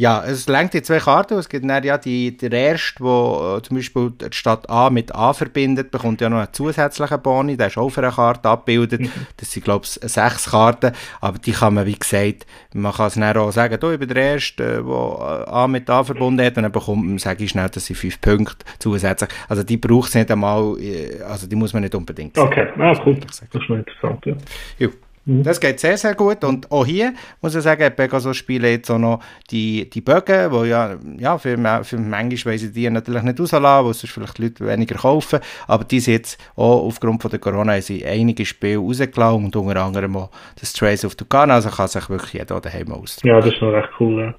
Ja, 0.00 0.24
es 0.24 0.48
lenkt 0.48 0.72
die 0.72 0.80
zwei 0.80 0.98
Karten. 0.98 1.34
Es 1.34 1.46
gibt 1.46 1.68
dann 1.68 1.84
ja 1.84 1.98
die, 1.98 2.34
der 2.34 2.50
erste, 2.50 3.04
wo 3.04 3.58
äh, 3.58 3.62
zum 3.62 3.76
Beispiel 3.76 4.10
die 4.12 4.34
Stadt 4.34 4.70
A 4.70 4.88
mit 4.88 5.14
A 5.14 5.34
verbindet, 5.34 5.90
bekommt 5.90 6.22
ja 6.22 6.30
noch 6.30 6.38
einen 6.38 6.52
zusätzlichen 6.52 7.20
Boni. 7.20 7.58
Der 7.58 7.66
ist 7.66 7.76
auch 7.76 7.90
für 7.90 8.00
eine 8.00 8.10
Karte 8.10 8.48
abgebildet. 8.48 9.02
Mhm. 9.02 9.10
Das 9.36 9.52
sind, 9.52 9.62
glaube 9.62 9.84
ich, 9.84 9.90
sechs 9.90 10.52
Karten. 10.52 10.92
Aber 11.20 11.38
die 11.38 11.52
kann 11.52 11.74
man, 11.74 11.84
wie 11.84 11.98
gesagt, 11.98 12.46
man 12.72 12.94
kann 12.94 13.08
es 13.08 13.14
dann 13.14 13.36
auch 13.36 13.50
sagen, 13.50 13.78
oh, 13.82 13.90
ich 13.90 13.98
bin 13.98 14.08
der 14.08 14.16
Erste, 14.16 14.64
der 14.64 14.78
äh, 14.78 15.50
A 15.50 15.68
mit 15.68 15.90
A 15.90 16.02
verbunden 16.02 16.46
hat. 16.46 16.56
Und 16.56 16.62
dann 16.62 16.72
bekommt 16.72 17.06
man, 17.06 17.18
sage 17.18 17.44
ich 17.44 17.50
schnell, 17.50 17.68
das 17.68 17.84
sind 17.84 17.96
fünf 17.96 18.18
Punkte 18.22 18.64
zusätzlich. 18.78 19.28
Also 19.50 19.64
die 19.64 19.76
braucht 19.76 20.08
es 20.08 20.14
nicht 20.14 20.30
einmal, 20.30 20.78
äh, 20.80 21.20
also 21.24 21.46
die 21.46 21.56
muss 21.56 21.74
man 21.74 21.82
nicht 21.82 21.94
unbedingt 21.94 22.36
sehen. 22.36 22.46
Okay, 22.46 22.68
ja, 22.78 22.94
gut. 23.04 23.22
Das 23.28 23.42
ist 23.42 23.64
schon 23.64 23.80
interessant, 23.80 24.24
ja. 24.24 24.34
ja. 24.78 24.88
Mhm. 25.26 25.42
Das 25.42 25.60
geht 25.60 25.80
sehr, 25.80 25.96
sehr 25.96 26.14
gut. 26.14 26.42
Und 26.44 26.70
auch 26.70 26.86
hier 26.86 27.12
muss 27.40 27.54
ich 27.54 27.62
sagen, 27.62 27.92
Pegasus 27.94 28.36
spielen 28.36 28.64
jetzt 28.64 28.90
auch 28.90 28.98
noch 28.98 29.20
die, 29.50 29.88
die 29.90 30.00
Bögen, 30.00 30.50
die 30.50 30.68
ja, 30.68 30.96
ja 31.18 31.38
für, 31.38 31.56
für 31.84 31.98
manchmal 31.98 32.54
weiss 32.54 32.62
ich 32.62 32.72
die 32.72 32.88
natürlich 32.88 33.22
nicht 33.22 33.38
rauslassen, 33.38 33.86
weil 33.86 33.94
sonst 33.94 34.12
vielleicht 34.12 34.38
die 34.38 34.42
Leute 34.42 34.66
weniger 34.66 34.96
kaufen. 34.96 35.40
Aber 35.66 35.84
die 35.84 36.00
sind 36.00 36.14
jetzt 36.14 36.40
auch 36.56 36.86
aufgrund 36.86 37.22
von 37.22 37.30
der 37.30 37.40
Corona 37.40 37.72
haben 37.72 37.82
sie 37.82 38.04
einige 38.04 38.46
Spiele 38.46 38.78
rausgelassen 38.78 39.44
und 39.44 39.56
unter 39.56 39.82
anderem 39.82 40.16
auch 40.16 40.30
das 40.58 40.72
Trace 40.72 41.04
of 41.04 41.14
Tucana. 41.14 41.54
Also 41.54 41.70
kann 41.70 41.88
sich 41.88 42.08
wirklich 42.08 42.32
jeder 42.32 42.60
daheim 42.60 42.92
ausdrücken. 42.92 43.28
Ja, 43.28 43.40
das 43.40 43.52
ist 43.52 43.60
noch 43.60 43.72
recht 43.72 43.90
cool. 44.00 44.22
Ja. 44.22 44.34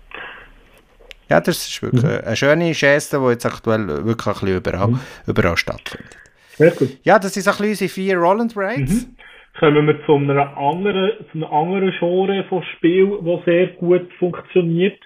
Ja, 1.30 1.40
das 1.40 1.66
ist 1.66 1.82
wirklich 1.82 2.04
mhm. 2.04 2.10
eine 2.26 2.36
schöne 2.36 2.72
Geste, 2.74 3.18
die 3.18 3.30
jetzt 3.30 3.46
aktuell 3.46 3.88
wirklich 3.88 4.28
ein 4.28 4.34
bisschen 4.34 4.58
überall, 4.58 4.88
mhm. 4.90 5.00
überall 5.28 5.56
stattfindet. 5.56 6.18
Sehr 6.58 6.72
gut. 6.72 6.98
Ja, 7.04 7.20
das 7.20 7.34
sind 7.34 7.48
ein 7.48 7.52
bisschen 7.54 7.70
unsere 7.70 7.90
vier 7.90 8.18
Roland 8.18 8.52
Raids. 8.58 9.06
Mhm 9.06 9.16
kommen 9.60 9.88
wir 9.88 10.06
zu 10.06 10.16
einer 10.16 10.58
anderen, 10.58 11.12
zu 11.32 11.38
einer 11.38 11.52
anderen 11.52 11.94
Genre 12.00 12.44
von 12.46 12.64
Spiel, 12.76 13.18
das 13.24 13.46
sehr 13.46 13.68
gut 13.68 14.12
funktioniert, 14.20 15.00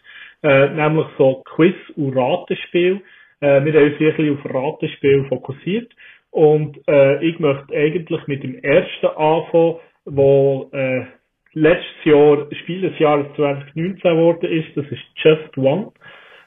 äh, 0.43 0.69
nämlich 0.69 1.07
so 1.17 1.43
Quiz- 1.55 1.89
und 1.95 2.15
Ratespiel. 2.15 3.01
Äh, 3.41 3.63
wir 3.63 3.73
haben 3.73 3.91
uns 3.91 3.97
bisschen 3.97 4.37
auf 4.37 4.53
Ratespiel 4.53 5.25
fokussiert 5.29 5.91
und 6.31 6.77
äh, 6.87 7.23
ich 7.25 7.39
möchte 7.39 7.75
eigentlich 7.75 8.27
mit 8.27 8.43
dem 8.43 8.59
ersten 8.59 9.07
anfangen, 9.07 9.77
wo 10.05 10.69
äh, 10.73 11.05
letztes 11.53 12.03
Jahr 12.03 12.47
Spiel 12.61 12.81
des 12.81 12.99
Jahres 12.99 13.27
2019 13.35 14.01
geworden 14.01 14.51
ist, 14.51 14.75
das 14.75 14.85
ist 14.91 15.01
Just 15.15 15.57
One. 15.57 15.91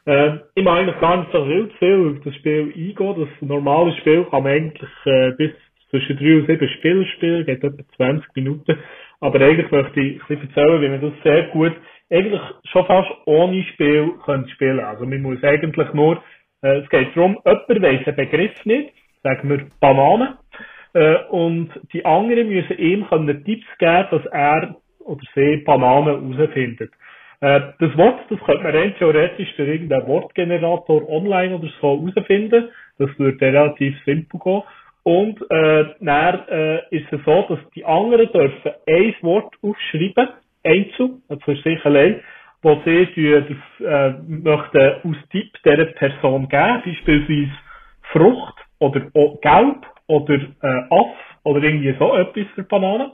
Äh, 0.07 0.39
ich 0.55 0.65
meine 0.65 0.81
eigentlich 0.91 1.01
gar 1.01 1.17
nicht 1.19 1.33
so 1.33 1.45
viel, 1.45 1.71
viel 1.79 2.17
auf 2.17 2.25
das 2.25 2.35
Spiel 2.37 2.73
eingehen. 2.75 2.97
Das 2.97 3.49
normale 3.49 3.93
Spiel 3.97 4.25
kann 4.25 4.43
man 4.43 4.53
eigentlich 4.53 4.91
äh, 5.07 5.33
bis 5.33 5.53
zwischen 5.91 6.17
drei 6.17 6.37
und 6.37 6.47
sieben 6.47 6.69
Spieler 6.69 7.05
spielen, 7.17 7.47
geht 7.47 7.65
etwa 7.65 7.83
20 7.97 8.37
Minuten. 8.37 8.79
Aber 9.21 9.41
eigentlich 9.41 9.71
möchte 9.71 10.01
ich 10.01 10.21
ein 10.21 10.27
bisschen 10.29 10.49
erzählen, 10.49 10.83
wie 10.83 10.89
man 10.89 11.01
das 11.01 11.23
sehr 11.23 11.43
gut, 11.49 11.73
eigentlich 12.11 12.41
schon 12.71 12.87
fast 12.87 13.11
ohne 13.27 13.63
Spiel 13.65 14.13
können 14.25 14.49
spielen. 14.51 14.81
Also 14.81 15.05
man 15.05 15.23
muss 15.23 15.43
eigentlich 15.43 15.93
nur, 15.93 16.23
äh, 16.63 16.79
es 16.79 16.89
geht 16.89 17.17
darum, 17.17 17.39
jemand 17.45 17.83
weiss 17.83 18.07
einen 18.07 18.17
Begriff 18.17 18.65
nicht, 18.65 18.93
sagen 19.23 19.49
wir 19.49 19.67
Banane, 19.81 20.39
äh, 20.95 21.17
und 21.31 21.71
die 21.93 22.05
anderen 22.05 22.49
müssen 22.49 22.79
ihm 22.79 23.07
können 23.09 23.45
Tipps 23.45 23.67
geben, 23.79 24.07
dass 24.11 24.27
er 24.27 24.77
oder 25.09 25.23
sie 25.35 25.57
Bananen 25.65 26.35
herausfindet. 26.35 26.93
Äh, 27.41 27.61
das 27.79 27.97
Wort, 27.97 28.21
das 28.31 28.41
könnte 28.41 28.63
man 28.63 28.75
rein 28.75 28.95
theoretisch 28.99 29.55
durch 29.57 29.69
irgendeinen 29.69 30.07
Wortgenerator 30.07 31.09
online 31.09 31.55
oder 31.55 31.69
so 31.81 31.99
herausfinden. 31.99 32.69
Das 32.99 33.11
würde 33.19 33.41
relativ 33.41 33.97
simpel 34.05 34.41
gehen. 34.41 34.63
Und 35.09 35.41
äh, 35.51 35.87
dann 36.01 36.49
äh, 36.51 36.81
ist 36.95 37.11
es 37.11 37.21
so, 37.25 37.47
dass 37.49 37.59
die 37.75 37.83
anderen 37.83 38.31
dürfen 38.31 38.73
ein 38.87 39.15
Wort 39.23 39.55
aufschreiben, 39.63 40.29
einzeln, 40.63 41.23
also 41.31 41.41
für 41.47 41.57
sich 41.57 41.83
allein, 41.87 42.21
wo 42.61 42.79
sie 42.85 43.07
die, 43.17 43.33
äh, 43.87 44.11
möchten 44.27 44.93
aus 45.05 45.17
Tipp 45.31 45.51
dieser 45.65 45.87
Person 45.87 46.47
geben, 46.51 46.83
beispielsweise 46.85 47.51
Frucht 48.13 48.57
oder 48.81 49.01
Gelb 49.41 49.87
oder 50.09 50.35
äh, 50.35 50.83
Aff 50.91 51.17
oder 51.45 51.63
irgendwie 51.63 51.97
so 51.99 52.15
etwas 52.15 52.45
für 52.55 52.65
Bananen. 52.65 53.13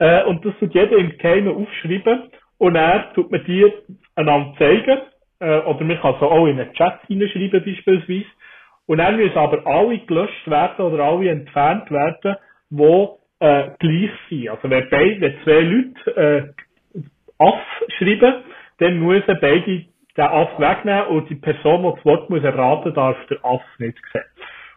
Äh, 0.00 0.24
und 0.24 0.44
das 0.44 0.52
tut 0.60 0.74
jeder 0.74 0.98
im 0.98 1.16
Geheimen 1.16 1.56
aufschreiben 1.56 2.24
und 2.58 2.74
dann 2.74 3.04
tut 3.14 3.32
man 3.32 3.42
die 3.46 3.72
einander 4.16 4.54
zeigen. 4.58 4.98
Äh, 5.40 5.60
oder 5.60 5.82
man 5.82 5.98
kann 5.98 6.14
es 6.14 6.20
auch 6.20 6.46
in 6.46 6.60
einen 6.60 6.74
Chat 6.74 7.00
hineinschreiben 7.06 7.64
beispielsweise. 7.64 8.26
Und 8.86 8.98
dann 8.98 9.16
müssen 9.16 9.36
aber 9.36 9.66
alle 9.66 9.98
gelöscht 9.98 10.50
werden 10.50 10.84
oder 10.84 11.04
alle 11.04 11.30
entfernt 11.30 11.90
werden, 11.90 12.36
die 12.70 13.06
äh, 13.40 13.70
gleich 13.78 14.10
sind. 14.28 14.48
Also 14.48 14.70
wenn, 14.70 14.88
beide, 14.90 15.20
wenn 15.20 15.34
zwei 15.44 15.60
Leute 15.60 16.16
äh, 16.16 17.02
Aff 17.38 17.60
schreiben, 17.98 18.34
dann 18.78 19.00
müssen 19.00 19.38
beide 19.40 19.84
den 20.16 20.24
Aff 20.24 20.58
wegnehmen 20.58 21.06
und 21.06 21.30
die 21.30 21.36
Person, 21.36 21.82
die 21.82 21.96
das 21.96 22.04
Wort 22.04 22.30
muss 22.30 22.42
erraten 22.42 22.94
darf 22.94 23.16
der 23.28 23.44
Aff 23.44 23.62
nicht 23.78 23.98
sehen. 24.12 24.22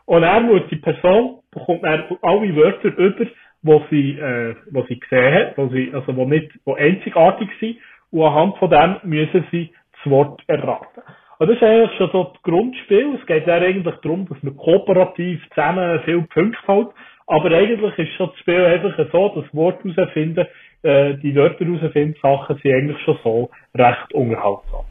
Und 0.06 0.22
dann 0.22 0.46
muss 0.48 0.62
die 0.70 0.78
Person, 0.78 1.40
bekommt 1.52 1.84
dann 1.84 2.06
alle 2.22 2.56
Wörter 2.56 2.96
über, 2.98 3.26
die 3.26 3.82
sie, 3.90 4.20
äh, 4.20 4.56
wo 4.72 4.84
sie 4.84 5.00
gesehen 5.00 5.34
hat, 5.34 5.58
wo 5.58 5.68
sie, 5.70 5.92
also 5.94 6.16
wo 6.16 6.26
nicht, 6.26 6.52
wo 6.64 6.76
einzigartig 6.76 7.50
sind, 7.60 7.78
und 8.12 8.24
anhand 8.24 8.58
von 8.58 8.70
dem 8.70 8.98
müssen 9.04 9.46
sie 9.52 9.74
das 9.92 10.12
Wort 10.12 10.42
erraten. 10.48 11.02
Und 11.38 11.50
das 11.50 11.58
ist 11.58 11.64
eigentlich 11.64 11.98
schon 11.98 12.12
so 12.12 12.24
das 12.34 12.42
Grundspiel. 12.44 13.18
Es 13.20 13.26
geht 13.26 13.46
ja 13.48 13.56
eigentlich 13.56 13.96
darum, 14.02 14.28
dass 14.28 14.42
man 14.42 14.56
kooperativ 14.56 15.42
zusammen 15.50 16.00
viele 16.06 16.22
Punkte 16.24 16.58
hält. 16.66 16.88
Aber 17.28 17.52
eigentlich 17.52 17.98
ist 17.98 18.14
schon 18.16 18.30
das 18.30 18.40
Spiel 18.40 18.64
einfach 18.64 19.12
so, 19.12 19.42
das 19.42 19.54
Wort 19.54 19.84
herausfinden, 19.84 20.46
äh, 20.84 21.16
die 21.16 21.36
Wörter 21.36 21.66
herausfinden, 21.66 22.16
Sachen 22.22 22.58
sind 22.58 22.74
eigentlich 22.74 23.02
schon 23.02 23.18
so 23.24 23.50
recht 23.76 24.14
unterhaltsam. 24.14 24.86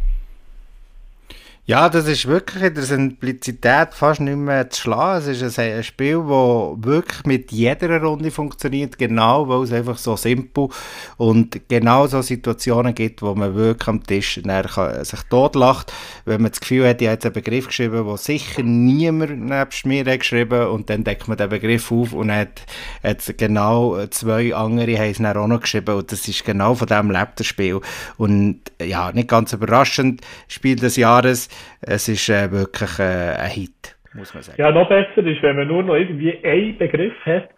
Ja, 1.67 1.89
das 1.89 2.07
ist 2.09 2.27
wirklich 2.27 2.63
in 2.63 2.75
der 2.75 2.83
Simplizität 2.83 3.95
fast 3.95 4.21
nicht 4.21 4.37
mehr 4.37 4.69
zu 4.69 4.83
schlagen. 4.83 5.25
Es 5.27 5.41
ist 5.41 5.59
ein, 5.59 5.83
Spiel, 5.83 6.19
das 6.19 6.85
wirklich 6.85 7.25
mit 7.25 7.53
jeder 7.53 8.03
Runde 8.03 8.31
funktioniert, 8.31 8.99
genau, 8.99 9.49
weil 9.49 9.63
es 9.63 9.73
einfach 9.73 9.97
so 9.97 10.15
simpel 10.15 10.69
und 11.17 11.67
genau 11.71 12.07
so 12.07 12.21
Situationen 12.21 12.95
gibt, 12.95 13.23
wo 13.23 13.35
man 13.35 13.55
wirklich 13.55 13.89
am 13.89 14.05
Tisch 14.05 14.43
kann, 14.45 15.05
sich 15.07 15.23
totlacht, 15.31 15.91
wenn 16.27 16.43
man 16.43 16.51
das 16.51 16.61
Gefühl 16.61 16.87
hat, 16.87 17.01
ich 17.01 17.09
habe 17.09 17.15
jetzt 17.15 17.25
einen 17.25 17.33
Begriff 17.33 17.69
geschrieben, 17.69 18.07
den 18.07 18.17
sicher 18.19 18.63
niemand 18.63 19.47
nebst 19.47 19.87
mir 19.87 20.05
hat 20.05 20.19
geschrieben 20.19 20.67
und 20.67 20.91
dann 20.91 21.03
deckt 21.03 21.29
man 21.29 21.39
den 21.39 21.49
Begriff 21.49 21.91
auf 21.91 22.13
und 22.13 22.31
hat, 22.31 22.61
hat 23.03 23.23
genau 23.39 24.07
zwei 24.09 24.55
andere 24.55 24.99
haben 24.99 25.11
es 25.13 25.17
dann 25.17 25.35
auch 25.39 25.47
noch 25.47 25.63
geschrieben 25.63 25.95
und 25.95 26.13
das 26.13 26.29
ist 26.29 26.45
genau 26.45 26.75
von 26.75 26.89
dem 26.89 27.11
lebt 27.11 27.41
das 27.41 27.47
Spiel. 27.47 27.81
Und 28.19 28.61
ja, 28.83 29.13
nicht 29.13 29.29
ganz 29.29 29.55
überraschend, 29.55 30.21
Spiel 30.47 30.77
des 30.77 30.97
Jahres, 30.97 31.49
es 31.81 32.09
ist 32.09 32.29
äh, 32.29 32.51
wirklich 32.51 32.99
äh, 32.99 33.37
ein 33.39 33.51
Hit, 33.51 33.97
muss 34.15 34.35
man 34.35 34.43
sagen. 34.43 34.61
Ja, 34.61 34.71
noch 34.71 34.89
besser 34.89 35.25
ist, 35.27 35.43
wenn 35.43 35.57
man 35.57 35.69
nur 35.69 35.83
noch 35.83 35.95
irgendwie 35.95 36.39
einen 36.45 36.79
Begriff 36.79 37.15
hat, 37.25 37.49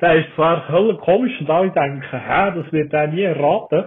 der 0.00 0.16
ist 0.16 0.34
zwar 0.34 0.66
völlig 0.66 0.98
komisch 0.98 1.32
und 1.40 1.48
alle 1.50 1.70
denken, 1.70 2.02
hä, 2.10 2.52
das 2.54 2.72
wird 2.72 2.92
er 2.92 3.06
nie 3.08 3.22
erraten. 3.22 3.84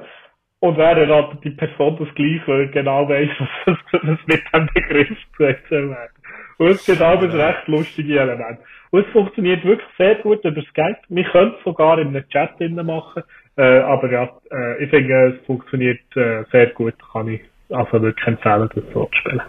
Und 0.61 0.77
wer 0.77 0.97
erratet 0.97 1.43
die 1.43 1.51
Person 1.51 1.97
das 1.97 2.13
gleich, 2.15 2.41
weil 2.45 2.67
genau 2.69 3.07
weiss, 3.07 3.29
was 3.65 3.77
das 3.91 4.19
mit 4.25 4.41
dem 4.53 4.69
Begriff 4.73 5.17
zu 5.37 5.43
erzählen 5.43 5.89
wird. 5.89 6.11
Und 6.57 6.71
es 6.71 6.85
gibt 6.85 7.01
auch 7.01 7.21
ein 7.21 7.31
recht 7.31 7.67
lustige 7.67 8.19
Element. 8.19 8.59
Und 8.91 9.05
es 9.05 9.11
funktioniert 9.13 9.63
wirklich 9.63 9.87
sehr 9.97 10.15
gut 10.15 10.43
über 10.43 10.61
Skype. 10.63 10.97
Wir 11.07 11.23
können 11.25 11.53
es 11.57 11.63
sogar 11.63 11.99
in 11.99 12.09
einem 12.09 12.27
Chat 12.29 12.59
drinnen 12.59 12.85
machen. 12.85 13.23
Äh, 13.55 13.79
aber 13.79 14.11
ja, 14.11 14.29
äh, 14.51 14.83
ich 14.83 14.89
finde, 14.89 15.37
es 15.39 15.45
funktioniert 15.45 16.01
äh, 16.15 16.43
sehr 16.51 16.67
gut. 16.67 16.95
Kann 17.13 17.29
ich 17.29 17.41
also 17.69 18.01
wirklich 18.01 18.27
empfehlen, 18.27 18.69
das 18.73 18.83
so 18.93 19.05
zu 19.05 19.15
spielen. 19.17 19.41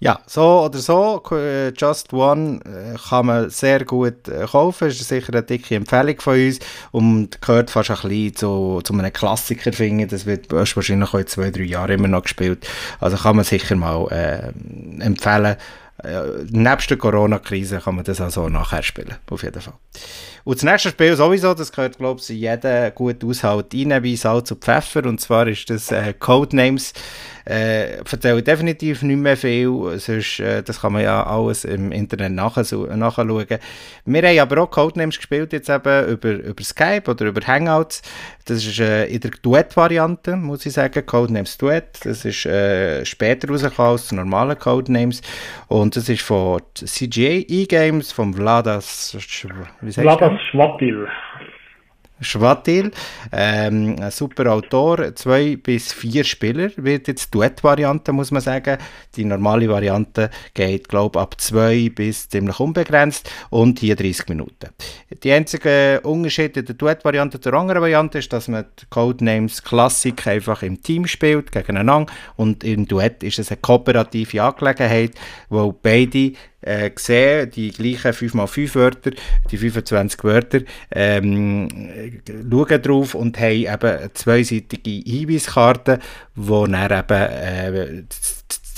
Ja, 0.00 0.20
so 0.26 0.64
oder 0.64 0.78
so, 0.78 1.22
äh, 1.32 1.70
Just 1.70 2.12
One 2.12 2.60
äh, 2.64 2.96
kann 3.08 3.26
man 3.26 3.50
sehr 3.50 3.84
gut 3.84 4.28
äh, 4.28 4.46
kaufen, 4.46 4.88
ist 4.88 5.06
sicher 5.06 5.32
eine 5.32 5.42
dicke 5.42 5.74
Empfehlung 5.74 6.20
von 6.20 6.34
uns 6.34 6.58
und 6.92 7.40
gehört 7.42 7.70
fast 7.70 7.90
ein 7.90 7.96
bisschen 8.08 8.36
zu, 8.36 8.80
zu 8.82 8.92
einem 8.92 9.12
Klassiker, 9.12 9.72
finde 9.72 10.06
Das 10.06 10.26
wird 10.26 10.50
wahrscheinlich 10.52 11.08
auch 11.08 11.18
in 11.18 11.26
zwei, 11.26 11.50
drei 11.50 11.62
Jahren 11.62 11.92
immer 11.92 12.08
noch 12.08 12.22
gespielt. 12.22 12.66
Also 13.00 13.16
kann 13.16 13.36
man 13.36 13.44
sicher 13.44 13.76
mal 13.76 14.06
äh, 14.10 15.02
empfehlen. 15.02 15.56
Äh, 16.04 16.44
nebst 16.50 16.90
der 16.90 16.96
Corona-Krise 16.96 17.80
kann 17.80 17.96
man 17.96 18.04
das 18.04 18.20
auch 18.20 18.30
so 18.30 18.48
nachher 18.48 18.84
spielen, 18.84 19.16
auf 19.30 19.42
jeden 19.42 19.60
Fall. 19.60 19.74
Und 20.44 20.56
das 20.56 20.62
nächste 20.62 20.90
Spiel 20.90 21.16
sowieso, 21.16 21.54
das 21.54 21.72
gehört, 21.72 21.98
glaube 21.98 22.20
ich, 22.20 22.30
in 22.30 22.36
jeden 22.36 22.94
guten 22.94 23.28
Aushalt 23.28 23.74
rein, 23.74 24.02
wie 24.04 24.16
Salz 24.16 24.50
und 24.52 24.64
Pfeffer, 24.64 25.04
und 25.06 25.20
zwar 25.20 25.48
ist 25.48 25.68
das 25.70 25.90
äh, 25.90 26.14
Codenames 26.14 26.92
äh, 27.48 27.96
erzähle 28.00 28.42
definitiv 28.42 29.02
nicht 29.02 29.16
mehr 29.16 29.36
viel, 29.36 29.98
sonst, 29.98 30.38
äh, 30.40 30.62
das 30.62 30.82
kann 30.82 30.92
man 30.92 31.02
ja 31.02 31.24
alles 31.24 31.64
im 31.64 31.92
Internet 31.92 32.32
nachschauen. 32.32 32.90
Wir 34.04 34.28
haben 34.28 34.38
aber 34.38 34.62
auch 34.62 34.70
Codenames 34.70 35.16
gespielt, 35.16 35.54
jetzt 35.54 35.70
eben 35.70 36.08
über, 36.08 36.32
über 36.32 36.62
Skype 36.62 37.04
oder 37.10 37.26
über 37.26 37.40
Hangouts. 37.46 38.02
Das 38.44 38.58
ist 38.58 38.78
äh, 38.80 39.06
in 39.06 39.20
der 39.20 39.30
Duett-Variante, 39.42 40.36
muss 40.36 40.66
ich 40.66 40.74
sagen, 40.74 41.06
Codenames 41.06 41.56
Duett. 41.56 42.00
Das 42.04 42.26
ist 42.26 42.44
äh, 42.44 43.04
später 43.06 43.48
rausgekommen 43.48 43.92
als 43.92 44.08
die 44.08 44.16
normalen 44.16 44.58
Codenames. 44.58 45.22
Und 45.68 45.87
das 45.96 46.08
ist 46.08 46.22
von 46.22 46.60
CGA 46.74 47.44
E-Games, 47.48 48.12
von 48.12 48.34
Vladas, 48.34 49.16
wie 49.80 49.92
Vladas 49.92 50.40
Schwapil. 50.50 51.08
Schwatil, 52.20 52.90
ähm, 53.32 53.96
ein 54.00 54.10
super 54.10 54.52
Autor, 54.52 55.14
zwei 55.14 55.56
bis 55.56 55.92
vier 55.92 56.24
Spieler 56.24 56.70
wird 56.76 57.08
jetzt 57.08 57.34
Duett-Variante, 57.34 58.12
muss 58.12 58.30
man 58.30 58.42
sagen. 58.42 58.78
Die 59.16 59.24
normale 59.24 59.68
Variante 59.68 60.30
geht, 60.54 60.88
glaube 60.88 61.18
ich, 61.18 61.22
ab 61.22 61.40
zwei 61.40 61.90
bis 61.94 62.28
ziemlich 62.28 62.58
unbegrenzt 62.60 63.30
und 63.50 63.78
hier 63.80 63.96
30 63.96 64.28
Minuten. 64.28 64.70
Die 65.22 65.32
einzige 65.32 66.00
Unterschied 66.02 66.56
in 66.56 66.64
der 66.64 66.74
Duett-Variante 66.74 67.40
zur 67.40 67.54
anderen 67.54 67.82
Variante 67.82 68.18
ist, 68.18 68.32
dass 68.32 68.48
man 68.48 68.64
die 68.80 68.86
Codenames 68.90 69.62
Classic 69.62 70.26
einfach 70.26 70.62
im 70.62 70.82
Team 70.82 71.06
spielt, 71.06 71.52
gegeneinander 71.52 72.12
und 72.36 72.64
im 72.64 72.86
Duett 72.86 73.22
ist 73.22 73.38
es 73.38 73.50
eine 73.50 73.58
kooperative 73.58 74.42
Angelegenheit, 74.42 75.12
wo 75.48 75.72
beide 75.72 76.32
äh, 76.60 76.90
gesehen, 76.90 77.50
die 77.50 77.70
gleichen 77.70 78.12
5x5 78.12 78.74
Wörter, 78.74 79.10
die 79.50 79.56
25 79.56 80.24
Wörter, 80.24 80.60
ähm, 80.90 81.68
schauen 82.50 82.82
drauf 82.82 83.14
und 83.14 83.38
haben 83.38 83.52
eben 83.52 83.68
eine 83.82 84.12
zweiseitige 84.12 84.90
Hinweiskarten, 84.90 85.98
wo 86.34 86.66
dann 86.66 86.90
eben 86.90 87.10
äh, 87.10 88.02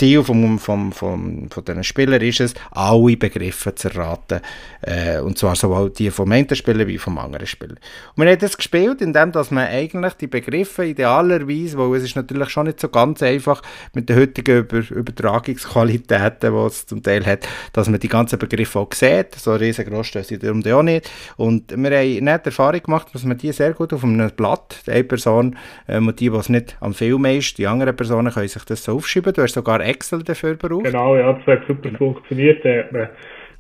Ziel 0.01 0.25
vom, 0.25 0.59
vom, 0.59 0.93
vom, 0.93 1.51
von 1.51 1.65
diesen 1.65 1.85
Spielern 1.85 2.23
ist 2.23 2.41
es, 2.41 2.55
alle 2.71 3.19
Begriffe 3.19 3.75
zu 3.75 3.89
erraten. 3.89 4.41
Äh, 4.81 5.21
und 5.21 5.37
zwar 5.37 5.55
sowohl 5.57 5.91
die 5.91 6.11
vom 6.11 6.33
einen 6.33 6.55
Spieler 6.55 6.87
wie 6.87 6.97
vom 6.97 7.19
anderen 7.19 7.47
Spieler. 7.47 7.75
Und 8.17 8.25
wir 8.25 8.31
haben 8.31 8.39
das 8.39 8.57
gespielt, 8.57 9.03
indem 9.03 9.31
dass 9.31 9.51
man 9.51 9.67
eigentlich 9.67 10.15
die 10.15 10.27
Begriffe 10.27 10.87
idealerweise, 10.87 11.77
weil 11.77 11.99
es 11.99 12.05
ist 12.05 12.17
natürlich 12.17 12.49
schon 12.49 12.69
nicht 12.69 12.81
so 12.81 12.89
ganz 12.89 13.23
einfach 13.23 13.61
mit 13.93 14.09
den 14.09 14.17
heutigen 14.17 14.61
Über 14.61 14.79
Übertragungsqualitäten, 14.79 16.51
die 16.51 16.67
es 16.67 16.87
zum 16.87 17.03
Teil 17.03 17.27
hat, 17.27 17.47
dass 17.75 17.91
man 17.91 18.01
die 18.01 18.09
ganzen 18.09 18.39
Begriffe 18.39 18.79
auch 18.79 18.95
sieht. 18.95 19.35
So 19.35 19.53
riesengroß 19.53 20.15
ist 20.15 20.29
sie 20.29 20.39
darum 20.39 20.65
auch 20.65 20.83
nicht. 20.83 21.11
Und 21.37 21.77
wir 21.77 21.91
haben 21.91 22.25
nicht 22.25 22.47
die 22.47 22.49
Erfahrung 22.49 22.83
gemacht, 22.83 23.09
dass 23.13 23.25
man 23.25 23.37
die 23.37 23.53
sehr 23.53 23.75
gut 23.75 23.93
auf 23.93 24.03
einem 24.03 24.31
Blatt, 24.31 24.81
die 24.87 24.93
eine 24.93 25.05
Person, 25.05 25.59
ähm, 25.87 26.09
und 26.09 26.19
die, 26.21 26.31
die 26.31 26.37
es 26.37 26.49
nicht 26.49 26.79
am 26.81 26.95
Film 26.95 27.27
ist, 27.27 27.59
die 27.59 27.67
anderen 27.67 27.95
Personen 27.95 28.33
können 28.33 28.49
sich 28.49 28.65
das 28.65 28.83
so 28.83 28.97
aufschreiben. 28.97 29.35
Du 29.35 29.43
hast 29.43 29.53
sogar 29.53 29.90
Excel 29.91 30.23
dafür 30.23 30.55
braucht. 30.55 30.85
Genau, 30.85 31.17
ja, 31.17 31.33
das 31.33 31.47
hat 31.47 31.67
super 31.67 31.89
genau. 31.89 31.99
funktioniert. 31.99 32.65
Da 32.65 32.71
hat 32.79 32.93
man 32.93 33.09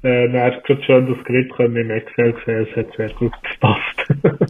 äh, 0.02 0.28
dann 0.32 0.62
gerade 0.62 0.82
schön 0.84 1.06
das 1.06 1.18
Skript 1.20 1.60
im 1.60 1.90
Excel 1.90 2.32
gesehen, 2.32 2.66
es 2.70 2.76
hat 2.76 2.96
sehr 2.96 3.10
gut 3.10 3.32
gepasst. 3.42 4.49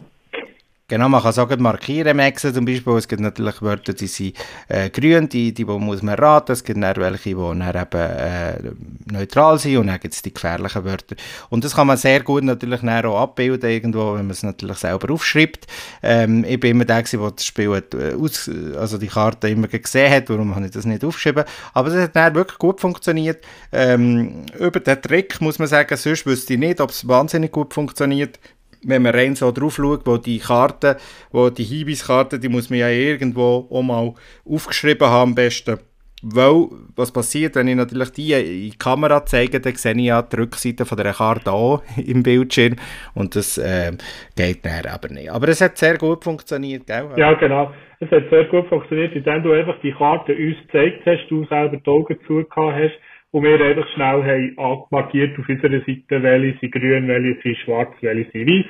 Genau, 0.91 1.07
man 1.07 1.23
kann 1.23 1.31
sagen, 1.31 1.61
markieren 1.61 2.17
Maxen 2.17 2.53
zum 2.53 2.65
Beispiel. 2.65 2.97
Es 2.97 3.07
gibt 3.07 3.21
natürlich 3.21 3.61
Wörter, 3.61 3.93
die 3.93 4.07
sind 4.07 4.35
äh, 4.67 4.89
grün, 4.89 5.29
die, 5.29 5.53
die, 5.53 5.63
die 5.63 5.65
muss 5.65 6.01
man 6.01 6.15
raten. 6.15 6.51
Es 6.51 6.65
gibt 6.65 6.83
dann 6.83 6.97
welche, 6.97 7.29
die 7.29 7.33
dann 7.33 7.61
eben 7.61 7.87
äh, 7.93 8.73
neutral 9.09 9.57
sind 9.57 9.77
und 9.77 9.87
dann 9.87 10.01
gibt 10.01 10.13
es 10.13 10.21
die 10.21 10.33
gefährlichen 10.33 10.83
Wörter. 10.83 11.15
Und 11.49 11.63
das 11.63 11.75
kann 11.75 11.87
man 11.87 11.95
sehr 11.95 12.19
gut 12.19 12.43
natürlich 12.43 12.81
dann 12.81 13.05
auch 13.05 13.21
abbilden 13.21 13.69
irgendwo, 13.69 14.15
wenn 14.15 14.25
man 14.25 14.31
es 14.31 14.43
natürlich 14.43 14.79
selber 14.79 15.13
aufschreibt. 15.13 15.65
Ähm, 16.03 16.43
ich 16.45 16.59
bin 16.59 16.71
immer 16.71 16.83
der, 16.83 17.03
der 17.03 17.31
das 17.37 17.45
Spiel 17.45 17.73
hat, 17.73 17.93
äh, 17.93 18.13
aus, 18.19 18.51
also 18.77 18.97
die 18.97 19.07
Karte 19.07 19.47
immer 19.47 19.69
gesehen 19.69 20.11
hat, 20.11 20.29
warum 20.29 20.53
habe 20.53 20.65
ich 20.65 20.71
das 20.71 20.83
nicht 20.83 21.05
aufgeschrieben. 21.05 21.45
Aber 21.73 21.87
es 21.87 21.95
hat 21.95 22.17
dann 22.17 22.35
wirklich 22.35 22.59
gut 22.59 22.81
funktioniert. 22.81 23.45
Ähm, 23.71 24.45
über 24.59 24.81
den 24.81 25.01
Trick 25.01 25.39
muss 25.39 25.57
man 25.57 25.69
sagen, 25.69 25.95
sonst 25.95 26.25
wüsste 26.25 26.55
ich 26.55 26.59
nicht, 26.59 26.81
ob 26.81 26.89
es 26.89 27.07
wahnsinnig 27.07 27.53
gut 27.53 27.73
funktioniert 27.73 28.39
wenn 28.83 29.01
man 29.01 29.13
rein 29.13 29.35
so 29.35 29.51
drauf 29.51 29.75
schaut, 29.75 30.05
wo 30.05 30.17
die 30.17 30.39
Karten, 30.39 30.95
wo 31.31 31.49
die 31.49 31.63
Hinweiskarten, 31.63 32.41
die 32.41 32.49
muss 32.49 32.69
man 32.69 32.79
ja 32.79 32.89
irgendwo 32.89 33.67
auch 33.69 33.81
mal 33.81 34.13
aufgeschrieben 34.45 35.07
haben 35.07 35.31
am 35.31 35.35
besten. 35.35 35.77
Weil, 36.23 36.67
was 36.95 37.11
passiert, 37.11 37.55
wenn 37.55 37.67
ich 37.67 37.75
natürlich 37.75 38.11
die 38.11 38.33
in 38.33 38.71
die 38.71 38.77
Kamera 38.77 39.25
zeige, 39.25 39.59
dann 39.59 39.73
sehe 39.73 39.93
ich 39.93 40.05
ja 40.05 40.21
die 40.21 40.35
Rückseite 40.35 40.85
von 40.85 40.97
der 40.97 41.13
Karte 41.13 41.51
auch 41.51 41.81
im 41.97 42.21
Bildschirm 42.21 42.75
und 43.15 43.35
das 43.35 43.57
äh, 43.57 43.91
geht 44.35 44.63
dann 44.63 44.85
aber 44.85 45.09
nicht. 45.09 45.31
Aber 45.31 45.47
es 45.47 45.61
hat 45.61 45.77
sehr 45.77 45.97
gut 45.97 46.23
funktioniert, 46.23 46.85
gell? 46.85 47.09
Ja, 47.17 47.33
genau. 47.33 47.73
Es 47.99 48.11
hat 48.11 48.29
sehr 48.29 48.45
gut 48.45 48.67
funktioniert, 48.67 49.15
indem 49.15 49.41
du 49.41 49.51
einfach 49.51 49.79
die 49.81 49.93
Karte 49.93 50.33
uns 50.33 50.57
gezeigt 50.67 51.05
hast, 51.07 51.27
du 51.29 51.45
selber 51.45 51.77
die 51.77 51.89
Augen 51.89 52.17
zugehört 52.27 52.75
hast 52.75 52.99
und 53.31 53.43
wir 53.43 53.61
einfach 53.61 53.87
schnell 53.93 54.23
haben 54.23 54.57
angemarkiert 54.57 55.39
auf 55.39 55.47
unserer 55.47 55.79
Seite, 55.79 56.23
welche 56.23 56.59
sind 56.59 56.71
grün, 56.71 57.07
welche 57.07 57.41
sind 57.41 57.57
schwarz, 57.59 57.93
welche 58.01 58.29
sind 58.31 58.49
weiß. 58.49 58.65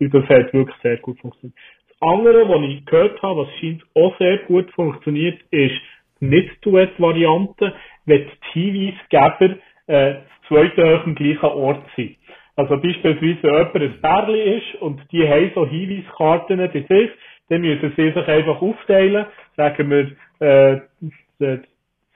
Und 0.00 0.14
das 0.14 0.28
hat 0.28 0.54
wirklich 0.54 0.76
sehr 0.82 0.96
gut 0.98 1.18
funktioniert. 1.20 1.58
Das 1.88 2.08
andere, 2.08 2.48
was 2.48 2.70
ich 2.70 2.86
gehört 2.86 3.20
habe, 3.22 3.40
was 3.40 3.48
scheint 3.60 3.82
auch 3.94 4.16
sehr 4.18 4.38
gut 4.38 4.70
funktioniert, 4.72 5.40
ist 5.50 5.80
die 6.20 6.26
Nicht-Duett-Variante, 6.26 7.74
wenn 8.06 8.26
die 8.54 8.60
Hinweisgeber 8.60 9.56
äh, 9.88 10.14
zweite 10.46 11.02
am 11.04 11.14
gleichen 11.14 11.44
Ort 11.44 11.84
sind. 11.96 12.16
Also 12.56 12.76
beispielsweise, 12.76 13.42
wenn 13.42 13.54
jemand 13.54 13.74
ein 13.74 14.00
Bärli 14.00 14.56
ist 14.56 14.74
und 14.80 15.00
die 15.12 15.28
haben 15.28 15.50
so 15.54 15.66
Hinweiskarten 15.66 16.56
bei 16.56 16.68
sich, 16.88 17.10
dann 17.50 17.60
müssen 17.60 17.92
sie 17.96 18.10
sich 18.10 18.28
einfach 18.28 18.60
aufteilen. 18.60 19.26
Sagen 19.56 19.90
wir, 19.90 20.10
äh, 20.40 20.80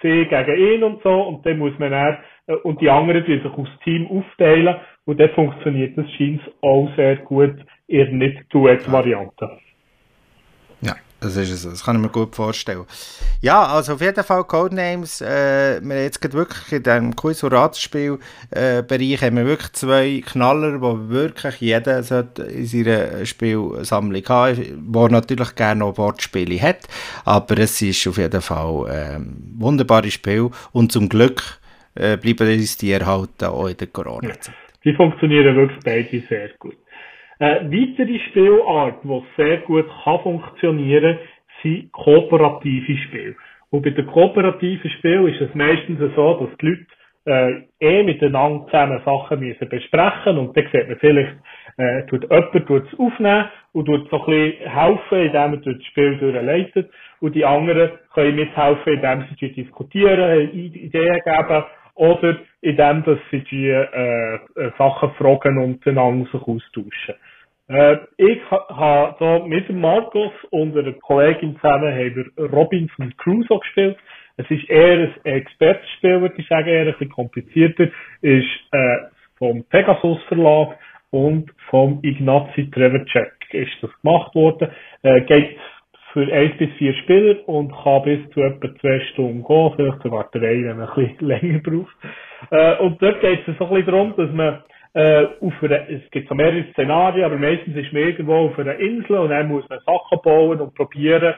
C 0.03 0.27
gegen 0.27 0.57
ihn 0.57 0.83
und 0.85 1.03
so, 1.03 1.23
und 1.23 1.47
dann 1.47 1.59
muss 1.59 1.79
man 1.79 1.91
dann, 1.93 2.19
äh, 2.49 2.55
und 2.55 2.81
die 2.83 2.91
anderen 2.91 3.25
die 3.25 3.39
sich 3.39 3.47
aus 3.47 3.69
Team 3.85 4.07
aufteilen, 4.09 4.77
und 5.07 5.19
dann 5.19 5.31
funktioniert 5.31 5.97
das 5.97 6.11
scheint 6.13 6.43
auch 6.61 6.89
sehr 6.97 7.17
gut 7.17 7.57
in 7.87 8.19
Nicht-Duett-Variante. 8.19 9.49
Ja, 9.49 9.72
das 11.23 11.37
ist 11.37 11.51
es. 11.51 11.63
Das 11.63 11.85
kann 11.85 11.97
ich 11.97 12.03
mir 12.03 12.09
gut 12.09 12.35
vorstellen. 12.35 12.85
Ja, 13.41 13.65
also 13.65 13.95
auf 13.95 14.01
jeden 14.01 14.23
Fall 14.25 14.45
Codenames. 14.45 15.21
Äh, 15.21 15.81
wir 15.83 15.95
haben 15.95 16.03
jetzt 16.03 16.33
wirklich 16.33 16.73
in 16.73 16.83
diesem 16.83 17.17
Quiz- 17.17 17.43
und 17.43 17.53
Ratsspiel-Bereich 17.53 19.23
äh, 19.23 19.35
wirklich 19.47 19.73
zwei 19.73 20.23
Knaller, 20.25 20.79
die 20.79 21.09
wirklich 21.11 21.61
jeder 21.61 21.99
in 21.99 22.67
seiner 22.67 23.27
Spielsammlung 23.27 24.23
haben 24.29 24.93
der 24.93 25.11
natürlich 25.11 25.55
gerne 25.55 25.81
noch 25.81 25.97
Wortspiele 25.99 26.61
hat. 26.61 26.89
Aber 27.25 27.59
es 27.59 27.81
ist 27.83 28.07
auf 28.07 28.19
jeden 28.19 28.43
Fall 28.43 28.89
äh, 28.89 29.17
ein 29.17 29.55
wunderbares 29.59 30.15
Spiel 30.15 30.51
und 30.73 30.93
zum 30.93 31.09
Glück 31.09 31.61
äh, 31.95 32.17
bleiben 32.17 32.59
uns 32.59 32.77
die 32.77 32.93
erhalten 32.93 33.45
auch 33.45 33.69
in 33.69 33.77
der 33.77 33.87
Corona-Zeit. 33.89 34.55
Die 34.85 34.95
funktionieren 34.95 35.55
wirklich 35.57 35.79
beide 35.85 36.23
sehr 36.29 36.49
gut. 36.59 36.77
Eine 37.43 37.73
weitere 37.73 38.21
Spielart, 38.29 39.03
die 39.03 39.23
sehr 39.37 39.57
gut 39.63 39.87
kann 40.05 40.21
funktionieren 40.21 41.17
kann, 41.17 41.27
sind 41.61 41.91
kooperative 41.91 42.97
Spiele. 42.99 43.35
Und 43.71 43.83
bei 43.83 43.91
den 43.91 44.07
kooperativen 44.07 44.89
Spielen 44.93 45.27
ist 45.27 45.41
es 45.41 45.53
meistens 45.53 45.99
so, 46.15 46.35
dass 46.35 46.57
die 46.59 46.67
Leute 46.67 47.67
äh, 47.81 47.99
eh 47.99 48.03
miteinander 48.05 48.67
zusammen 48.67 49.03
Sachen 49.05 49.41
müssen 49.41 49.69
besprechen 49.69 50.39
und 50.39 50.57
dann 50.57 50.69
sieht 50.71 50.89
man 50.89 50.99
vielleicht, 51.01 51.35
äh, 51.79 52.07
tut 52.07 52.23
jemand 52.31 52.67
tut 52.69 52.85
es 52.93 53.01
aufnehmen 53.01 53.49
und 53.73 53.87
tut 53.87 54.09
so 54.09 54.25
ein 54.25 54.27
bisschen 54.27 54.71
helfen, 54.71 55.19
indem 55.19 55.35
er 55.35 55.57
das 55.57 55.85
Spiel 55.87 56.19
durchleitet 56.19 56.91
und 57.19 57.35
die 57.35 57.45
anderen 57.45 57.91
können 58.15 58.37
mithelfen, 58.37 58.93
indem 58.93 59.25
sie 59.41 59.53
diskutieren, 59.53 60.49
Ideen 60.53 61.21
geben 61.25 61.65
oder 61.97 62.37
indem 62.61 63.03
sie 63.33 63.41
die 63.51 63.69
äh, 63.69 64.35
äh 64.35 64.71
Sachen 64.79 65.11
fragen 65.19 65.59
und 65.59 65.83
sich 65.83 66.41
austauschen. 66.41 67.17
Äh, 67.73 67.99
ich 68.19 68.39
habe 68.51 69.17
da 69.19 69.47
mit 69.47 69.69
dem 69.69 69.81
Markus 69.81 70.33
und 70.51 70.77
einer 70.77 70.93
Kollegin 70.93 71.57
zusammen 71.57 71.95
haben 71.95 72.33
wir 72.37 72.51
Robinson 72.51 73.15
Crusoe 73.17 73.61
gespielt. 73.61 73.97
Es 74.37 74.51
ist 74.51 74.69
eher 74.69 74.99
ein 74.99 75.15
Expertenspiel, 75.25 76.21
würde 76.21 76.35
ich 76.37 76.47
sagen, 76.49 76.69
eher 76.69 76.83
ein 76.83 76.93
bisschen 76.93 77.11
komplizierter. 77.11 77.89
Ist 78.21 78.47
äh, 78.73 78.97
vom 79.39 79.65
Pegasus 79.71 80.23
Verlag 80.25 80.79
und 81.11 81.51
vom 81.71 82.01
Ignazi 82.03 82.71
Trevacek 82.71 83.33
ist 83.53 83.73
das 83.81 83.91
gemacht 84.03 84.35
worden. 84.35 84.69
Äh, 85.03 85.23
geht 85.23 85.59
für 86.13 86.31
eins 86.31 86.57
bis 86.59 86.71
vier 86.77 86.93
Spieler 86.95 87.49
und 87.49 87.73
kann 87.73 88.03
bis 88.03 88.21
zu 88.35 88.43
etwa 88.43 88.69
zwei 88.81 89.01
Stunden 89.13 89.45
gehen, 89.45 89.73
vielleicht 89.77 90.03
sogar 90.03 90.29
drei, 90.31 90.63
wenn 90.63 90.77
man 90.77 90.91
ein 90.91 90.95
bisschen 90.95 91.27
länger 91.27 91.59
braucht. 91.61 91.97
Äh, 92.51 92.77
und 92.83 93.01
dort 93.01 93.21
geht 93.23 93.49
es 93.49 93.57
so 93.57 93.65
ein 93.65 93.71
bisschen 93.71 93.87
darum, 93.87 94.15
dass 94.17 94.31
man 94.31 94.63
äh, 94.95 95.25
auf 95.41 95.63
einer, 95.63 95.89
es 95.89 96.11
gibt 96.11 96.29
so 96.29 96.35
mehrere 96.35 96.65
Szenarien, 96.73 97.25
aber 97.25 97.37
meistens 97.37 97.77
ist 97.77 97.93
man 97.93 98.03
irgendwo 98.03 98.35
auf 98.35 98.59
einer 98.59 98.77
Insel 98.77 99.19
und 99.19 99.31
dann 99.31 99.49
muss 99.49 99.69
man 99.69 99.79
Sachen 99.87 100.19
bauen 100.23 100.61
und 100.61 100.75
probieren, 100.75 101.35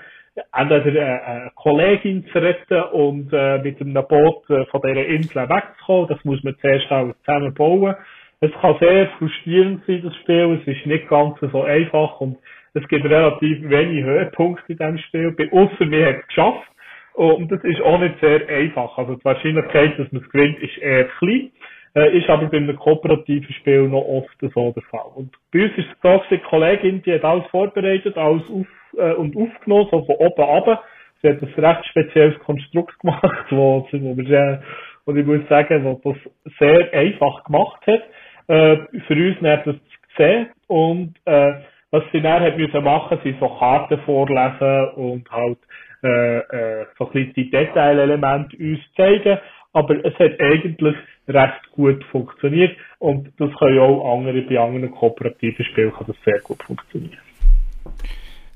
entweder 0.53 1.03
eine, 1.03 1.23
eine 1.23 1.53
Kollegin 1.55 2.27
zu 2.33 2.39
retten 2.39 2.83
und 2.93 3.33
äh, 3.33 3.59
mit 3.59 3.81
einem 3.81 3.95
Boot 4.09 4.49
äh, 4.51 4.65
von 4.67 4.81
dieser 4.83 5.07
Insel 5.07 5.49
wegzukommen. 5.49 6.09
Das 6.09 6.25
muss 6.25 6.43
man 6.43 6.57
zuerst 6.61 6.91
auch 6.91 7.15
zusammen 7.25 7.55
bauen. 7.55 7.95
Es 8.41 8.51
kann 8.61 8.77
sehr 8.81 9.09
frustrierend 9.19 9.85
sein, 9.87 10.03
das 10.03 10.15
Spiel. 10.17 10.61
Es 10.61 10.77
ist 10.77 10.87
nicht 10.87 11.09
ganz 11.09 11.39
so 11.41 11.63
einfach 11.63 12.21
und 12.21 12.37
es 12.75 12.87
gibt 12.89 13.05
relativ 13.05 13.69
wenig 13.69 14.05
Höhepunkte 14.05 14.73
in 14.73 14.79
diesem 14.79 14.99
Spiel. 14.99 15.49
Außer 15.53 15.91
wir 15.91 16.07
haben 16.07 16.17
es 16.21 16.27
geschafft. 16.27 16.69
Und 17.15 17.51
das 17.53 17.63
ist 17.63 17.81
auch 17.81 18.01
nicht 18.01 18.19
sehr 18.21 18.49
einfach. 18.49 18.99
Also 18.99 19.15
die 19.15 19.25
Wahrscheinlichkeit, 19.25 19.97
dass 19.99 20.11
man 20.11 20.23
es 20.23 20.31
gewinnt, 20.31 20.59
ist 20.59 20.77
eher 20.79 21.05
klein. 21.05 21.53
Äh, 21.97 22.19
ist 22.19 22.29
aber 22.29 22.47
bei 22.47 22.57
einem 22.57 22.77
kooperativen 22.77 23.53
Spiel 23.55 23.89
noch 23.89 24.03
oft 24.03 24.37
so 24.41 24.73
der 24.73 24.83
Fall. 24.85 25.11
Und 25.15 25.33
bei 25.53 25.65
uns 25.65 25.79
ist 25.79 25.87
es 25.87 25.97
so, 26.03 26.23
die 26.31 26.39
Kollegin, 26.39 27.03
die 27.03 27.15
hat 27.15 27.25
alles 27.25 27.47
vorbereitet, 27.47 28.17
alles 28.17 28.43
auf, 28.51 28.67
äh, 28.99 29.13
und 29.13 29.37
aufgenommen, 29.37 29.89
so 29.91 30.05
von 30.05 30.17
oben 30.17 30.43
runter. 30.43 30.83
Sie 31.23 31.29
hat 31.29 31.41
ein 31.41 31.65
recht 31.65 31.87
spezielles 31.87 32.39
Konstrukt 32.41 32.99
gemacht, 33.01 33.47
wo, 33.51 33.87
wo, 33.93 34.17
wir, 34.17 34.31
äh, 34.31 34.59
und 35.05 35.17
ich 35.17 35.27
muss 35.27 35.49
sagen, 35.49 35.85
wo 35.85 36.01
das 36.13 36.57
sehr 36.59 36.93
einfach 36.93 37.45
gemacht 37.45 37.81
hat. 37.87 38.03
Äh, 38.49 38.77
für 39.07 39.15
uns 39.15 39.41
hat 39.43 39.67
das 39.67 39.77
gesehen 40.17 40.49
und 40.67 41.15
äh, 41.27 41.53
was 41.91 42.03
sie 42.13 42.21
dann 42.21 42.43
hat 42.43 42.59
müssen 42.59 42.83
machen, 42.83 43.19
sind 43.23 43.39
so 43.39 43.49
Karten 43.49 44.01
vorlesen 44.01 44.89
und 44.97 45.31
halt 45.31 45.59
äh, 46.03 46.39
äh, 46.39 46.87
so 46.99 47.07
ein 47.07 47.13
bisschen 47.13 47.35
die 47.35 47.51
Detailelemente 47.51 48.57
uns 48.57 48.81
zeigen. 48.97 49.39
Aber 49.75 50.03
es 50.05 50.15
hat 50.19 50.41
eigentlich 50.41 50.97
recht 51.29 51.71
gut 51.73 52.03
funktioniert 52.05 52.77
und 52.99 53.29
das 53.39 53.51
können 53.59 53.79
auch 53.81 54.17
andere, 54.17 54.41
bei 54.43 54.59
anderen 54.59 54.91
kooperativen 54.91 55.65
Spielen 55.65 55.93
kann 55.93 56.07
das 56.07 56.17
sehr 56.25 56.41
gut 56.41 56.63
funktionieren. 56.63 57.19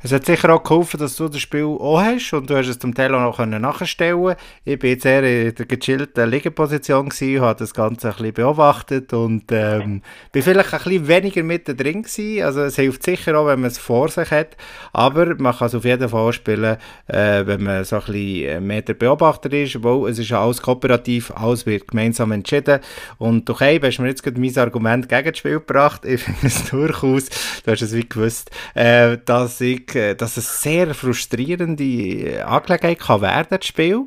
Es 0.00 0.12
hat 0.12 0.26
sicher 0.26 0.54
auch 0.54 0.62
geholfen, 0.62 1.00
dass 1.00 1.16
du 1.16 1.28
das 1.28 1.40
Spiel 1.40 1.64
auch 1.64 2.00
hast 2.00 2.32
und 2.32 2.48
du 2.48 2.56
hast 2.56 2.68
es 2.68 2.78
zum 2.78 2.94
Teil 2.94 3.12
auch 3.16 3.36
noch 3.36 3.58
nachstellen 3.58 4.36
Ich 4.64 4.78
bin 4.78 4.90
jetzt 4.90 5.04
eher 5.04 5.24
in 5.24 5.52
der 5.52 5.66
gechillten 5.66 6.30
Liegeposition 6.30 7.06
und 7.06 7.40
habe 7.40 7.58
das 7.58 7.74
Ganze 7.74 8.10
ein 8.10 8.14
bisschen 8.14 8.34
beobachtet 8.34 9.12
und 9.12 9.50
ähm, 9.50 10.02
bin 10.30 10.42
vielleicht 10.42 10.72
ein 10.72 10.80
bisschen 10.84 11.08
weniger 11.08 11.42
mit 11.42 11.66
drin 11.66 12.04
gewesen. 12.04 12.44
Also 12.44 12.60
es 12.60 12.76
hilft 12.76 13.02
sicher 13.02 13.36
auch, 13.36 13.48
wenn 13.48 13.58
man 13.60 13.70
es 13.70 13.78
vor 13.78 14.08
sich 14.08 14.30
hat, 14.30 14.56
aber 14.92 15.34
man 15.34 15.56
kann 15.56 15.66
es 15.66 15.74
auf 15.74 15.84
jeden 15.84 16.08
Fall 16.08 16.32
spielen, 16.32 16.76
äh, 17.08 17.44
wenn 17.44 17.64
man 17.64 17.82
so 17.82 17.96
ein 17.96 18.02
bisschen 18.02 18.66
mehr 18.68 18.82
der 18.82 18.94
Beobachter 18.94 19.52
ist, 19.52 19.82
weil 19.82 20.10
es 20.10 20.20
ist 20.20 20.28
ja 20.28 20.40
alles 20.40 20.62
kooperativ, 20.62 21.32
alles 21.34 21.66
wird 21.66 21.88
gemeinsam 21.88 22.30
entschieden 22.30 22.78
und 23.18 23.50
okay, 23.50 23.80
hast 23.82 23.98
mir 23.98 24.06
jetzt 24.06 24.22
gerade 24.22 24.38
mein 24.40 24.56
Argument 24.58 25.08
gegen 25.08 25.28
das 25.28 25.38
Spiel 25.38 25.54
gebracht. 25.54 26.04
Ich 26.04 26.22
finde 26.22 26.46
es 26.46 26.70
durchaus, 26.70 27.28
du 27.64 27.72
hast 27.72 27.82
es 27.82 27.96
wie 27.96 28.08
gewusst, 28.08 28.52
äh, 28.74 29.18
dass 29.24 29.60
ich 29.60 29.87
dass 29.94 30.36
es 30.36 30.62
sehr 30.62 30.94
frustrierende 30.94 32.44
Angelegenheit 32.46 33.00
kann 33.00 33.22
werden, 33.22 33.48
das 33.50 33.66
Spiel. 33.66 34.06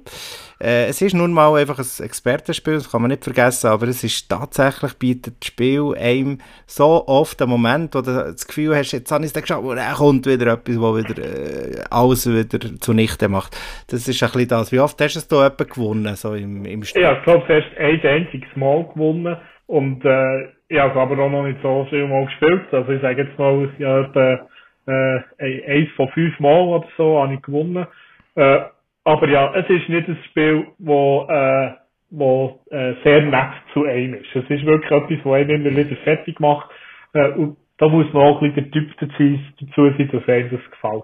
Äh, 0.61 0.85
es 0.85 1.01
ist 1.01 1.15
nun 1.15 1.33
mal 1.33 1.59
einfach 1.59 1.79
ein 1.79 2.05
Expertenspiel, 2.05 2.75
das 2.75 2.91
kann 2.91 3.01
man 3.01 3.09
nicht 3.09 3.23
vergessen, 3.23 3.67
aber 3.67 3.87
es 3.87 4.03
ist 4.03 4.29
tatsächlich, 4.29 4.97
bietet 4.99 5.35
das 5.39 5.47
Spiel 5.47 5.95
einem 5.97 6.37
so 6.67 7.07
oft 7.07 7.41
einen 7.41 7.49
Moment, 7.49 7.95
wo 7.95 8.01
du 8.01 8.13
das 8.13 8.47
Gefühl 8.47 8.75
hast, 8.75 8.91
jetzt 8.91 9.11
habe 9.11 9.25
ich 9.25 9.33
es 9.33 9.41
geschafft, 9.41 9.63
und 9.63 9.79
kommt 9.95 10.27
wieder 10.27 10.53
etwas, 10.53 10.79
wo 10.79 10.95
wieder 10.95 11.17
äh, 11.17 11.83
alles 11.89 12.29
wieder 12.29 12.59
zunichte 12.79 13.27
macht. 13.27 13.57
Das 13.89 14.07
ist 14.07 14.21
ein 14.21 14.29
bisschen 14.31 14.47
das. 14.49 14.71
Wie 14.71 14.79
oft 14.79 15.01
hast 15.01 15.15
du 15.15 15.19
es 15.19 15.27
da 15.27 15.49
gewonnen, 15.49 16.15
so 16.15 16.35
im, 16.35 16.63
im 16.65 16.83
Spiel? 16.83 17.01
Ja, 17.01 17.17
ich 17.17 17.23
glaube, 17.23 17.43
du 17.47 17.55
hast 17.55 17.77
ein 17.79 18.01
einziges 18.01 18.55
Mal 18.55 18.85
gewonnen 18.93 19.37
und 19.65 20.05
äh, 20.05 20.43
ich 20.67 20.79
habe 20.79 20.99
aber 20.99 21.17
auch 21.23 21.29
noch 21.29 21.43
nicht 21.43 21.59
so 21.63 21.87
viel 21.89 22.07
Mal 22.07 22.25
gespielt. 22.25 22.71
Also 22.71 22.91
ich 22.91 23.01
sage 23.01 23.23
jetzt 23.23 23.37
mal, 23.39 23.69
ja, 23.79 24.01
etwa 24.01 24.47
äh, 24.91 25.65
eins 25.67 25.89
von 25.95 26.09
fünf 26.09 26.39
Mal 26.39 26.61
oder 26.61 26.87
so 26.97 27.21
habe 27.21 27.33
ich 27.33 27.41
gewonnen. 27.41 27.87
Äh, 28.35 28.59
aber 29.03 29.29
ja, 29.29 29.53
es 29.55 29.69
ist 29.69 29.89
nicht 29.89 30.07
ein 30.07 30.17
Spiel, 30.29 30.67
wo, 30.77 31.27
äh, 31.29 31.71
wo 32.11 32.59
äh, 32.69 32.93
sehr 33.03 33.21
nett 33.23 33.53
zu 33.73 33.85
einem 33.85 34.15
ist. 34.15 34.35
Es 34.35 34.49
ist 34.49 34.65
wirklich 34.65 34.91
etwas, 34.91 35.17
das 35.23 35.33
einen 35.33 35.65
immer 35.65 35.75
wieder 35.75 35.95
fertig 36.03 36.39
macht. 36.39 36.69
Äh, 37.13 37.29
und 37.29 37.57
da 37.77 37.87
muss 37.87 38.11
man 38.13 38.23
auch 38.23 38.41
ein 38.41 38.53
bisschen 38.53 38.71
der 38.71 38.81
Typ 38.81 38.91
dazu 38.99 39.91
sein, 39.97 40.09
dass 40.11 40.29
einem 40.29 40.51
das 40.51 40.71
gefällt. 40.71 41.03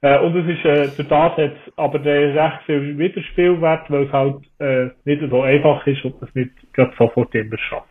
Äh, 0.00 0.18
und 0.18 0.36
es 0.36 0.58
ist, 0.58 0.64
äh, 0.64 0.88
der 0.96 1.08
Tat 1.08 1.36
hat 1.36 1.52
aber 1.76 1.98
der 1.98 2.34
recht 2.34 2.62
viel 2.66 2.98
Wiederspielwert, 2.98 3.90
weil 3.90 4.04
es 4.04 4.12
halt 4.12 4.36
äh, 4.58 4.88
nicht 5.04 5.22
so 5.30 5.42
einfach 5.42 5.86
ist 5.86 6.04
und 6.04 6.20
man 6.20 6.28
es 6.28 6.34
nicht 6.34 6.50
sofort 6.98 7.34
immer 7.34 7.58
schafft. 7.58 7.88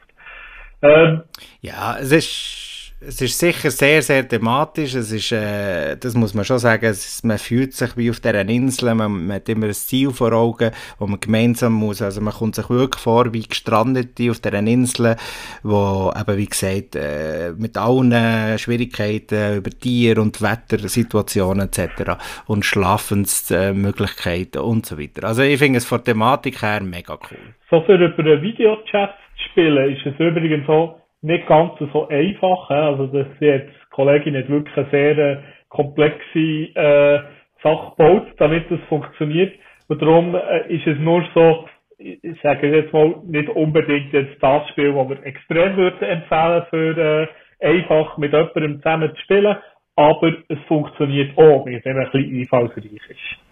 Ähm, 0.84 1.23
ja, 1.62 1.97
es 1.99 2.12
ist 2.12 2.72
es 3.07 3.21
ist 3.21 3.39
sicher 3.39 3.69
sehr, 3.69 4.01
sehr 4.01 4.27
thematisch. 4.27 4.95
Es 4.95 5.11
ist, 5.11 5.31
äh, 5.31 5.95
das 5.97 6.15
muss 6.15 6.33
man 6.33 6.45
schon 6.45 6.59
sagen, 6.59 6.85
ist, 6.85 7.23
man 7.25 7.37
fühlt 7.37 7.73
sich 7.73 7.95
wie 7.97 8.09
auf 8.09 8.19
dieser 8.19 8.47
Insel, 8.47 8.95
man, 8.95 9.27
man, 9.27 9.35
hat 9.35 9.49
immer 9.49 9.67
ein 9.67 9.73
Ziel 9.73 10.11
vor 10.11 10.31
Augen, 10.33 10.71
wo 10.99 11.07
man 11.07 11.19
gemeinsam 11.19 11.73
muss. 11.73 12.01
Also 12.01 12.21
man 12.21 12.33
kommt 12.33 12.55
sich 12.55 12.69
wirklich 12.69 13.01
vor 13.01 13.33
wie 13.33 13.43
Gestrandete 13.43 14.31
auf 14.31 14.39
dieser 14.39 14.59
Insel, 14.59 15.15
wo 15.63 16.13
eben, 16.17 16.37
wie 16.37 16.45
gesagt, 16.45 16.95
äh, 16.95 17.51
mit 17.57 17.77
allen 17.77 18.57
Schwierigkeiten 18.57 19.57
über 19.57 19.69
Tier- 19.69 20.19
und 20.19 20.41
Wettersituationen 20.41 21.67
etc. 21.67 22.13
und 22.47 22.65
Schlafensmöglichkeiten 22.65 24.61
und 24.61 24.85
so 24.85 24.97
weiter. 24.99 25.27
Also 25.27 25.41
ich 25.43 25.59
finde 25.59 25.77
es 25.77 25.85
von 25.85 25.99
der 25.99 26.13
Thematik 26.13 26.61
her 26.61 26.81
mega 26.81 27.13
cool. 27.13 27.53
So 27.69 27.81
für 27.81 27.95
über 27.95 28.19
einen 28.19 28.41
Videochat 28.41 29.15
zu 29.37 29.43
spielen, 29.49 29.95
ist 29.95 30.05
es 30.05 30.19
übrigens 30.19 30.65
so, 30.67 31.02
nicht 31.23 31.47
ganz 31.47 31.73
so 31.79 32.07
einfach. 32.07 32.69
Also 32.69 33.07
das 33.07 33.27
jetzt 33.39 33.69
die 33.69 33.89
Kollegin 33.91 34.38
hat 34.38 34.49
wirklich 34.49 34.77
eine 34.77 34.89
sehr 34.91 35.17
äh, 35.17 35.38
komplexe 35.69 36.39
äh, 36.39 37.19
Sache 37.63 37.93
gebaut, 37.97 38.27
damit 38.38 38.69
das 38.69 38.79
funktioniert. 38.89 39.53
Und 39.88 40.01
darum 40.01 40.36
äh, 40.36 40.73
ist 40.73 40.86
es 40.86 40.99
nur 40.99 41.23
so, 41.33 41.65
ich 41.97 42.41
sage 42.41 42.75
jetzt 42.75 42.93
mal, 42.93 43.15
nicht 43.25 43.49
unbedingt 43.49 44.12
jetzt 44.13 44.41
das 44.41 44.67
Spiel, 44.69 44.93
das 44.93 45.09
wir 45.09 45.25
extrem 45.25 45.77
würden 45.77 46.03
empfehlen 46.03 46.63
für 46.69 46.97
äh, 46.97 47.27
einfach 47.65 48.17
mit 48.17 48.33
jemandem 48.33 48.81
zusammen 48.81 49.15
zu 49.15 49.21
spielen, 49.21 49.55
aber 49.95 50.33
es 50.49 50.59
funktioniert 50.67 51.38
auch, 51.38 51.65
wenn 51.65 51.75
es 51.75 51.86
ein 51.86 51.95
bisschen 52.12 52.39
einfallsreich 52.39 52.86
ist. 52.86 53.42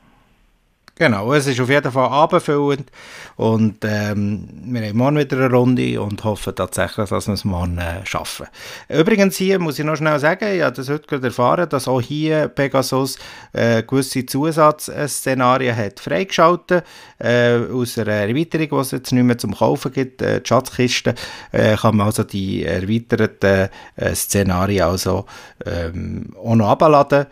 Genau, 1.01 1.33
es 1.33 1.47
ist 1.47 1.59
auf 1.59 1.67
jeden 1.67 1.91
Fall 1.91 2.09
abendfüllend. 2.09 2.91
Und 3.35 3.77
ähm, 3.81 4.47
wir 4.65 4.87
haben 4.87 4.97
morgen 4.97 5.17
wieder 5.17 5.35
eine 5.37 5.49
Runde 5.49 5.99
und 5.99 6.23
hoffen 6.23 6.53
tatsächlich, 6.53 7.09
dass 7.09 7.25
wir 7.25 7.33
es 7.33 7.43
morgen 7.43 7.79
äh, 7.79 8.05
schaffen. 8.05 8.45
Übrigens 8.87 9.35
hier 9.35 9.57
muss 9.57 9.79
ich 9.79 9.85
noch 9.85 9.95
schnell 9.95 10.19
sagen, 10.19 10.53
ich 10.53 10.61
habe 10.61 10.75
das 10.75 10.89
heute 10.89 11.07
gerade 11.07 11.25
erfahren, 11.25 11.67
dass 11.67 11.87
auch 11.87 12.01
hier 12.01 12.49
Pegasus 12.49 13.17
äh, 13.51 13.81
gewisse 13.81 14.27
Zusatzszenarien 14.27 15.75
hat 15.75 15.99
freigeschaltet 15.99 16.83
äh, 17.17 17.57
aus 17.73 17.97
einer 17.97 18.11
Erweiterung, 18.11 18.69
die 18.69 18.75
es 18.75 18.91
jetzt 18.91 19.11
nicht 19.11 19.23
mehr 19.23 19.39
zum 19.39 19.55
Kaufen 19.55 19.91
gibt, 19.91 20.21
äh, 20.21 20.39
die 20.39 20.47
Schatzkiste, 20.47 21.15
äh, 21.51 21.77
kann 21.77 21.97
man 21.97 22.05
also 22.05 22.23
die 22.23 22.63
erweiterten 22.63 23.69
äh, 23.95 24.13
Szenarien 24.13 24.83
also 24.83 25.25
ähm, 25.65 26.35
auch 26.37 26.53
noch 26.53 26.69
abladen 26.69 27.25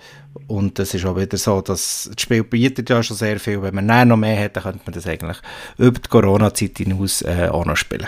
und 0.47 0.79
es 0.79 0.93
ist 0.93 1.05
auch 1.05 1.15
wieder 1.15 1.37
so, 1.37 1.61
dass 1.61 2.09
das 2.13 2.21
Spiel 2.21 2.43
bietet 2.43 2.89
ja 2.89 3.01
schon 3.03 3.17
sehr 3.17 3.39
viel. 3.39 3.61
Wenn 3.61 3.75
man 3.75 3.85
näher 3.85 4.05
noch 4.05 4.17
mehr 4.17 4.49
dann 4.49 4.63
könnte 4.63 4.81
man 4.85 4.93
das 4.93 5.07
eigentlich 5.07 5.37
über 5.77 5.99
die 5.99 6.09
Corona-Zeit 6.09 6.77
hinaus 6.77 7.21
äh, 7.21 7.49
auch 7.51 7.65
noch 7.65 7.77
spielen. 7.77 8.07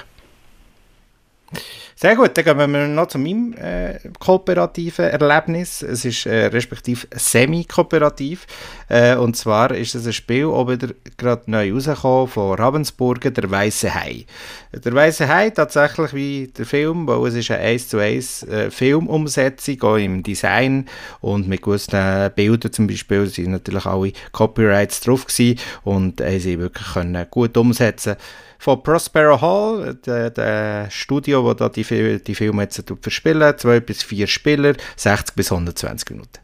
Sehr 2.02 2.16
gut, 2.16 2.36
dann 2.36 2.44
gehen 2.46 2.58
wir 2.58 2.88
noch 2.88 3.10
zu 3.10 3.20
meinem 3.20 3.54
äh, 3.54 4.00
kooperativen 4.18 5.06
Erlebnis. 5.06 5.84
Es 5.84 6.04
ist 6.04 6.26
äh, 6.26 6.48
respektive 6.48 7.06
semi-kooperativ. 7.14 8.48
Äh, 8.90 9.16
und 9.18 9.38
zwar 9.38 9.70
ist 9.70 9.94
es 9.94 10.08
ein 10.08 10.14
Spiel, 10.14 10.48
wieder 10.48 10.96
gerade 11.18 11.44
neu 11.46 11.72
rausgekommen 11.72 12.28
von 12.28 12.56
Ravensburger, 12.56 13.30
der 13.30 13.52
Weiße 13.52 13.94
Hai. 13.94 14.26
Der 14.74 14.96
Weiße 14.96 15.28
Hai 15.28 15.52
tatsächlich 15.52 16.16
wie 16.16 16.48
der 16.48 16.66
Film, 16.66 17.06
weil 17.06 17.28
es 17.28 17.36
ist 17.36 17.52
eine 17.52 17.60
1 17.60 17.90
zu 17.90 18.00
1 18.00 18.44
äh, 18.48 18.72
Filmumsetzung, 18.72 19.84
auch 19.84 19.98
im 19.98 20.24
Design 20.24 20.90
und 21.20 21.48
mit 21.48 21.62
gewissen 21.62 22.32
Bildern 22.34 22.74
zum 22.74 22.88
Beispiel 22.88 23.28
sind 23.28 23.52
natürlich 23.52 23.86
alle 23.86 24.14
Copyrights 24.32 25.02
drauf 25.02 25.28
gewesen 25.28 25.60
und 25.84 26.20
äh, 26.20 26.40
sie 26.40 26.58
wirklich 26.58 26.94
können 26.94 27.28
gut 27.30 27.56
umsetzen 27.58 28.16
von 28.62 28.84
Prospero 28.84 29.42
Hall, 29.42 29.96
der, 30.06 30.88
Studio, 30.92 31.44
wo 31.44 31.56
da 31.56 31.68
die, 31.68 32.20
die 32.20 32.36
Filme 32.36 32.62
jetzt 32.62 32.84
verspielen. 33.02 33.58
Zwei 33.58 33.80
bis 33.80 34.04
vier 34.04 34.28
Spieler, 34.28 34.76
60 34.98 35.36
bis 35.36 35.52
120 35.52 36.12
Minuten. 36.12 36.38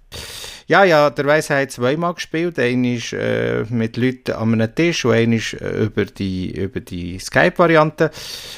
Ja, 0.70 0.84
ja, 0.84 1.10
der 1.10 1.24
Weiss 1.24 1.50
hat 1.50 1.72
zweimal 1.72 2.14
gespielt. 2.14 2.60
Einer 2.60 2.96
ist 2.96 3.14
äh, 3.14 3.64
mit 3.70 3.96
Leuten 3.96 4.34
an 4.34 4.52
einem 4.52 4.76
Tisch 4.76 5.06
und 5.06 5.14
einer 5.14 5.38
ist 5.38 5.54
äh, 5.54 5.86
über 5.86 6.04
die, 6.04 6.52
über 6.52 6.82
die 6.82 7.18
Skype-Variante. 7.20 8.12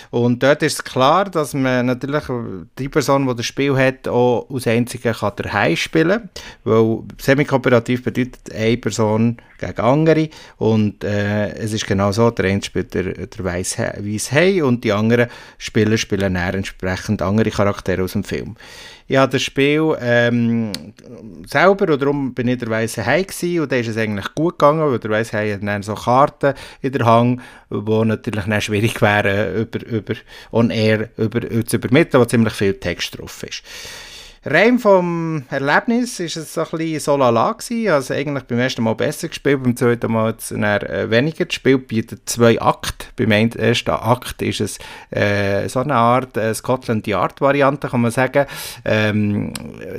Und 0.09 0.41
dort 0.41 0.63
ist 0.63 0.83
klar, 0.83 1.25
dass 1.25 1.53
man 1.53 1.85
natürlich 1.85 2.23
die 2.79 2.89
Person, 2.89 3.27
die 3.27 3.35
das 3.35 3.45
Spiel 3.45 3.77
hat, 3.77 4.07
auch 4.07 4.49
aus 4.49 4.65
einzigen 4.65 5.13
kann 5.13 5.33
daheim 5.35 5.75
spielen 5.75 6.29
Weil 6.63 7.03
semi-kooperativ 7.19 8.03
bedeutet 8.03 8.55
eine 8.55 8.77
Person 8.77 9.37
gegen 9.59 9.79
andere. 9.79 10.29
Und 10.57 11.03
äh, 11.03 11.53
es 11.57 11.73
ist 11.73 11.85
genau 11.85 12.11
so, 12.11 12.31
der 12.31 12.45
eine 12.45 12.63
spielt 12.63 12.95
der, 12.95 13.27
der 13.27 13.45
Weiss 13.45 13.77
Hai 13.77 14.63
und 14.63 14.83
die 14.83 14.93
anderen 14.93 15.27
Spieler 15.59 15.97
spielen 15.97 16.33
dann 16.33 16.55
entsprechend 16.55 17.21
andere 17.21 17.51
Charaktere 17.51 18.03
aus 18.03 18.13
dem 18.13 18.23
Film. 18.23 18.55
Ich 19.11 19.17
habe 19.17 19.31
das 19.31 19.41
Spiel 19.41 19.97
ähm, 19.99 20.71
selber, 21.47 21.91
und 21.91 21.99
darum 21.99 22.33
bin 22.35 22.47
ich 22.47 22.59
der 22.59 22.69
Weiße 22.69 23.03
Hai 23.03 23.23
gewesen, 23.23 23.61
und 23.61 23.71
da 23.71 23.75
ist 23.77 23.87
es 23.87 23.97
eigentlich 23.97 24.35
gut 24.35 24.59
gegangen, 24.59 24.87
weil 24.87 24.99
der 24.99 25.09
Weiße 25.09 25.35
Hai 25.35 25.51
hat 25.53 25.63
dann 25.63 25.81
so 25.81 25.95
Karten 25.95 26.53
in 26.83 26.91
der 26.91 27.07
Hand, 27.07 27.41
die 27.71 28.05
natürlich 28.05 28.45
dann 28.45 28.61
schwierig 28.61 29.01
wären, 29.01 29.61
über, 29.61 29.83
über 29.83 30.13
on-air 30.51 31.09
über, 31.17 31.41
zu 31.65 31.77
übermitteln, 31.77 32.21
wo 32.21 32.25
ziemlich 32.25 32.53
viel 32.53 32.75
Text 32.75 33.17
drauf 33.17 33.41
ist. 33.41 33.63
Rein 34.45 34.79
vom 34.79 35.43
Erlebnis 35.49 36.19
war 36.19 36.25
es 36.25 36.53
so 36.53 36.61
ein 36.61 36.67
bisschen 36.71 36.99
so 36.99 37.17
lala. 37.17 37.57
Also 37.89 38.13
eigentlich 38.13 38.45
beim 38.45 38.59
ersten 38.59 38.83
Mal 38.83 38.95
besser 38.95 39.27
gespielt, 39.27 39.61
beim 39.63 39.75
zweiten 39.75 40.11
Mal 40.11 40.31
jetzt 40.31 40.51
äh, 40.51 41.09
weniger. 41.09 41.45
Das 41.45 41.53
Spiel 41.53 41.77
bietet 41.77 42.21
zwei 42.29 42.59
Akte. 42.61 43.07
Beim 43.17 43.31
ersten 43.31 43.91
Akt 43.91 44.41
ist 44.41 44.61
es 44.61 44.77
äh, 45.11 45.67
so 45.67 45.81
eine 45.81 45.95
Art 45.95 46.37
äh, 46.37 46.53
Scotland 46.53 47.05
Yard 47.05 47.41
Variante, 47.41 47.89
kann 47.89 48.01
man 48.01 48.11
sagen. 48.11 48.45
Ähm, 48.85 49.53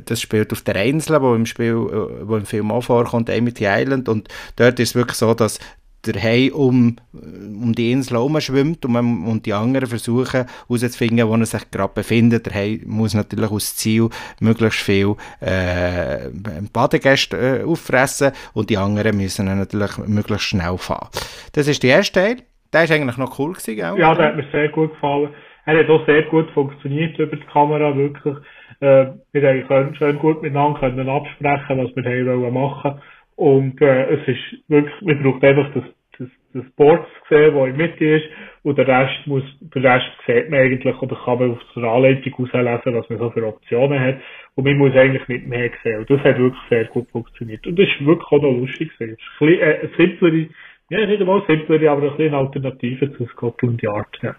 das 0.07 0.22
spielt 0.22 0.53
auf 0.53 0.62
der 0.62 0.76
Insel, 0.84 1.20
wo 1.20 1.34
im 1.34 1.45
Spiel, 1.45 1.74
äh, 1.74 2.26
wo 2.26 2.36
im 2.36 2.47
Film 2.47 2.72
auch 2.72 2.82
vorkommt, 2.82 3.28
Amity 3.28 3.66
Island. 3.66 4.09
Und 4.09 4.28
dort 4.57 4.80
ist 4.80 4.91
es 4.91 4.95
wirklich 4.95 5.18
so, 5.18 5.34
dass 5.34 5.59
der 6.07 6.22
Hai 6.22 6.51
um, 6.53 6.96
um 7.12 7.74
die 7.74 7.92
Insel 7.92 8.14
herumschwimmt 8.14 8.84
und, 8.84 8.96
und 8.96 9.46
die 9.46 9.53
anderen 9.53 9.86
versuchen 9.86 10.46
herauszufinden, 10.68 11.28
wo 11.28 11.34
er 11.34 11.46
sich 11.46 11.70
gerade 11.70 11.92
befindet. 11.94 12.46
Der 12.46 12.55
Hai 12.55 12.80
muss 12.86 13.14
natürlich 13.14 13.51
aus 13.51 13.76
Ziel 13.76 14.09
möglichst 14.40 14.80
viel 14.80 15.14
äh, 15.40 16.30
Badegäste 16.72 17.36
äh, 17.36 17.64
auffressen 17.64 18.32
und 18.55 18.70
die 18.70 18.78
anderen 18.78 19.16
müssen 19.16 19.46
natürlich 19.46 19.98
möglichst 20.07 20.46
schnell 20.46 20.78
fahren. 20.78 21.09
Das 21.53 21.68
ist 21.68 21.82
der 21.82 21.96
erste 21.96 22.20
Teil. 22.20 22.36
Der 22.72 22.88
war 22.88 22.96
eigentlich 22.96 23.16
noch 23.16 23.38
cool. 23.38 23.53
Gewesen, 23.53 23.84
auch, 23.84 23.98
ja, 23.98 24.14
der 24.14 24.26
hat 24.26 24.36
mir 24.36 24.46
sehr 24.53 24.68
gut 24.68 24.92
gefallen. 24.92 25.30
Er 25.66 25.78
hat 25.78 25.90
auch 25.90 26.07
sehr 26.07 26.22
gut 26.22 26.51
funktioniert 26.51 27.18
über 27.18 27.36
die 27.36 27.46
Kamera, 27.53 27.96
wirklich. 27.96 28.36
Äh, 28.80 29.07
wir 29.32 29.62
können 29.64 29.94
schön 29.96 30.18
gut 30.18 30.40
miteinander 30.42 30.80
können 30.80 31.09
absprechen, 31.09 31.78
was 31.78 31.94
wir 31.94 32.05
haben 32.05 32.55
machen 32.55 32.90
wollen. 32.90 33.03
Und 33.41 33.80
äh, 33.80 34.16
es 34.16 34.28
ist 34.28 34.68
wirklich, 34.68 35.01
man 35.01 35.22
braucht 35.22 35.43
einfach 35.43 35.72
das, 35.72 35.84
das, 36.18 36.28
das 36.53 36.70
Board 36.76 37.07
zu 37.07 37.34
sehen, 37.34 37.55
das 37.55 37.68
in 37.68 37.78
der 37.78 37.88
Mitte 37.88 38.05
ist. 38.05 38.26
Und 38.64 38.76
der 38.76 38.86
Rest 38.86 39.26
muss, 39.26 39.43
der 39.61 39.82
Rest 39.82 40.11
sieht 40.26 40.51
man 40.51 40.61
eigentlich 40.61 41.01
oder 41.01 41.16
kann 41.24 41.38
man 41.38 41.53
aus 41.53 41.62
der 41.74 41.84
Anleitung 41.84 42.34
herauslesen, 42.36 42.95
was 43.01 43.09
man 43.09 43.18
so 43.18 43.30
für 43.30 43.47
Optionen 43.47 43.99
hat. 43.99 44.16
Und 44.57 44.64
man 44.64 44.76
muss 44.76 44.95
eigentlich 44.95 45.26
nicht 45.28 45.47
mehr 45.47 45.70
sehen. 45.82 46.01
Und 46.01 46.11
das 46.11 46.20
hat 46.20 46.36
wirklich 46.36 46.62
sehr 46.68 46.84
gut 46.84 47.09
funktioniert. 47.09 47.66
Und 47.66 47.78
das 47.78 47.88
ist 47.88 48.05
wirklich 48.05 48.30
auch 48.30 48.43
noch 48.43 48.53
lustig 48.53 48.91
gewesen. 48.99 49.16
Es 49.16 49.24
ist 49.24 49.41
ein 49.41 49.47
bisschen, 49.47 49.62
äh, 49.62 49.88
simplere, 49.97 50.47
ja, 50.91 51.07
nicht 51.07 51.20
einmal 51.22 51.43
simplere, 51.47 51.91
aber 51.91 52.11
ein 52.11 52.16
bisschen 52.18 52.34
Alternative 52.34 53.12
zu 53.14 53.24
Scotland 53.28 53.80
Yard, 53.80 54.18
ja. 54.20 54.36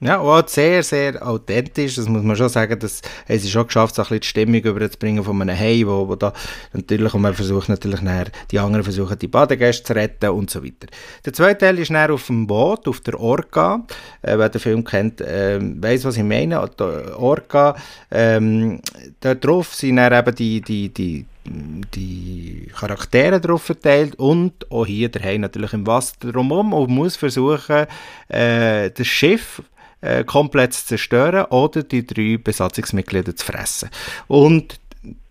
Ja, 0.00 0.20
auch 0.20 0.46
sehr, 0.46 0.84
sehr 0.84 1.26
authentisch, 1.26 1.96
das 1.96 2.08
muss 2.08 2.22
man 2.22 2.36
schon 2.36 2.48
sagen, 2.48 2.78
dass 2.78 3.02
es 3.26 3.44
ist 3.44 3.50
schon 3.50 3.66
geschafft, 3.66 3.96
so 3.96 4.02
ein 4.02 4.04
bisschen 4.04 4.20
die 4.20 4.26
Stimmung 4.28 4.60
überzubringen 4.60 5.24
von 5.24 5.42
einem 5.42 5.56
Hey, 5.56 5.84
wo, 5.84 6.06
wo 6.06 6.14
da 6.14 6.32
natürlich, 6.72 7.12
und 7.14 7.22
man 7.22 7.34
versucht 7.34 7.68
natürlich 7.68 8.00
nachher, 8.00 8.26
die 8.52 8.60
anderen 8.60 8.84
versuchen, 8.84 9.18
die 9.18 9.26
Badegäste 9.26 9.82
zu 9.82 9.94
retten 9.94 10.30
und 10.30 10.50
so 10.50 10.62
weiter. 10.62 10.86
Der 11.24 11.32
zweite 11.32 11.58
Teil 11.58 11.80
ist 11.80 11.90
dann 11.90 12.12
auf 12.12 12.28
dem 12.28 12.46
Boot, 12.46 12.86
auf 12.86 13.00
der 13.00 13.18
Orca, 13.18 13.84
äh, 14.22 14.38
wer 14.38 14.48
den 14.48 14.60
Film 14.60 14.84
kennt, 14.84 15.20
äh, 15.20 15.58
weiss, 15.60 16.04
was 16.04 16.16
ich 16.16 16.22
meine, 16.22 16.64
die 16.78 16.82
Orca, 17.16 17.74
ähm, 18.12 18.80
da 19.18 19.34
drauf 19.34 19.74
sind 19.74 19.96
dann 19.96 20.12
eben 20.12 20.34
die, 20.36 20.60
die, 20.60 20.88
die 20.90 21.26
die 21.50 22.70
Charaktere 22.78 23.40
drauf 23.40 23.62
verteilt 23.62 24.16
und 24.16 24.70
auch 24.70 24.84
hier 24.84 25.10
Hai 25.22 25.38
natürlich 25.38 25.72
im 25.72 25.86
Wasser 25.86 26.14
drumherum 26.20 26.74
und 26.74 26.90
muss 26.90 27.16
versuchen, 27.16 27.86
äh, 28.28 28.90
das 28.90 29.06
Schiff 29.06 29.62
äh, 30.00 30.24
komplett 30.24 30.74
zu 30.74 30.86
zerstören 30.86 31.46
oder 31.46 31.82
die 31.82 32.06
drei 32.06 32.38
Besatzungsmitglieder 32.42 33.34
zu 33.34 33.44
fressen. 33.44 33.90
Und 34.26 34.80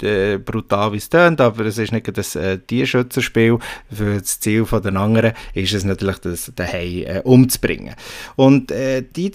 äh, 0.02 0.38
brutal 0.38 0.94
wie 0.94 0.98
es 0.98 1.10
tönt, 1.10 1.42
aber 1.42 1.66
es 1.66 1.78
ist 1.78 1.92
nicht 1.92 2.18
das 2.18 2.36
äh, 2.36 2.58
Tierschützerspiel. 2.58 3.60
Für 3.92 4.20
das 4.20 4.40
Ziel 4.40 4.66
von 4.66 4.82
den 4.82 4.98
anderen 4.98 5.34
ist 5.54 5.74
es 5.74 5.84
natürlich, 5.84 6.20
das, 6.20 6.52
Hai 6.60 7.04
äh, 7.04 7.22
umzubringen. 7.24 7.96
Und 8.36 8.72
äh, 8.72 9.04
die 9.04 9.34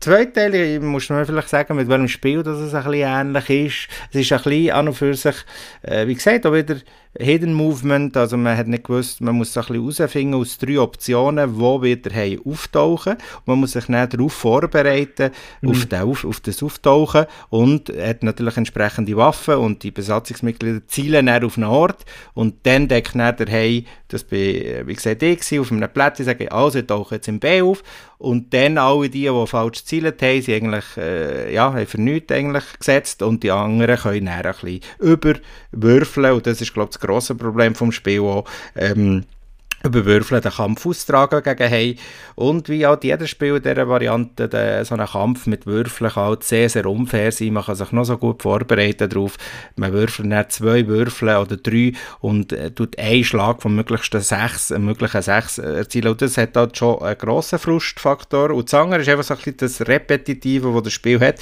zwei 0.00 0.24
Teile, 0.24 0.80
muss 0.80 1.08
man 1.10 1.26
vielleicht 1.26 1.48
sagen, 1.48 1.76
mit 1.76 1.88
welchem 1.88 2.08
Spiel 2.08 2.42
das 2.42 2.58
es 2.58 2.74
ein 2.74 2.84
bisschen 2.84 3.08
ähnlich 3.08 3.50
ist. 3.50 3.88
Es 4.10 4.20
ist 4.20 4.32
ein 4.32 4.42
bisschen 4.42 4.70
an 4.72 4.88
und 4.88 4.94
für 4.94 5.14
sich, 5.14 5.36
äh, 5.82 6.06
wie 6.06 6.14
gesagt, 6.14 6.46
auch 6.46 6.54
wieder 6.54 6.76
Hidden 7.18 7.52
Movement, 7.54 8.16
also 8.16 8.36
man 8.36 8.56
hat 8.56 8.68
nicht 8.68 8.84
gewusst, 8.84 9.20
man 9.20 9.34
muss 9.34 9.52
so 9.52 9.60
ein 9.60 9.66
bisschen 9.66 9.92
herausfinden 9.92 10.34
aus 10.34 10.58
drei 10.58 10.78
Optionen, 10.78 11.58
wo 11.58 11.82
wird 11.82 12.04
der 12.04 12.14
Hai 12.14 12.38
auftauchen 12.44 13.14
und 13.14 13.46
man 13.46 13.58
muss 13.58 13.72
sich 13.72 13.86
dann 13.86 14.08
darauf 14.08 14.32
vorbereiten, 14.32 15.32
mhm. 15.60 15.70
auf, 15.70 15.86
den, 15.86 16.02
auf, 16.02 16.24
auf, 16.24 16.38
das 16.38 16.62
Auftauchen 16.62 17.26
und 17.48 17.88
hat 17.88 18.22
natürlich 18.22 18.56
entsprechende 18.56 19.16
Waffen 19.16 19.56
und 19.56 19.82
die 19.82 19.90
Besatzungsmitglieder 19.90 20.86
zielen 20.86 21.26
dann 21.26 21.42
auf 21.42 21.56
einen 21.56 21.66
Ort 21.66 22.04
und 22.34 22.54
dann 22.62 22.86
deckt 22.86 23.16
dann 23.16 23.36
der 23.36 23.50
Hai, 23.50 23.84
das 24.06 24.22
bin, 24.22 24.86
wie 24.86 24.94
gesagt, 24.94 25.24
ich 25.24 25.58
auf 25.58 25.72
einem 25.72 25.92
Plätzchen, 25.92 26.26
sagen, 26.26 26.48
also 26.50 26.78
ich 26.78 26.86
tauche 26.86 27.16
jetzt 27.16 27.26
im 27.26 27.40
B 27.40 27.60
auf 27.60 27.82
und 28.20 28.52
dann 28.52 28.76
alle 28.76 29.08
die, 29.08 29.22
die 29.22 29.46
falsch 29.46 29.82
zielt 29.84 30.20
haben, 30.20 30.42
sind 30.42 30.54
eigentlich, 30.54 30.84
äh, 30.98 31.54
ja, 31.54 31.72
haben 31.72 31.86
für 31.86 31.98
nichts 31.98 32.30
eigentlich 32.30 32.64
gesetzt 32.78 33.22
und 33.22 33.42
die 33.42 33.50
anderen 33.50 33.96
können 33.96 34.26
dann 34.26 34.44
ein 34.44 34.52
bisschen 34.52 34.80
überwürfeln 34.98 36.34
und 36.34 36.46
das 36.46 36.60
ist, 36.60 36.74
glaube 36.74 36.90
ich, 36.90 36.98
das 36.98 37.00
grosse 37.00 37.34
Problem 37.34 37.74
vom 37.74 37.90
Spiel 37.92 38.20
auch. 38.20 38.44
Ähm, 38.76 39.24
überwürfeln, 39.82 40.42
den 40.42 40.52
Kampf 40.52 40.84
austragen 40.84 41.42
gegen 41.42 41.70
Hai. 41.70 41.96
Und 42.34 42.68
wie 42.68 42.86
halt 42.86 43.04
jeder 43.04 43.26
Spiel 43.26 43.56
in 43.56 43.62
dieser 43.62 43.88
Variante, 43.88 44.48
der, 44.48 44.84
so 44.84 44.94
ein 44.94 45.06
Kampf 45.06 45.46
mit 45.46 45.66
Würfeln 45.66 46.10
kann 46.10 46.24
halt 46.24 46.44
sehr, 46.44 46.68
sehr 46.68 46.86
unfair 46.86 47.32
sein. 47.32 47.54
Man 47.54 47.64
kann 47.64 47.74
sich 47.74 47.92
noch 47.92 48.04
so 48.04 48.18
gut 48.18 48.42
vorbereiten 48.42 49.08
darauf. 49.08 49.36
Man 49.76 49.92
würfelt 49.92 50.30
dann 50.30 50.48
zwei 50.50 50.86
Würfel 50.86 51.28
oder 51.28 51.56
drei 51.56 51.92
und 52.20 52.52
äh, 52.52 52.70
tut 52.70 52.98
einen 52.98 53.24
Schlag 53.24 53.62
von 53.62 53.74
möglichsten 53.74 54.20
sechs, 54.20 54.70
äh, 54.70 54.78
möglichen 54.78 55.22
sechs 55.22 55.58
erzielen. 55.58 56.08
Und 56.08 56.22
das 56.22 56.36
hat 56.36 56.56
halt 56.56 56.76
schon 56.76 57.00
einen 57.02 57.16
grossen 57.16 57.58
Frustfaktor. 57.58 58.50
Und 58.50 58.70
das 58.70 58.74
andere 58.74 59.00
ist 59.00 59.08
einfach 59.08 59.24
so 59.24 59.34
ein 59.34 59.38
bisschen 59.38 59.56
das 59.56 59.88
Repetitive, 59.88 60.72
das 60.74 60.82
das 60.82 60.92
Spiel 60.92 61.20
hat. 61.20 61.36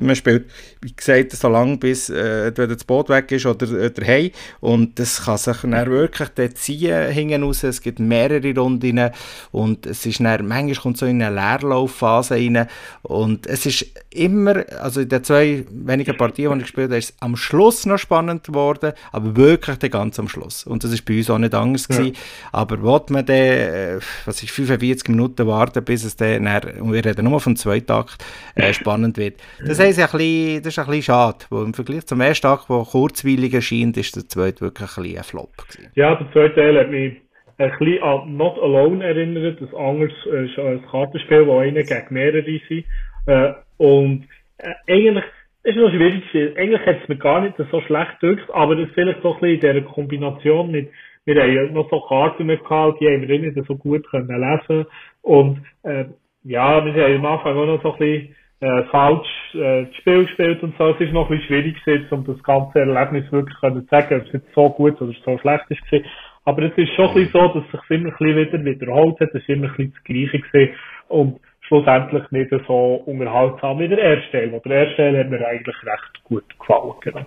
Man 0.00 0.16
spielt, 0.16 0.50
wie 0.80 0.94
gesagt, 0.94 1.32
so 1.32 1.48
lange, 1.48 1.76
bis 1.76 2.08
äh, 2.08 2.52
das 2.52 2.84
Boot 2.84 3.08
weg 3.08 3.30
ist 3.30 3.46
oder 3.46 3.70
äh, 3.70 3.90
der 3.90 4.06
Hai. 4.06 4.32
Und 4.60 4.98
das 4.98 5.24
kann 5.24 5.38
sich 5.38 5.58
dann 5.58 5.90
wirklich 5.90 6.54
ziehen 6.54 7.10
hinten 7.10 7.42
raus 7.44 7.64
es 7.76 7.82
gibt 7.82 7.98
mehrere 7.98 8.54
Runden 8.54 9.10
und 9.52 9.86
es 9.86 10.06
ist 10.06 10.20
dann, 10.20 10.46
manchmal 10.46 10.74
kommt 10.74 10.98
so 10.98 11.06
in 11.06 11.22
eine 11.22 11.34
Leerlaufphase 11.34 12.34
rein 12.34 12.66
und 13.02 13.46
es 13.46 13.66
ist 13.66 13.86
immer, 14.10 14.64
also 14.80 15.00
in 15.00 15.08
den 15.08 15.24
zwei 15.24 15.64
wenigen 15.70 16.16
Partien, 16.16 16.52
die 16.52 16.58
ich 16.58 16.64
gespielt 16.64 16.88
habe, 16.88 16.98
ist 16.98 17.10
es 17.10 17.16
am 17.20 17.36
Schluss 17.36 17.86
noch 17.86 17.98
spannend 17.98 18.44
geworden, 18.44 18.92
aber 19.12 19.36
wirklich 19.36 19.78
ganz 19.90 20.18
am 20.18 20.28
Schluss 20.28 20.64
und 20.64 20.84
das 20.84 20.92
ist 20.92 21.04
bei 21.04 21.18
uns 21.18 21.30
auch 21.30 21.38
nicht 21.38 21.54
anders 21.54 21.86
ja. 21.88 21.96
gewesen, 21.96 22.16
aber 22.52 22.82
wollte 22.82 23.12
man 23.12 23.26
dann, 23.26 23.36
äh, 23.36 23.98
was 24.24 24.42
ist 24.42 24.50
45 24.50 25.08
Minuten 25.08 25.46
warten, 25.46 25.84
bis 25.84 26.04
es 26.04 26.16
dann, 26.16 26.46
und 26.80 26.92
wir 26.92 27.04
reden 27.04 27.24
nur 27.24 27.40
vom 27.40 27.56
zweiten 27.56 27.86
Tag, 27.86 28.16
äh, 28.54 28.72
spannend 28.72 29.16
wird. 29.16 29.40
Das, 29.64 29.78
heisst, 29.78 29.98
ein 29.98 30.06
bisschen, 30.06 30.62
das 30.62 30.72
ist 30.72 30.78
ein 30.78 30.86
bisschen 30.86 31.02
schade, 31.02 31.38
weil 31.50 31.64
im 31.64 31.74
Vergleich 31.74 32.06
zum 32.06 32.20
ersten 32.20 32.42
Tag, 32.42 32.66
der 32.68 32.84
kurzweilig 32.84 33.54
erscheint, 33.54 33.96
ist 33.96 34.16
der 34.16 34.28
zweite 34.28 34.60
wirklich 34.60 34.96
ein, 34.96 35.02
bisschen 35.02 35.18
ein 35.18 35.24
Flop 35.24 35.56
gewesen. 35.56 35.90
Ja, 35.94 36.14
der 36.14 36.32
zweite 36.32 36.54
Teil 36.54 36.78
hat 36.78 36.90
mich 36.90 37.25
ein 37.58 37.70
bisschen 37.78 38.02
an 38.02 38.36
Not 38.36 38.58
Alone 38.58 39.04
erinnert, 39.04 39.60
ein 39.60 39.74
anderes 39.74 40.12
äh, 40.26 40.60
ein 40.60 40.86
Kartenspiel, 40.90 41.46
wo 41.46 41.58
einer 41.58 41.82
gegen 41.82 42.06
mehrere 42.10 42.60
sind. 42.68 42.84
Äh, 43.26 43.52
und 43.78 44.28
äh, 44.58 44.92
eigentlich, 44.92 45.24
ist 45.62 45.76
noch 45.76 45.90
schwierig, 45.90 46.22
eigentlich 46.56 46.86
hat 46.86 47.02
es 47.02 47.08
mir 47.08 47.16
gar 47.16 47.40
nicht 47.40 47.56
so 47.56 47.80
schlecht 47.82 48.20
gedrückt, 48.20 48.48
aber 48.52 48.76
das 48.76 48.88
vielleicht 48.94 49.22
so 49.22 49.34
ein 49.34 49.40
bisschen 49.40 49.54
in 49.54 49.60
dieser 49.60 49.92
Kombination 49.92 50.70
mit, 50.70 50.90
wir 51.24 51.42
haben 51.42 51.52
ja 51.52 51.62
noch 51.64 51.90
so 51.90 52.00
Karten 52.02 52.46
mit 52.46 52.62
gehabt, 52.62 53.00
die 53.00 53.08
haben 53.08 53.26
wir 53.26 53.38
nicht 53.38 53.66
so 53.66 53.76
gut 53.76 54.08
können 54.08 54.28
lesen 54.28 54.86
und 55.22 55.62
äh, 55.82 56.04
ja, 56.44 56.84
wir 56.84 56.92
haben 56.92 57.16
am 57.16 57.26
Anfang 57.26 57.56
auch 57.56 57.66
noch 57.66 57.82
so 57.82 57.92
ein 57.94 57.98
bisschen 57.98 58.36
äh, 58.60 58.82
falsch 58.84 59.54
äh, 59.54 59.86
das 59.86 59.96
Spiel 59.96 60.24
gespielt 60.24 60.62
und 60.62 60.74
so. 60.78 60.90
Es 60.90 61.00
ist 61.00 61.12
noch 61.12 61.28
ein 61.28 61.36
bisschen 61.36 61.48
schwierig 61.48 61.84
gewesen, 61.84 62.06
um 62.10 62.24
das 62.24 62.42
ganze 62.42 62.78
Erlebnis 62.78 63.30
wirklich 63.32 63.58
zu 63.58 63.86
sagen, 63.90 64.20
ob 64.20 64.26
es 64.26 64.32
jetzt 64.32 64.54
so 64.54 64.70
gut 64.70 65.00
oder 65.02 65.12
so 65.24 65.38
schlecht 65.38 65.64
ist 65.68 65.82
gewesen. 65.90 66.06
Aber 66.46 66.62
es 66.62 66.78
ist 66.78 66.92
schon 66.94 67.10
ein 67.10 67.28
so, 67.32 67.48
dass 67.48 67.64
sich 67.72 67.90
immer 67.90 68.08
ein 68.08 68.16
bisschen 68.18 68.36
wieder 68.36 68.64
wiederholt 68.64 69.18
hat. 69.18 69.30
Es 69.30 69.42
ist 69.42 69.48
immer 69.48 69.66
ein 69.66 69.76
bisschen 69.76 69.92
das 69.94 70.04
Gleiche 70.04 70.38
gewesen. 70.38 70.74
Und 71.08 71.40
schlussendlich 71.62 72.30
nicht 72.30 72.50
so 72.68 73.02
unterhaltsam 73.04 73.80
wie 73.80 73.88
der 73.88 73.98
erste 73.98 74.30
Teil. 74.30 74.60
Der 74.64 74.72
erste 74.72 74.96
Teil 74.96 75.18
hat 75.18 75.28
mir 75.28 75.44
eigentlich 75.44 75.76
recht 75.82 76.24
gut 76.24 76.44
gefallen. 76.58 76.94
Genau. 77.00 77.26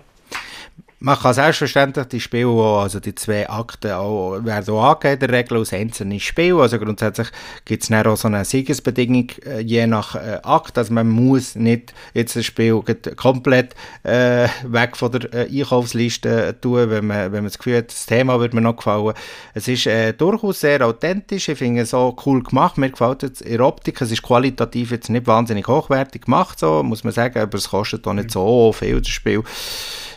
Man 1.02 1.18
kann 1.18 1.32
selbstverständlich 1.32 2.08
die 2.08 2.20
Spiele 2.20 2.48
auch, 2.48 2.82
also 2.82 3.00
die 3.00 3.14
zwei 3.14 3.48
Akte 3.48 3.96
auch, 3.96 4.44
werden 4.44 4.74
auch 4.74 4.84
angegeben, 4.84 5.20
der 5.20 5.30
Regel 5.30 5.56
aus 5.56 5.72
einzelnen 5.72 6.20
Spielen. 6.20 6.60
Also 6.60 6.78
grundsätzlich 6.78 7.28
gibt 7.64 7.82
es 7.82 7.88
dann 7.88 8.06
auch 8.06 8.18
so 8.18 8.28
eine 8.28 8.44
Siegesbedingung 8.44 9.30
äh, 9.46 9.60
je 9.60 9.86
nach 9.86 10.14
äh, 10.14 10.40
Akt. 10.42 10.76
Also 10.76 10.92
man 10.92 11.08
muss 11.08 11.54
nicht 11.54 11.94
jetzt 12.12 12.36
das 12.36 12.44
Spiel 12.44 12.82
komplett 13.16 13.74
äh, 14.02 14.46
weg 14.64 14.94
von 14.94 15.10
der 15.12 15.32
äh, 15.32 15.60
Einkaufsliste 15.60 16.60
tun, 16.60 16.90
wenn 16.90 17.06
man, 17.06 17.32
wenn 17.32 17.44
man 17.44 17.44
das 17.44 17.56
Gefühl 17.56 17.78
hat, 17.78 17.88
das 17.88 18.04
Thema 18.04 18.38
würde 18.38 18.54
mir 18.54 18.60
noch 18.60 18.76
gefallen. 18.76 19.14
Es 19.54 19.68
ist 19.68 19.86
äh, 19.86 20.12
durchaus 20.12 20.60
sehr 20.60 20.86
authentisch. 20.86 21.48
Ich 21.48 21.56
finde 21.56 21.80
es 21.80 21.94
auch 21.94 22.14
cool 22.26 22.42
gemacht. 22.42 22.76
Mir 22.76 22.90
gefällt 22.90 23.22
es 23.22 23.40
in 23.40 23.62
Optik. 23.62 24.02
Es 24.02 24.12
ist 24.12 24.20
qualitativ 24.20 24.90
jetzt 24.90 25.08
nicht 25.08 25.26
wahnsinnig 25.26 25.66
hochwertig 25.66 26.26
gemacht, 26.26 26.58
so, 26.58 26.82
muss 26.82 27.04
man 27.04 27.14
sagen, 27.14 27.38
aber 27.38 27.56
es 27.56 27.70
kostet 27.70 28.06
auch 28.06 28.12
nicht 28.12 28.30
so 28.30 28.70
viel, 28.74 29.00
das 29.00 29.08
Spiel 29.08 29.42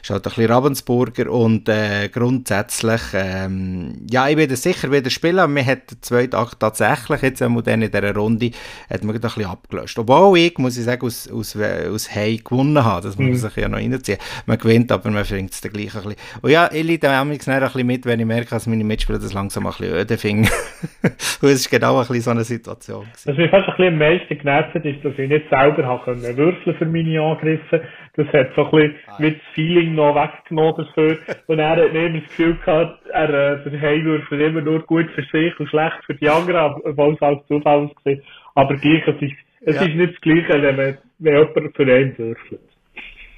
ist 0.04 0.10
halt 0.10 0.26
ein 0.26 0.30
bisschen 0.30 0.52
Ravensburger 0.74 1.32
und 1.32 1.69
äh, 1.69 2.09
grundsätzlich, 2.09 3.01
ähm, 3.13 4.05
ja, 4.09 4.28
ich 4.28 4.38
werde 4.38 4.55
sicher 4.55 4.91
wieder 4.91 5.09
spielen, 5.09 5.39
aber 5.39 5.51
mir 5.51 5.65
hat 5.65 5.91
der 5.91 6.01
zweite 6.01 6.38
Akt 6.38 6.59
tatsächlich 6.59 7.21
jetzt 7.21 7.41
einmal 7.41 7.67
in 7.67 7.82
dieser 7.82 8.15
Runde 8.15 8.51
hat 8.89 9.03
man 9.03 9.15
ein 9.15 9.21
bisschen 9.21 9.45
abgelöst. 9.45 9.97
Obwohl 9.99 10.38
ich, 10.39 10.57
muss 10.57 10.78
ich 10.78 10.84
sagen, 10.84 11.05
aus, 11.05 11.32
aus, 11.32 11.55
aus 11.55 12.13
Hey 12.13 12.38
gewonnen 12.38 12.84
habe, 12.84 13.03
das 13.03 13.17
muss 13.17 13.26
man 13.26 13.30
mhm. 13.30 13.36
sich 13.36 13.55
ja 13.55 13.69
noch 13.69 13.78
reinziehen. 13.78 14.17
Man 14.45 14.57
gewinnt, 14.57 14.91
aber 14.91 15.09
man 15.11 15.26
fängt 15.26 15.51
es 15.51 15.61
dann 15.61 15.71
gleich 15.71 15.95
ein 15.95 16.03
bisschen. 16.03 16.39
Und 16.41 16.51
ja, 16.51 16.69
ich 16.71 16.88
leide 16.88 17.09
auch 17.09 17.21
ein 17.21 17.30
bisschen 17.30 17.88
mit, 17.88 18.05
wenn 18.05 18.19
ich 18.19 18.26
merke, 18.26 18.49
dass 18.49 18.67
meine 18.67 18.84
Mitspieler 18.84 19.19
das 19.19 19.34
langsam 19.34 19.65
ein 19.67 19.74
bisschen 19.74 19.93
öde 19.93 20.17
finden. 20.17 20.49
und 21.03 21.49
es 21.49 21.61
ist 21.61 21.69
genau 21.69 21.99
ein 21.99 22.07
bisschen 22.07 22.21
so 22.21 22.32
eine 22.32 22.43
Situation. 22.43 23.05
Was 23.26 23.38
mich 23.38 23.49
fast 23.49 23.67
ein 23.67 23.76
bisschen 23.78 23.93
am 23.93 23.99
meisten 23.99 24.38
genervt 24.38 24.76
ist, 24.76 25.05
dass 25.05 25.13
ich 25.17 25.30
nicht 25.30 25.49
selber 25.49 25.86
habe 25.86 26.38
würfeln 26.38 26.76
für 26.78 26.86
meine 26.86 27.21
Angriffe. 27.21 27.84
Das 28.16 28.28
hat 28.28 28.51
so 28.55 28.66
ein 28.66 28.72
bisschen 28.72 28.95
ah, 29.07 29.16
mit 29.18 29.36
das 29.38 29.43
Feeling 29.55 29.95
noch 29.95 30.16
weggenommen 30.16 30.86
dafür. 30.86 31.18
Und 31.47 31.59
er 31.59 31.70
hat 31.70 31.93
nicht 31.93 32.28
das 32.28 32.38
Gefühl 32.38 32.57
gehabt, 32.64 33.05
er, 33.11 33.30
äh, 33.30 33.70
der 33.70 33.82
Heimwürfel 33.82 34.41
immer 34.41 34.61
nur 34.61 34.82
gut 34.82 35.09
für 35.16 35.24
sich 35.24 35.59
und 35.59 35.68
schlecht 35.70 35.97
für 36.05 36.14
die 36.16 36.30
anderen, 36.30 36.82
obwohl 36.84 37.16
es 37.16 37.22
als 37.22 37.45
Zufall 37.47 37.89
war. 38.03 38.16
Aber 38.55 38.76
gleich, 38.76 39.07
es 39.07 39.22
ist, 39.22 39.34
es 39.61 39.76
ja. 39.76 39.82
ist 39.82 39.95
nicht 39.95 40.14
das 40.14 40.22
Gleiche, 40.22 40.61
wenn, 40.61 40.76
man, 40.76 40.97
wenn 41.20 41.34
jemand 41.34 41.76
für 41.76 41.84
einen 41.84 42.18
würfelt. 42.18 42.61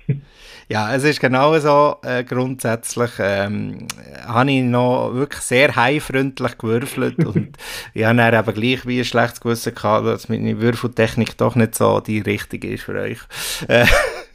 Ja, 0.68 0.96
es 0.96 1.04
ist 1.04 1.20
genau 1.20 1.56
so. 1.60 1.98
Äh, 2.02 2.24
grundsätzlich 2.24 3.12
ähm, 3.20 3.88
habe 4.28 4.52
ich 4.52 4.64
noch 4.64 5.14
wirklich 5.14 5.42
sehr 5.42 5.76
heimfreundlich 5.76 6.58
gewürfelt 6.58 7.24
und 7.24 7.56
ich 7.94 8.04
habe 8.04 8.18
dann 8.18 8.34
eben 8.34 8.54
gleich 8.56 8.88
wie 8.88 8.98
ein 8.98 9.06
schlechtes 9.06 9.42
Gewissen 9.42 9.76
gehabt, 9.76 10.08
dass 10.08 10.28
meine 10.28 10.60
Würfeltechnik 10.60 11.38
doch 11.38 11.56
nicht 11.56 11.76
so 11.76 12.00
die 12.00 12.20
richtige 12.20 12.70
ist 12.70 12.84
für 12.84 13.00
euch. 13.00 13.20
Äh, 13.68 13.86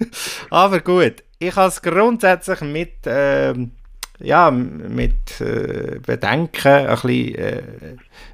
aber 0.50 0.80
gut, 0.80 1.22
ich 1.38 1.54
kann 1.54 1.68
es 1.68 1.82
grundsätzlich 1.82 2.60
mit, 2.60 3.06
äh, 3.06 3.54
ja, 4.18 4.50
mit 4.50 5.40
äh, 5.40 5.98
Bedenken 6.04 6.68
ein 6.68 6.86
bisschen 6.86 7.34
äh, 7.34 7.62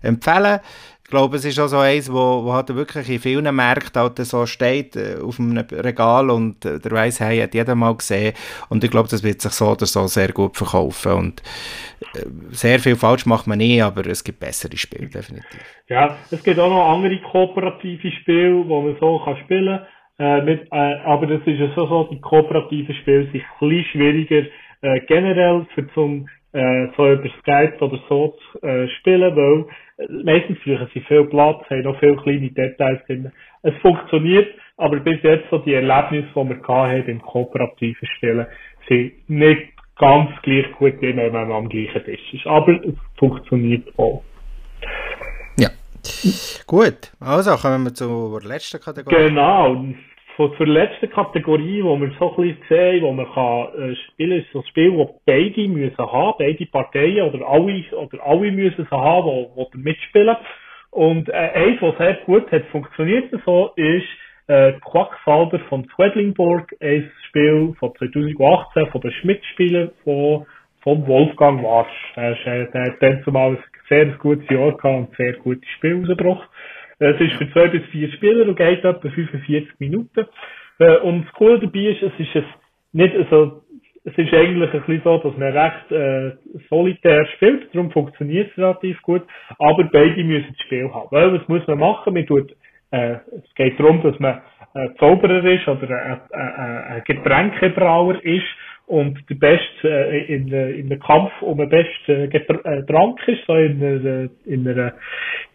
empfehlen. 0.03 0.61
Ich 1.05 1.11
glaube, 1.11 1.37
es 1.37 1.45
ist 1.45 1.61
auch 1.61 1.69
so 1.69 1.79
eins, 1.79 2.13
wo, 2.13 2.43
wo 2.43 2.53
halt 2.53 2.75
wirklich 2.75 3.09
in 3.09 3.21
vielen 3.21 3.55
Märkten 3.55 4.03
halt 4.03 4.19
so 4.19 4.45
steht, 4.45 4.97
äh, 4.97 5.19
auf 5.23 5.39
einem 5.39 5.59
Regal 5.59 6.31
und 6.31 6.65
äh, 6.65 6.81
der 6.81 6.91
weiss, 6.91 7.21
hey, 7.21 7.39
hat 7.39 7.55
jeder 7.55 7.77
mal 7.77 7.95
gesehen. 7.95 8.35
Und 8.71 8.83
ich 8.83 8.91
glaube, 8.91 9.09
das 9.09 9.23
wird 9.23 9.41
sich 9.41 9.53
so 9.53 9.69
oder 9.69 9.87
so 9.87 10.09
sehr 10.09 10.33
gut 10.33 10.57
verkaufen. 10.57 11.13
Und 11.13 11.43
äh, 12.17 12.27
sehr 12.51 12.81
viel 12.81 12.97
falsch 12.97 13.25
macht 13.25 13.47
man 13.47 13.59
nie, 13.59 13.81
aber 13.81 14.05
es 14.09 14.25
gibt 14.25 14.41
bessere 14.41 14.77
Spiele, 14.77 15.07
definitiv. 15.07 15.61
Ja, 15.89 16.17
es 16.33 16.43
gibt 16.43 16.59
auch 16.59 16.71
noch 16.71 16.93
andere 16.97 17.21
kooperative 17.21 18.11
Spiele, 18.11 18.65
die 18.65 18.69
man 18.69 18.97
so 18.99 19.21
kann 19.25 19.37
spielen 19.45 19.79
kann. 19.79 19.87
Äh, 20.19 20.43
mit, 20.43 20.67
äh, 20.73 20.95
aber 21.05 21.27
das 21.27 21.41
ist 21.47 21.59
ja 21.59 21.69
so, 21.75 21.87
so, 21.87 22.09
die 22.11 22.21
kooperativen 22.21 22.95
Spiele 22.97 23.25
sind 23.33 23.35
ein 23.35 23.69
bisschen 23.69 23.85
schwieriger 23.85 24.47
äh, 24.83 25.01
generell 25.07 25.67
für 25.75 25.87
zum 25.93 26.29
äh, 26.53 26.89
so 26.97 27.13
über 27.13 27.29
Skype 27.41 27.77
oder 27.81 27.99
so 28.09 28.35
zu 28.53 28.67
äh, 28.67 28.89
spielen, 28.99 29.37
weil 29.37 29.67
äh, 29.99 30.13
meistens 30.25 30.59
brauchen 30.61 30.89
sie 30.95 31.01
viel 31.01 31.25
Platz, 31.25 31.69
haben 31.69 31.83
noch 31.83 31.99
viele 32.01 32.17
kleine 32.17 32.51
Details 32.51 33.05
drin. 33.07 33.31
Es 33.63 33.75
funktioniert, 33.83 34.49
aber 34.79 35.01
bis 35.01 35.23
jetzt 35.23 35.51
so 35.51 35.59
die 35.59 35.75
Erlebnisse, 35.75 36.29
die 36.35 36.49
wir 36.49 36.67
hatten 36.67 37.09
im 37.11 37.21
kooperativen 37.21 38.09
Spielen, 38.17 38.47
sind 38.89 39.29
nicht 39.29 39.73
ganz 39.99 40.31
gleich 40.43 40.71
gut, 40.79 40.95
wie 41.01 41.17
wenn 41.17 41.33
man 41.33 41.53
am 41.53 41.69
gleichen 41.69 42.05
Tisch 42.05 42.35
ist. 42.35 42.47
Aber 42.47 42.73
es 42.73 42.95
funktioniert 43.19 43.87
auch. 43.99 44.23
Gut, 46.67 47.13
also 47.21 47.57
kommen 47.57 47.85
wir 47.85 47.95
zur 47.95 48.43
letzten 48.43 48.81
Kategorie. 48.81 49.29
Genau, 49.29 49.85
von 50.37 50.55
zur 50.59 50.67
letzten 50.67 51.11
Kategorie, 51.11 51.83
wo 51.83 51.99
wir 51.99 52.13
so 52.19 52.31
ein 52.31 52.37
bisschen 52.37 52.63
sehen, 52.69 53.03
wo 53.03 53.13
man 53.13 53.27
kann 53.33 53.69
äh, 53.93 53.97
spielen, 53.97 54.43
ist 54.43 54.53
so 54.53 54.61
ein 54.61 54.67
Spiel, 54.67 54.93
wo 54.93 55.21
beide 55.25 55.67
müssen 55.69 55.97
haben, 55.99 56.35
beide 56.39 56.67
Parteien 56.67 57.29
oder 57.29 57.47
alle, 57.49 57.83
oder 57.93 58.27
alle 58.27 58.53
müssen 58.53 58.85
es 58.85 58.91
haben, 58.91 59.25
wo, 59.25 59.51
wo 59.55 59.71
mitspielen. 59.75 60.37
Und 60.91 61.29
äh, 61.31 61.33
eins, 61.33 61.81
was 61.81 61.97
sehr 61.97 62.15
gut 62.27 62.51
hat 62.53 62.65
funktioniert 62.67 63.33
so, 63.45 63.73
ist 63.77 64.07
äh, 64.49 64.75
Quackfalder 64.85 65.59
von 65.69 65.87
Quedlingborg, 65.89 66.75
ein 66.81 67.11
Spiel 67.29 67.75
von 67.79 67.93
2018 67.97 68.87
von 68.89 69.01
den 69.01 69.13
Schmidt-Spielen 69.13 69.91
von, 70.05 70.47
von 70.87 71.05
Wolfgang 71.09 71.65
Warsch. 71.65 72.13
Der, 72.15 72.31
ist, 72.31 72.47
äh, 72.47 72.71
der 72.71 72.83
hat 72.85 73.03
dann 73.03 73.21
zumal 73.25 73.51
ein 73.51 73.59
sehr 73.89 74.07
gutes 74.19 74.49
Jahr 74.49 74.71
gehabt 74.71 74.85
und 74.85 75.17
sehr 75.17 75.33
gutes 75.33 75.69
Spiel 75.71 75.97
rausgebracht. 75.97 76.49
Es 77.01 77.21
ist 77.21 77.33
für 77.33 77.51
zwei 77.51 77.67
bis 77.67 77.83
vier 77.87 78.09
Spieler 78.13 78.47
und 78.47 78.57
geht 78.57 78.85
etwa 78.85 79.09
45 79.09 79.81
Minuten. 79.81 80.27
Äh, 80.79 80.99
und 80.99 81.25
das 81.25 81.33
Coole 81.33 81.59
dabei 81.59 81.81
ist, 81.91 82.05
es 82.05 82.13
ist 82.21 82.37
es 82.37 82.45
nicht 82.93 83.17
so, 83.31 83.63
es 84.05 84.17
ist 84.17 84.33
eigentlich 84.33 84.73
ein 84.73 84.81
bisschen 84.83 85.03
so, 85.03 85.19
dass 85.19 85.37
man 85.37 85.57
recht 85.57 85.91
äh, 85.91 86.37
solitär 86.71 87.27
spielt, 87.35 87.75
darum 87.75 87.91
funktioniert 87.91 88.53
es 88.53 88.57
relativ 88.57 89.03
gut, 89.03 89.23
aber 89.59 89.83
beide 89.93 90.23
müssen 90.23 90.55
das 90.57 90.67
Spiel 90.67 90.89
haben. 90.95 91.09
Weil, 91.11 91.33
was 91.35 91.49
muss 91.49 91.67
man 91.67 91.81
machen? 91.81 92.15
Man 92.15 92.27
tut, 92.27 92.53
äh, 92.93 93.17
es 93.43 93.55
geht 93.57 93.81
darum, 93.81 94.05
dass 94.05 94.17
man 94.21 94.41
äh, 94.75 94.91
Zauberer 95.01 95.45
ist 95.45 95.67
oder 95.67 95.91
ein, 95.91 96.21
ein, 96.31 96.85
ein 96.85 97.03
Getränkebrauer 97.05 98.25
ist 98.25 98.47
und 98.87 99.19
der 99.29 99.35
Beste 99.35 99.89
äh, 99.89 100.35
in, 100.35 100.49
in 100.53 100.87
einem 100.87 101.01
Kampf 101.01 101.31
um 101.43 101.59
den 101.59 101.69
besten 101.69 102.31
äh, 102.31 102.87
Trank 102.87 103.27
ist, 103.27 103.45
so 103.47 103.55
in 103.55 103.83
einer, 103.83 104.29
in 104.45 104.69
einer, 104.69 104.95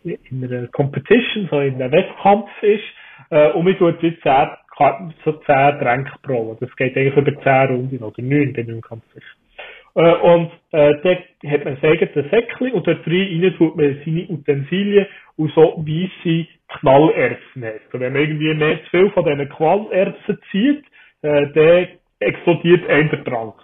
in 0.03 0.43
einer 0.43 0.67
Competition, 0.67 1.47
so 1.49 1.59
in 1.59 1.81
einem 1.81 1.91
Wettkampf 1.91 2.49
ist, 2.61 2.83
äh, 3.29 3.51
und 3.51 3.65
wir 3.65 3.77
tun 3.77 3.95
jetzt 4.01 4.21
10, 4.23 5.13
so 5.23 5.31
10 5.33 5.45
Tränke 5.79 6.11
proben. 6.23 6.57
Das 6.59 6.75
geht 6.75 6.97
eigentlich 6.97 7.15
über 7.15 7.41
10 7.41 7.75
Runden 7.75 8.03
oder 8.03 8.21
9, 8.21 8.53
bin 8.53 8.67
ich 8.69 8.75
mir 8.75 8.81
ganz 8.81 9.03
sicher. 9.13 9.25
Äh, 9.95 10.15
und 10.15 10.51
äh, 10.71 10.95
dort 11.01 11.23
hat 11.51 11.65
man 11.65 11.77
ein 11.77 11.89
eigenes 11.89 12.31
Säckchen 12.31 12.71
und 12.71 12.87
dort 12.87 13.07
rein 13.07 13.55
tut 13.57 13.75
man 13.75 14.01
seine 14.05 14.27
Utensilien 14.29 15.07
und 15.37 15.51
so 15.53 15.83
weisse 15.85 16.47
Knallerbsen. 16.79 17.63
Und 17.93 17.99
wenn 17.99 18.13
man 18.13 18.21
irgendwie 18.21 18.53
mehr 18.53 18.83
zu 18.83 18.89
viel 18.89 19.09
von 19.11 19.25
diesen 19.25 19.49
Knallerbsen 19.49 20.39
zieht, 20.51 20.83
äh, 21.21 21.47
dann 21.53 21.87
explodiert 22.21 22.89
ein 22.89 23.09
der 23.09 23.23
Trank. 23.23 23.55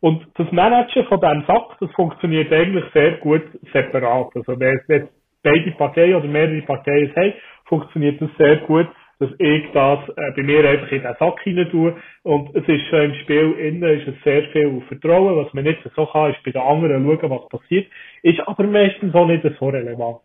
Und 0.00 0.26
das 0.34 0.50
Managen 0.50 1.04
von 1.06 1.20
diesem 1.20 1.44
Sack, 1.46 1.76
das 1.80 1.90
funktioniert 1.92 2.52
eigentlich 2.52 2.84
sehr 2.92 3.12
gut 3.18 3.42
separat. 3.72 4.30
Also 4.34 4.58
wenn, 4.58 4.80
wenn 4.88 5.08
beide 5.42 5.70
Parteien 5.72 6.16
oder 6.16 6.26
mehrere 6.26 6.60
Parteien 6.62 7.14
haben, 7.14 7.34
funktioniert 7.66 8.20
das 8.20 8.30
sehr 8.36 8.56
gut, 8.56 8.88
dass 9.20 9.30
ich 9.38 9.70
das 9.72 10.00
äh, 10.16 10.32
bei 10.34 10.42
mir 10.42 10.68
einfach 10.68 10.90
in 10.90 11.02
den 11.02 11.14
Sack 11.18 11.40
hinein 11.42 11.70
tue. 11.70 11.94
Und 12.24 12.54
es 12.56 12.66
ist 12.66 12.84
schon 12.88 13.02
im 13.02 13.14
Spiel 13.22 13.52
innen 13.52 14.00
ist 14.00 14.08
es 14.08 14.24
sehr 14.24 14.42
viel 14.48 14.82
Vertrauen. 14.88 15.36
Was 15.36 15.54
man 15.54 15.62
nicht 15.62 15.78
so 15.94 16.06
kann, 16.06 16.32
ist 16.32 16.42
bei 16.42 16.50
den 16.50 16.62
anderen 16.62 17.04
schauen, 17.04 17.30
was 17.30 17.48
passiert. 17.48 17.86
Ist 18.22 18.40
aber 18.40 18.64
meistens 18.64 19.14
auch 19.14 19.28
nicht 19.28 19.44
so 19.60 19.68
relevant. 19.68 20.18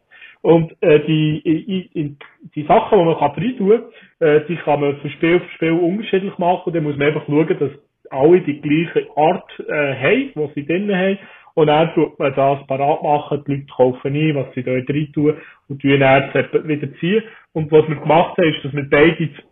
Und 0.48 0.82
äh, 0.82 1.02
die, 1.02 1.90
die, 1.94 2.16
die 2.56 2.64
Sachen, 2.68 2.98
die 2.98 3.04
man 3.04 3.18
kann 3.18 3.32
rein 3.32 3.58
tun 3.58 3.82
äh, 4.22 4.46
die 4.48 4.56
kann 4.56 4.80
man 4.80 4.96
von 4.96 5.10
Spiel 5.10 5.42
für 5.42 5.52
Spiel 5.56 5.72
unterschiedlich 5.72 6.38
machen. 6.38 6.64
Und 6.68 6.74
dann 6.74 6.84
muss 6.84 6.96
man 6.96 7.08
einfach 7.08 7.26
schauen, 7.26 7.60
dass 7.60 7.72
alle 8.12 8.40
die 8.40 8.62
gleiche 8.62 9.10
Art 9.18 9.44
äh, 9.60 9.96
haben, 9.96 10.32
die 10.34 10.52
sie 10.56 10.66
drinnen 10.66 10.96
haben. 10.96 11.20
Und 11.54 11.68
dann 11.68 11.94
tut 11.94 12.18
man 12.18 12.34
das 12.34 12.66
parat 12.66 13.04
machen, 13.04 13.44
die 13.46 13.56
Leute 13.56 13.66
kaufen 13.76 14.16
ein, 14.16 14.36
was 14.36 14.54
sie 14.56 14.64
da 14.64 14.72
rein 14.72 15.12
tun 15.14 15.36
und 15.68 15.82
tun 15.82 16.00
dann 16.00 16.32
wieder 16.64 16.94
ziehen. 17.02 17.24
Und 17.52 17.70
was 17.70 17.86
wir 17.90 17.98
gemacht 17.98 18.38
haben, 18.38 18.48
ist, 18.48 18.64
dass 18.64 18.74
wir 18.74 18.90
beide 18.90 19.28
das 19.28 19.46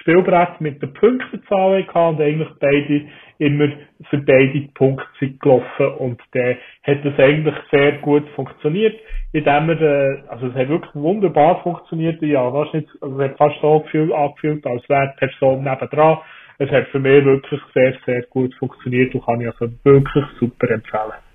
Spielbrett 0.00 0.60
mit 0.60 0.80
der 0.80 0.86
Punktezahl 0.88 1.86
hatten 1.86 2.16
und 2.16 2.20
eigentlich 2.20 2.48
beide 2.60 3.06
immer 3.38 3.68
für 4.08 4.18
beide 4.18 4.68
Punkte 4.74 5.06
sind 5.20 5.40
gelaufen 5.40 5.86
und 5.98 6.20
dann 6.32 6.56
hat 6.84 7.04
das 7.04 7.18
eigentlich 7.18 7.54
sehr 7.70 7.92
gut 7.98 8.26
funktioniert, 8.34 8.98
indem 9.32 9.68
wir, 9.68 9.80
äh, 9.80 10.22
also 10.28 10.46
es 10.46 10.54
hat 10.54 10.68
wirklich 10.68 10.94
wunderbar 10.94 11.62
funktioniert, 11.62 12.22
ja, 12.22 12.50
das 12.50 12.72
nicht, 12.72 12.88
also 13.00 13.20
es 13.20 13.30
hat 13.30 13.36
fast 13.36 13.60
so 13.60 13.80
gefühlt, 13.80 14.12
angefühlt, 14.12 14.66
als 14.66 14.88
wäre 14.88 15.12
die 15.14 15.26
Person 15.26 15.64
nebendran. 15.64 16.18
Es 16.58 16.70
hat 16.70 16.86
für 16.88 17.00
mich 17.00 17.22
wirklich 17.24 17.60
sehr, 17.74 17.94
sehr 18.06 18.22
gut 18.30 18.54
funktioniert 18.54 19.14
und 19.14 19.24
kann 19.26 19.40
ich 19.42 19.48
also 19.48 19.70
wirklich 19.84 20.24
super 20.40 20.70
empfehlen. 20.70 21.25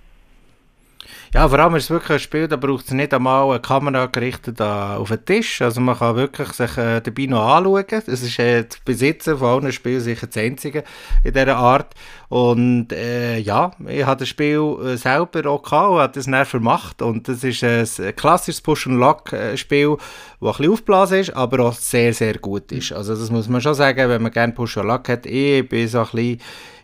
Ja, 1.34 1.47
vor 1.47 1.60
allem 1.60 1.76
ist 1.76 1.86
es 1.86 1.89
wirklich 1.89 2.12
ein 2.12 2.20
Spiel, 2.20 2.47
da 2.47 2.58
braucht 2.58 2.86
es 2.86 2.91
nicht 2.91 3.14
einmal 3.14 3.49
eine 3.49 3.62
Kamera 3.62 4.08
gerichtet 4.08 4.60
auf 4.62 5.10
den 5.10 5.24
Tisch. 5.24 5.62
Also 5.62 5.80
man 5.80 5.97
kann 5.97 6.16
wirklich 6.16 6.49
sich 6.49 6.78
äh, 6.78 6.99
dabei 6.99 7.26
noch 7.26 7.56
anschauen. 7.56 7.86
Es 7.89 8.22
ist 8.22 8.38
äh, 8.38 8.66
das 8.66 8.80
Besitzen 8.80 9.38
von 9.38 9.64
allen 9.64 9.72
Spielen 9.72 10.02
sicher 10.02 10.28
das 10.28 10.38
einzige 10.38 10.84
in 11.24 11.34
dieser 11.34 11.56
Art. 11.56 11.93
Und 12.28 12.91
äh, 12.91 13.38
ja, 13.38 13.72
ich 13.88 14.06
habe 14.06 14.20
das 14.20 14.30
Spiel 14.30 14.78
äh, 14.84 14.97
selber 14.97 15.49
auch 15.49 15.64
gehabt 15.64 15.91
und 15.91 15.99
habe 15.99 16.14
das 16.14 16.26
dann 16.26 16.45
vermacht. 16.45 17.02
Und 17.02 17.28
das 17.28 17.43
ist 17.43 17.64
ein 17.64 18.16
klassisches 18.16 18.62
Push-and-Lock-Spiel, 18.62 19.97
das 19.97 20.49
ein 20.49 20.58
bisschen 20.58 20.72
aufgeblasen 20.72 21.20
ist, 21.20 21.36
aber 21.36 21.66
auch 21.66 21.74
sehr, 21.74 22.14
sehr 22.14 22.38
gut 22.39 22.72
ist. 22.72 22.91
Also 22.91 23.16
das 23.16 23.32
muss 23.32 23.47
man 23.47 23.62
schon 23.62 23.74
sagen, 23.74 24.10
wenn 24.10 24.22
man 24.22 24.32
gerne 24.32 24.54
Push-and-Lock 24.54 25.08
hat. 25.10 25.26
Ich 25.26 25.68
bin 25.68 25.88
so 25.88 25.99
ein 25.99 26.08
bisschen 26.12 26.41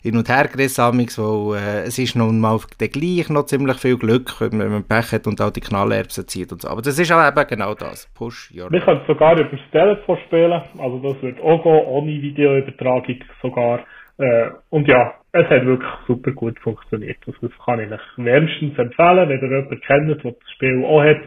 hin 0.08 0.18
und 0.18 0.30
her 0.30 0.48
gerissen, 0.48 0.84
weil 0.84 1.58
äh, 1.58 1.88
es 1.88 2.00
ist 2.00 2.16
nun 2.16 2.40
mal 2.40 2.60
gleich 2.78 3.30
noch 3.30 3.46
ziemlich 3.46 3.78
viel 3.78 3.98
Glück, 3.98 4.40
wenn 4.40 4.58
man 4.58 4.88
Pech 4.88 5.12
hat 5.12 5.28
und 5.28 5.42
auch 5.42 5.52
die 5.52 5.62
Knallerbsen 5.62 6.28
zieht 6.28 6.52
und 6.52 6.62
so. 6.62 6.70
Aber 6.70 6.82
das 6.82 6.98
ist 6.98 7.12
auch 7.12 7.28
eben 7.28 7.48
genau 7.48 7.74
das. 7.74 8.12
Push 8.16 8.52
your 8.56 8.72
Wir 8.72 8.82
können 8.82 9.02
sogar 9.08 9.34
über 9.34 9.44
das 9.44 9.60
Telefon 9.72 10.18
spielen, 10.26 10.62
also 10.80 11.00
das 11.00 11.22
wird 11.22 11.42
auch 11.42 11.64
gehen, 11.64 11.86
ohne 11.86 12.22
Videoübertragung 12.22 13.20
sogar. 13.42 13.80
Äh, 14.18 14.50
und 14.70 14.88
ja, 14.88 15.14
es 15.32 15.46
hat 15.50 15.66
wirklich 15.66 15.92
super 16.08 16.32
gut 16.32 16.58
funktioniert. 16.60 17.18
Also 17.28 17.48
das 17.48 17.66
kann 17.66 17.80
ich 17.80 17.92
euch 17.92 18.00
wärmstens 18.18 18.78
empfehlen, 18.78 19.30
wenn 19.30 19.42
ihr 19.42 19.58
jemanden 19.58 19.82
kennt, 19.82 20.24
der 20.24 20.32
das 20.32 20.52
Spiel 20.56 20.84
auch 20.86 21.04
hat, 21.04 21.22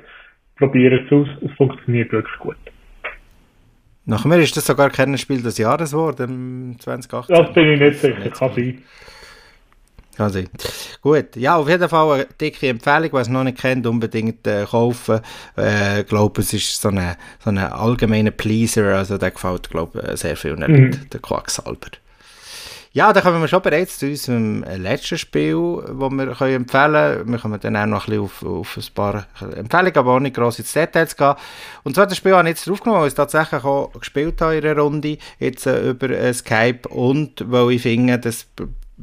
probiert 0.59 1.05
es 1.05 1.12
aus, 1.12 1.28
es 1.43 1.53
funktioniert 1.57 2.12
wirklich 2.12 2.39
gut. 2.39 2.57
Nach 4.05 4.24
mir 4.24 4.38
ist 4.38 4.57
das 4.57 4.66
sogar 4.66 4.90
kein 4.90 5.16
Spiel 5.18 5.42
des 5.42 5.59
Jahres 5.59 5.90
geworden, 5.92 6.76
2018. 6.80 7.34
Das 7.34 7.55
bin 7.55 7.72
ich 7.72 7.80
nicht 7.80 8.01
sicher, 8.01 8.30
kann 8.30 8.55
sein. 8.55 8.82
Kann 10.16 10.30
sein. 10.30 10.48
Gut, 11.03 11.36
ja, 11.36 11.57
auf 11.57 11.68
jeden 11.68 11.88
Fall 11.88 12.12
eine 12.12 12.26
dicke 12.40 12.68
Empfehlung, 12.68 13.11
wer 13.12 13.20
es 13.20 13.28
noch 13.28 13.44
nicht 13.44 13.59
kennt, 13.59 13.86
unbedingt 13.86 14.46
äh, 14.46 14.64
kaufen. 14.64 15.20
Äh, 15.57 16.01
ich 16.01 16.07
glaube, 16.07 16.40
es 16.40 16.53
ist 16.53 16.80
so 16.80 16.88
ein 16.88 17.16
so 17.38 17.51
eine 17.51 17.72
allgemeiner 17.72 18.30
Pleaser, 18.30 18.96
also 18.96 19.18
der 19.18 19.30
gefällt, 19.30 19.70
glaube 19.70 20.03
ich, 20.12 20.20
sehr 20.20 20.36
viel, 20.36 20.57
mhm. 20.57 21.09
der 21.11 21.20
Quacksalber. 21.20 21.90
Ja, 22.93 23.12
da 23.12 23.20
kommen 23.20 23.41
wir 23.41 23.47
schon 23.47 23.62
bereits 23.62 23.99
zu 23.99 24.07
unserem 24.07 24.64
äh, 24.64 24.76
letzten 24.76 25.16
Spiel, 25.16 25.76
das 25.86 26.11
wir 26.11 26.34
können 26.34 26.55
empfehlen 26.57 26.66
können. 26.66 27.30
Wir 27.32 27.38
kommen 27.38 27.61
dann 27.61 27.76
auch 27.76 27.86
noch 27.86 28.09
ein 28.09 28.16
bisschen 28.16 28.24
auf, 28.24 28.43
auf 28.43 28.76
ein 28.78 28.95
paar 28.95 29.26
Empfehlungen, 29.57 29.97
aber 29.97 30.18
nicht 30.18 30.34
gross 30.34 30.59
ins 30.59 30.72
Details 30.72 31.16
gehen. 31.16 31.34
Und 31.84 31.95
zwar 31.95 32.09
das 32.09 32.16
Spiel 32.16 32.34
habe 32.34 32.49
ich 32.49 32.57
jetzt 32.57 32.66
draufgenommen, 32.66 33.03
weil 33.03 33.07
ich 33.07 33.12
es 33.12 33.14
tatsächlich 33.14 33.62
auch 33.62 33.93
gespielt 33.93 34.41
habe 34.41 34.57
in 34.57 34.66
einer 34.66 34.80
Runde, 34.80 35.18
jetzt 35.38 35.66
äh, 35.66 35.91
über 35.91 36.11
äh, 36.11 36.34
Skype 36.34 36.88
und 36.88 37.45
weil 37.49 37.70
ich 37.70 37.82
finde, 37.82 38.18
das 38.18 38.49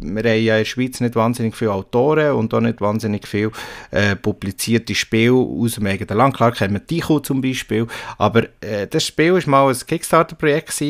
wir 0.02 0.24
haben 0.24 0.44
ja 0.44 0.56
in 0.56 0.62
der 0.62 0.66
Schweiz 0.66 1.00
nicht 1.00 1.16
wahnsinnig 1.16 1.56
viele 1.56 1.72
Autoren 1.72 2.34
und 2.34 2.54
auch 2.54 2.62
nicht 2.62 2.82
wahnsinnig 2.82 3.28
viele 3.28 3.52
äh, 3.92 4.16
publizierte 4.16 4.96
Spiele 4.96 5.34
aus 5.34 5.76
dem 5.76 5.88
eigenen 5.88 6.18
Land. 6.18 6.36
Klar 6.36 6.52
kennen 6.52 6.74
wir 6.74 6.86
Ticho 6.86 7.20
zum 7.20 7.42
Beispiel, 7.42 7.88
aber 8.18 8.44
äh, 8.62 8.88
das 8.88 9.06
Spiel 9.06 9.34
war 9.34 9.50
mal 9.50 9.70
ein 9.70 9.78
Kickstarter-Projekt 9.78 10.82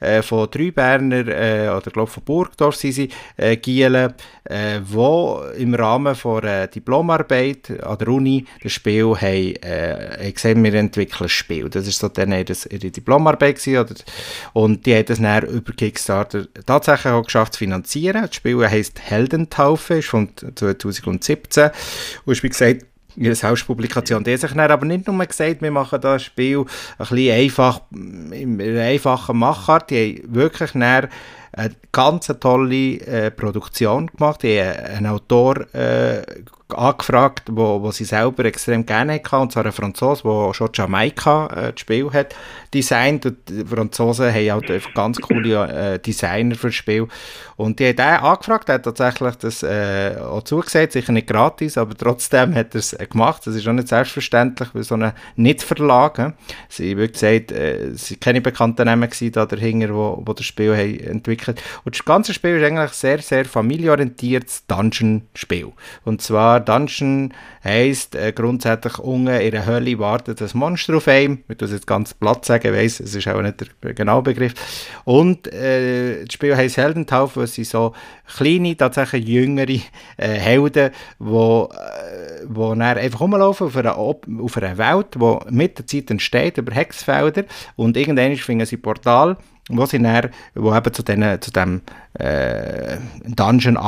äh, 0.00 0.22
von 0.22 0.48
drei 0.50 0.70
Berner, 0.70 1.26
äh, 1.28 1.68
oder 1.68 1.90
glaube 1.90 2.10
von 2.10 2.22
Burgdorf 2.24 2.76
sind 2.76 2.92
sie, 2.92 3.08
äh, 3.36 3.56
Gielen, 3.56 4.14
äh, 4.44 4.80
wo 4.84 5.42
im 5.56 5.74
Rahmen 5.74 6.14
von 6.14 6.42
einer 6.42 6.66
Diplomarbeit 6.66 7.82
an 7.82 7.98
der 7.98 8.08
Uni 8.08 8.44
das 8.62 8.72
Spiel 8.72 9.14
haben, 9.14 9.54
äh, 9.62 10.32
gesehen, 10.32 10.62
wir 10.62 10.74
entwickeln 10.74 11.24
ein 11.24 11.28
Spiel. 11.28 11.68
Das 11.68 11.86
war 11.86 11.92
so 11.92 12.08
dann 12.08 12.32
ihre, 12.32 12.54
ihre 12.70 12.90
Diplomarbeit 12.90 13.56
gewesen, 13.56 13.78
oder, 13.78 13.94
und 14.52 14.84
die 14.86 14.94
haben 14.94 15.06
das 15.06 15.20
dann 15.20 15.46
über 15.46 15.72
Kickstarter 15.72 16.46
tatsächlich 16.66 17.12
auch 17.12 17.24
geschafft 17.24 17.54
zu 17.54 17.60
finanzieren. 17.60 18.22
Das 18.22 18.34
Spiel 18.34 18.51
Spiel 18.52 18.70
heisst 18.70 19.00
Heldentaufe, 19.00 19.94
ist 19.94 20.08
von 20.08 20.30
2017 20.36 21.70
und 22.24 22.32
ist 22.32 22.42
wie 22.42 22.48
gesagt 22.48 22.86
ihre 23.16 23.34
Selbstpublikation. 23.34 24.24
Die 24.24 24.36
sich 24.36 24.52
dann 24.52 24.70
aber 24.70 24.86
nicht 24.86 25.06
nur 25.06 25.24
gesagt, 25.26 25.62
wir 25.62 25.70
machen 25.70 26.00
das 26.00 26.22
Spiel 26.22 26.60
ein 26.60 26.66
bisschen 26.98 27.34
einfach, 27.34 27.80
in 27.90 28.60
einer 28.60 28.82
einfachen 28.82 29.38
Machart, 29.38 29.90
die 29.90 30.22
haben 30.22 30.34
wirklich 30.34 30.74
dann 30.74 31.08
eine 31.54 31.74
ganz 31.92 32.32
tolle 32.40 32.94
äh, 33.00 33.30
Produktion 33.30 34.06
gemacht. 34.06 34.42
Die 34.42 34.60
haben 34.60 34.84
einen 34.86 35.06
Autor 35.06 35.66
äh, 35.74 36.22
angefragt, 36.74 37.50
wo, 37.50 37.82
wo 37.82 37.90
sie 37.90 38.04
selber 38.04 38.46
extrem 38.46 38.86
gerne 38.86 39.14
hatte, 39.14 39.36
und 39.36 39.52
zwar 39.52 39.66
ein 39.66 39.72
Franzose, 39.72 40.22
der 40.24 40.54
schon 40.54 40.70
Jamaika 40.72 41.46
äh, 41.48 41.72
das 41.72 41.80
Spiel 41.80 42.10
hat 42.10 42.34
designt. 42.72 43.26
Und 43.26 43.36
die 43.48 43.64
Franzosen 43.64 44.32
haben 44.32 44.50
halt 44.50 44.70
einfach 44.70 44.94
ganz 44.94 45.20
coole 45.20 45.94
äh, 45.94 45.98
Designer 45.98 46.54
für 46.54 46.68
das 46.68 46.74
Spiel. 46.74 47.08
Und 47.62 47.78
die 47.78 47.88
hat 47.88 48.00
auch 48.00 48.30
angefragt, 48.30 48.68
hat 48.68 48.82
tatsächlich 48.82 49.36
das 49.36 49.62
äh, 49.62 50.16
auch 50.20 50.42
zugesagt, 50.42 50.92
sicher 50.92 51.12
nicht 51.12 51.28
gratis, 51.28 51.78
aber 51.78 51.96
trotzdem 51.96 52.56
hat 52.56 52.74
er 52.74 52.80
es 52.80 52.96
gemacht. 53.08 53.46
Das 53.46 53.54
ist 53.54 53.68
auch 53.68 53.72
nicht 53.72 53.86
selbstverständlich 53.86 54.70
bei 54.70 54.82
so 54.82 54.96
einem 54.96 55.12
Nicht-Verlag. 55.36 56.18
Äh. 56.18 56.32
Sie, 56.68 56.98
wie 56.98 57.06
gesagt, 57.06 57.52
äh, 57.52 57.92
sie 57.94 58.16
keine 58.16 58.40
bekannten 58.40 58.86
Namen 58.86 59.08
da 59.30 59.46
dahinter, 59.46 59.94
wo, 59.94 60.20
wo 60.24 60.32
das 60.32 60.44
Spiel 60.44 60.76
haben 60.76 60.98
entwickelt. 60.98 61.62
Und 61.84 61.94
das 61.94 62.04
ganze 62.04 62.34
Spiel 62.34 62.56
ist 62.56 62.64
eigentlich 62.64 62.90
sehr, 62.94 63.20
sehr 63.20 63.44
familienorientiertes 63.44 64.66
Dungeon-Spiel. 64.66 65.72
Und 66.04 66.20
zwar 66.20 66.58
Dungeon 66.58 67.32
heisst 67.62 68.16
äh, 68.16 68.32
grundsätzlich 68.32 68.98
unten 68.98 69.28
in 69.28 69.52
der 69.52 69.66
Hölle 69.66 70.00
wartet 70.00 70.42
ein 70.42 70.50
Monster 70.54 70.96
auf 70.96 71.06
einem. 71.06 71.44
Ich 71.48 71.58
das 71.58 71.70
jetzt 71.70 71.86
ganz 71.86 72.12
platt 72.12 72.44
sagen, 72.44 72.72
weiss, 72.74 72.98
es 72.98 73.14
ist 73.14 73.28
auch 73.28 73.40
nicht 73.40 73.64
der 73.84 73.94
genaue 73.94 74.22
Begriff. 74.22 74.54
Und 75.04 75.46
äh, 75.52 76.24
das 76.24 76.34
Spiel 76.34 76.56
heisst 76.56 76.76
Heldentaufe, 76.76 77.51
weil 77.52 77.64
sie 77.64 77.64
so 77.64 77.92
kleine, 78.36 78.76
tatsächlich 78.76 79.26
jüngere 79.26 79.68
äh, 79.68 79.80
Helden, 80.16 80.90
die 81.18 81.24
äh, 81.24 81.70
wo 82.46 82.74
einfach 82.96 83.20
rumlaufen 83.20 83.66
auf 83.66 83.76
einer, 83.76 83.96
auf 83.96 84.56
einer 84.56 84.78
Welt, 84.78 85.14
die 85.14 85.52
mit 85.52 85.78
der 85.78 85.86
Zeit 85.86 86.10
entsteht, 86.10 86.58
über 86.58 86.74
Hexfelder. 86.74 87.44
Und 87.76 87.96
irgendwann 87.96 88.36
finden 88.36 88.66
sie 88.66 88.76
Portal 88.76 89.36
wo 89.68 89.86
sie 89.86 90.00
dann, 90.00 90.30
wo 90.54 90.74
eben 90.74 90.92
zu, 90.92 91.04
denen, 91.04 91.40
zu 91.40 91.52
dem 91.52 91.82
Dungeon 93.24 93.78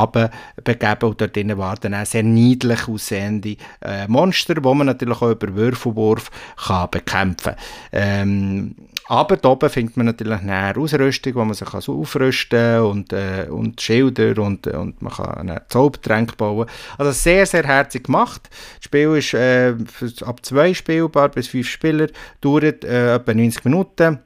begeben 0.63 1.09
und 1.09 1.21
dort 1.21 1.35
drinnen 1.35 1.59
warten 1.59 1.95
auch 1.95 2.07
sehr 2.07 2.23
niedlich 2.23 2.87
aussehende 2.87 3.57
Monster, 4.07 4.55
die 4.55 4.61
man 4.61 4.87
natürlich 4.87 5.21
auch 5.21 5.33
über 5.33 5.53
Würfelwurf 5.55 6.31
kann 6.65 6.91
bekämpfen 6.91 7.55
ähm, 7.93 8.77
aber 9.07 9.37
da 9.37 9.51
oben 9.51 9.69
findet 9.69 9.97
man 9.97 10.07
natürlich 10.07 10.39
eine 10.41 10.75
Ausrüstung, 10.77 11.35
wo 11.35 11.45
man 11.45 11.55
sich 11.55 11.69
so 11.69 12.01
aufrüsten 12.01 12.59
kann 12.59 12.83
und, 12.83 13.13
äh, 13.13 13.47
und 13.51 13.81
Schilder 13.81 14.43
und, 14.43 14.67
und 14.67 15.03
man 15.03 15.13
kann 15.13 15.35
einen 15.35 15.61
Zaubertränk 15.69 16.37
bauen. 16.37 16.67
Also 16.97 17.13
sehr, 17.13 17.45
sehr 17.45 17.65
herzig 17.65 18.05
gemacht. 18.05 18.49
Das 18.77 18.85
Spiel 18.85 19.17
ist 19.17 19.35
äh, 19.35 19.75
ab 20.25 20.45
zwei 20.45 20.73
spielbar 20.73 21.29
bis 21.29 21.49
fünf 21.49 21.69
Spieler, 21.69 22.09
dauert 22.41 22.85
äh, 22.85 23.15
etwa 23.17 23.35
90 23.35 23.65
Minuten. 23.65 24.21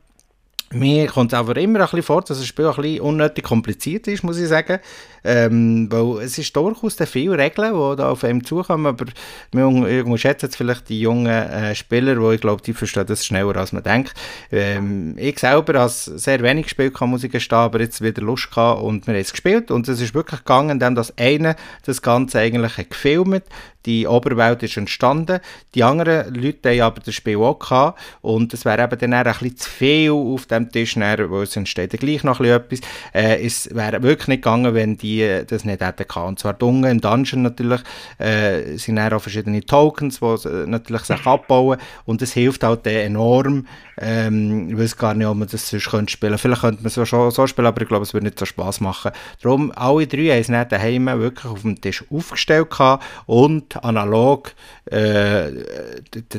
Mir 0.70 1.06
kommt 1.06 1.32
es 1.32 1.38
aber 1.38 1.56
immer 1.56 1.78
ein 1.78 1.84
bisschen 1.86 2.02
vor, 2.02 2.20
dass 2.20 2.38
das 2.38 2.46
Spiel 2.46 2.66
ein 2.66 2.76
bisschen 2.76 3.00
unnötig 3.00 3.42
kompliziert 3.42 4.06
ist, 4.06 4.22
muss 4.22 4.38
ich 4.38 4.48
sagen. 4.48 4.80
Ähm, 5.24 5.88
weil 5.90 6.24
es 6.24 6.38
ist 6.38 6.54
durchaus 6.54 6.96
viele 7.06 7.38
Regeln, 7.38 7.72
die 7.74 7.96
da 7.96 8.10
auf 8.10 8.24
einem 8.24 8.44
zukommen, 8.44 8.86
aber 8.86 9.06
wir 9.52 9.66
unterschätzen 9.66 10.46
jetzt 10.46 10.56
vielleicht 10.56 10.88
die 10.88 11.00
jungen 11.00 11.26
äh, 11.26 11.74
Spieler, 11.74 12.14
die 12.14 12.34
ich 12.34 12.40
glaube, 12.40 12.62
die 12.62 12.72
verstehen 12.72 13.06
das 13.06 13.24
schneller, 13.24 13.56
als 13.56 13.72
man 13.72 13.82
denkt. 13.82 14.14
Ähm, 14.52 15.14
ich 15.18 15.38
selber 15.38 15.80
habe 15.80 15.92
sehr 15.92 16.42
wenig 16.42 16.64
gespielt, 16.64 16.94
kann 16.94 17.10
muss 17.10 17.24
ich 17.24 17.32
gestehen, 17.32 17.58
aber 17.58 17.80
jetzt 17.80 18.02
wieder 18.02 18.22
Lust 18.22 18.50
gehabt 18.50 18.82
und 18.82 19.06
wir 19.06 19.14
haben 19.14 19.20
es 19.20 19.32
gespielt 19.32 19.70
und 19.70 19.88
es 19.88 20.00
ist 20.00 20.14
wirklich 20.14 20.40
gegangen, 20.40 20.70
indem 20.70 20.94
das 20.94 21.16
eine 21.18 21.56
das 21.84 22.02
Ganze 22.02 22.38
eigentlich 22.40 22.76
hat 22.76 22.90
gefilmt 22.90 23.44
die 23.88 24.06
Oberwelt 24.06 24.62
ist 24.62 24.76
entstanden. 24.76 25.40
Die 25.74 25.82
anderen 25.82 26.34
Leute 26.34 26.70
haben 26.70 26.80
aber 26.82 27.00
das 27.00 27.14
Spiel 27.14 27.38
auch 27.38 27.58
gehabt. 27.58 27.98
Und 28.20 28.52
es 28.52 28.66
wäre 28.66 28.84
eben 28.84 28.98
dann 28.98 29.14
ein 29.14 29.24
bisschen 29.24 29.56
zu 29.56 29.70
viel 29.70 30.10
auf 30.10 30.44
dem 30.44 30.70
Tisch, 30.70 30.94
wo 30.96 31.40
es 31.40 31.56
entsteht 31.56 31.98
gleich 31.98 32.22
noch 32.22 32.40
etwas. 32.40 32.80
Äh, 33.14 33.44
es 33.44 33.74
wäre 33.74 34.02
wirklich 34.02 34.28
nicht 34.28 34.42
gegangen, 34.42 34.74
wenn 34.74 34.98
die 34.98 35.07
das 35.46 35.64
nicht 35.64 35.80
hätten 35.80 36.06
gehabt. 36.06 36.28
Und 36.28 36.38
zwar 36.38 36.60
unten 36.62 36.84
im 36.84 37.00
Dungeon 37.00 37.42
natürlich 37.42 37.80
äh, 38.18 38.76
sind 38.76 38.98
auch 38.98 39.20
verschiedene 39.20 39.60
Tokens, 39.60 40.20
die 40.20 40.48
natürlich 40.66 41.02
sich 41.02 41.26
abbauen. 41.26 41.78
Und 42.04 42.22
das 42.22 42.32
hilft 42.32 42.64
halt 42.64 42.86
enorm. 42.86 43.66
Ähm, 44.00 44.70
ich 44.70 44.78
weiß 44.78 44.96
gar 44.96 45.14
nicht, 45.14 45.26
ob 45.26 45.36
man 45.36 45.48
das 45.48 45.68
sonst 45.68 45.90
könnte 45.90 46.12
spielen 46.12 46.38
Vielleicht 46.38 46.60
könnte 46.60 46.82
man 46.82 46.86
es 46.86 47.08
schon 47.08 47.30
so 47.30 47.46
spielen, 47.46 47.66
aber 47.66 47.82
ich 47.82 47.88
glaube, 47.88 48.04
es 48.04 48.14
würde 48.14 48.26
nicht 48.26 48.38
so 48.38 48.44
Spaß 48.44 48.80
machen. 48.80 49.12
Darum, 49.42 49.72
alle 49.74 50.06
drei 50.06 50.28
haben 50.28 50.40
es 50.40 50.46
dann 50.46 50.68
daheim 50.68 51.06
wirklich 51.06 51.46
auf 51.46 51.62
dem 51.62 51.80
Tisch 51.80 52.04
aufgestellt 52.10 52.68
und 53.26 53.84
analog 53.84 54.52
äh, 54.86 55.50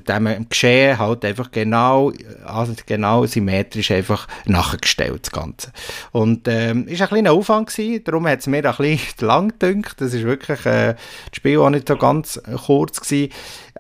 dem 0.08 0.50
Geschehen 0.50 0.98
halt 0.98 1.26
einfach 1.26 1.52
genau, 1.52 2.12
also 2.46 2.74
genau 2.86 3.26
symmetrisch 3.26 3.92
einfach 3.92 4.28
nachgestellt, 4.46 5.20
das 5.24 5.32
Ganze. 5.32 5.72
Und 6.12 6.48
ähm, 6.48 6.88
ist 6.88 7.02
ein 7.02 7.08
kleiner 7.08 7.34
Aufwand 7.34 7.70
gewesen, 7.70 8.04
darum 8.04 8.28
hat 8.28 8.40
es 8.40 8.48
mir 8.48 8.66
ein 8.66 8.76
bisschen 8.78 9.00
lang 9.28 9.50
gedünkt, 9.50 9.96
das 10.00 10.14
ist 10.14 10.24
wirklich, 10.24 10.66
äh, 10.66 10.94
das 10.94 10.98
Spiel 11.34 11.60
auch 11.60 11.70
nicht 11.70 11.88
so 11.88 11.98
ganz 11.98 12.42
kurz 12.66 13.02
gewesen. 13.02 13.32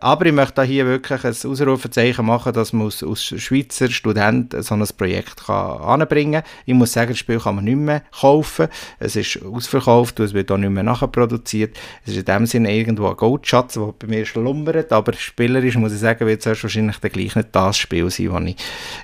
Aber 0.02 0.26
ich 0.26 0.34
möchte 0.34 0.64
hier 0.64 0.86
wirklich 0.86 1.24
ein 1.26 1.32
Ausrufezeichen 1.32 2.26
machen, 2.26 2.54
dass 2.54 2.72
man 2.72 2.88
aus, 2.88 3.24
Schweizer 3.24 3.90
Studenten 3.90 4.64
so 4.64 4.76
ein 4.76 4.86
Projekt 4.98 5.46
kann 5.46 5.82
anbringen 5.82 6.44
kann. 6.44 6.52
Ich 6.66 6.74
muss 6.74 6.94
sagen, 6.94 7.10
das 7.10 7.20
Spiel 7.20 7.40
kann 7.40 7.56
man 7.56 7.66
nicht 7.66 7.78
mehr 7.78 8.04
kaufen. 8.18 8.68
Es 9.00 9.16
ist 9.16 9.44
ausverkauft 9.44 10.20
und 10.20 10.26
es 10.28 10.34
wird 10.34 10.52
auch 10.52 10.58
nicht 10.58 10.70
mehr 10.70 10.84
nachproduziert. 10.84 11.78
Es 12.06 12.12
ist 12.14 12.20
in 12.20 12.26
dem 12.26 12.46
Sinne 12.46 12.76
irgendwo 12.76 13.10
ein 13.10 13.18
Goldschatz, 13.18 13.74
der 13.74 13.94
bei 14.00 14.08
mir 14.08 14.26
schlummert, 14.26 14.94
aber 14.94 15.14
spielerisch 15.14 15.76
muss 15.76 15.94
ich 15.94 16.00
sagen, 16.00 16.26
wird 16.28 16.46
es 16.46 16.64
wahrscheinlich 16.64 16.98
dann 16.98 17.12
gleich 17.12 17.36
nicht 17.36 17.50
das 17.52 17.78
Spiel 17.78 18.10
sein, 18.10 18.30
das 18.30 18.44
ich 18.46 18.56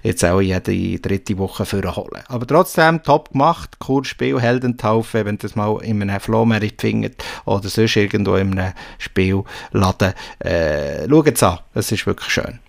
jetzt 0.04 0.26
auch 0.26 0.42
jede 0.42 1.00
dritte 1.00 1.38
Woche 1.38 1.66
vorhole. 1.66 2.24
Aber 2.28 2.48
trotzdem, 2.48 3.04
top 3.04 3.32
gemacht, 3.32 3.80
cooles 3.80 4.08
Spiel, 4.08 4.40
Heldentaufe, 4.40 5.26
wenn 5.26 5.38
das 5.38 5.56
mal 5.56 5.84
in 5.84 6.02
einem 6.02 6.20
Flohmerit 6.20 6.82
findet 6.82 7.24
oder 7.46 7.68
sonst 7.68 7.96
irgendwo 7.96 8.36
in 8.36 8.58
einem 8.58 8.74
Spielladen. 8.98 10.14
Äh, 10.40 10.85
Schaut 11.10 11.28
es 11.28 11.44
an, 11.44 11.60
es 11.74 11.92
ist 11.92 12.08
wirklich 12.08 12.30
schön. 12.30 12.60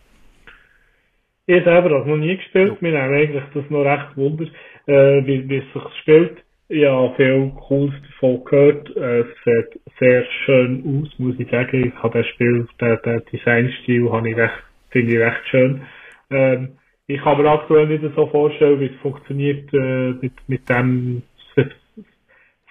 Ich 1.46 1.62
selber 1.62 2.00
habe 2.00 2.10
noch 2.10 2.16
nie 2.16 2.36
gespielt, 2.36 2.72
ja. 2.72 2.76
mir 2.80 3.00
haben 3.00 3.14
eigentlich 3.14 3.44
das 3.54 3.70
noch 3.70 3.84
recht 3.84 4.16
wunder, 4.16 4.46
äh, 4.86 5.24
wie, 5.26 5.48
wie 5.48 5.58
es 5.58 5.72
sich 5.72 5.98
spielt. 6.00 6.38
Ich 6.68 6.84
habe 6.84 7.14
viel 7.14 7.52
Cooles 7.68 7.94
davon 8.10 8.44
gehört. 8.44 8.96
Äh, 8.96 9.20
es 9.20 9.26
sieht 9.44 9.80
sehr 10.00 10.24
schön 10.44 10.82
aus, 11.04 11.18
muss 11.18 11.38
ich 11.38 11.48
sagen. 11.48 11.86
Ich 11.86 12.02
habe 12.02 12.18
das 12.18 12.26
Spiel, 12.28 12.66
den, 12.80 12.98
den 13.04 13.22
Designstil 13.32 14.10
habe 14.10 14.30
ich 14.30 14.36
recht, 14.36 14.62
finde 14.90 15.12
ich 15.12 15.18
recht 15.20 15.48
schön. 15.48 15.82
Ähm, 16.30 16.78
ich 17.06 17.22
kann 17.22 17.40
mir 17.40 17.48
aktuell 17.48 17.86
nicht 17.86 18.02
so 18.16 18.26
vorstellen, 18.26 18.80
wie 18.80 18.86
es 18.86 19.00
funktioniert 19.00 19.72
äh, 19.72 20.14
mit, 20.20 20.32
mit 20.48 20.68
dem 20.68 21.22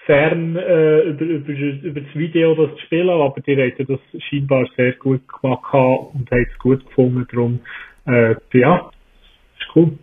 fern 0.05 0.55
äh, 0.55 1.01
über, 1.01 1.25
über, 1.25 1.51
über 1.51 2.01
das 2.01 2.15
Video 2.15 2.55
das 2.55 2.75
zu 2.77 2.85
spielen, 2.85 3.09
aber 3.09 3.41
die 3.41 3.55
haben 3.55 3.87
das 3.87 4.21
scheinbar 4.29 4.65
sehr 4.75 4.93
gut 4.93 5.21
gemacht 5.27 5.73
und 5.73 6.29
haben 6.31 6.47
es 6.51 6.59
gut 6.59 6.85
gefunden. 6.85 7.27
Darum, 7.31 7.59
äh, 8.05 8.35
ja, 8.53 8.91
ist 9.59 9.75
cool. 9.75 9.97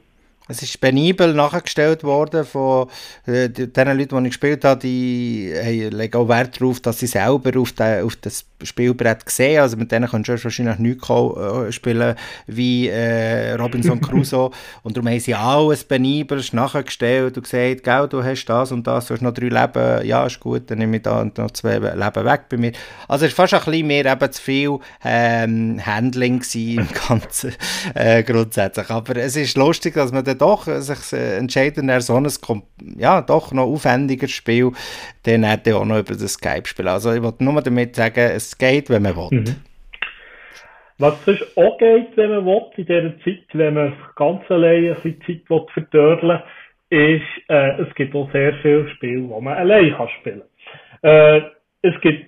Es 0.49 0.61
ist 0.63 0.81
penibel 0.81 1.33
nachgestellt 1.35 2.03
worden 2.03 2.45
von 2.45 2.89
äh, 3.27 3.49
den 3.49 3.99
Leuten, 3.99 4.19
die 4.19 4.29
ich 4.29 4.31
gespielt 4.31 4.65
habe, 4.65 4.81
die 4.81 5.53
haben, 5.55 5.97
legen 5.97 6.17
auch 6.17 6.29
Wert 6.29 6.61
darauf, 6.61 6.81
dass 6.81 6.99
sie 6.99 7.07
selber 7.07 7.59
auf, 7.61 7.73
den, 7.73 8.05
auf 8.05 8.17
das 8.17 8.43
Spielbrett 8.65 9.29
sehen. 9.29 9.61
Also 9.61 9.77
mit 9.77 9.93
denen 9.93 10.09
kannst 10.09 10.29
du 10.29 10.43
wahrscheinlich 10.43 10.79
nicht 10.79 11.11
äh, 11.11 11.73
spielen 11.73 12.15
wie 12.47 12.89
äh, 12.89 13.55
Robinson 13.55 14.01
Crusoe. 14.03 14.51
und 14.83 14.97
darum 14.97 15.09
haben 15.09 15.21
sie 15.21 15.35
alles 15.35 15.85
penibel 15.85 16.43
nachgestellt 16.53 17.37
und 17.37 17.43
gesagt, 17.43 17.85
Gell, 17.85 18.09
du 18.09 18.25
hast 18.25 18.45
das 18.47 18.73
und 18.73 18.87
das, 18.87 19.07
du 19.07 19.15
hast 19.15 19.21
noch 19.21 19.33
drei 19.33 19.49
Leben, 19.49 20.07
ja, 20.07 20.27
ist 20.27 20.41
gut, 20.41 20.71
dann 20.71 20.79
nehme 20.79 20.97
ich 20.97 21.03
da 21.03 21.25
noch 21.25 21.51
zwei 21.51 21.79
Leben 21.79 22.25
weg 22.25 22.43
bei 22.49 22.57
mir. 22.57 22.73
Also 23.09 23.27
es 23.27 23.37
war 23.37 23.49
fast 23.49 23.67
ein 23.67 23.71
bisschen 23.71 23.87
mehr 23.87 24.07
eben 24.07 24.33
zu 24.33 24.43
viel 24.43 24.79
ähm, 25.05 25.81
Handling 25.85 26.43
im 26.55 26.89
Ganzen 27.09 27.55
äh, 27.95 28.23
grundsätzlich. 28.23 28.91
Aber 28.91 29.17
es 29.17 29.37
ist 29.37 29.57
lustig, 29.57 29.95
dass 29.95 30.13
man 30.13 30.25
dann 30.25 30.39
doch 30.39 30.67
sich 30.81 31.13
äh, 31.13 31.37
entscheidet, 31.37 31.89
er 31.89 32.01
so 32.01 32.17
ein 32.17 32.29
ja, 32.97 33.21
doch 33.21 33.53
noch 33.53 33.65
aufwendiges 33.65 34.31
Spiel 34.31 34.73
dann 35.25 35.45
auch 35.45 35.85
noch 35.85 35.99
über 35.99 36.15
das 36.15 36.33
Skype 36.33 36.67
spielen. 36.67 36.89
Also 36.89 37.13
ich 37.13 37.23
wollte 37.23 37.45
nur 37.45 37.61
damit 37.63 37.97
sagen, 37.97 38.31
es 38.35 38.52
geht, 38.59 38.91
wenn 38.91 39.03
man 39.03 39.17
will. 39.17 39.57
Was 40.99 41.25
sonst 41.25 41.57
auch 41.57 41.79
geht, 41.79 42.17
wenn 42.17 42.31
man 42.31 42.47
will, 42.47 42.63
in 42.77 42.87
dieser 42.87 43.19
Zeit, 43.25 43.47
wenn 43.55 43.75
man 43.75 43.93
ganz 44.15 44.49
allein 44.51 44.89
ein 44.89 44.95
bisschen 44.95 45.21
Zeit 45.23 45.51
will 45.51 45.67
verdörlen 45.75 46.43
ist, 46.91 47.49
äh, 47.49 47.83
es 47.83 47.95
gibt 47.95 48.15
auch 48.15 48.31
sehr 48.33 48.55
viele 48.63 48.89
Spiele, 48.91 49.23
die 49.23 49.41
man 49.41 49.55
allein 49.55 49.95
kann 49.97 50.09
spielen 50.21 50.43
äh, 51.03 51.39
Es 51.83 52.01
gibt 52.03 52.27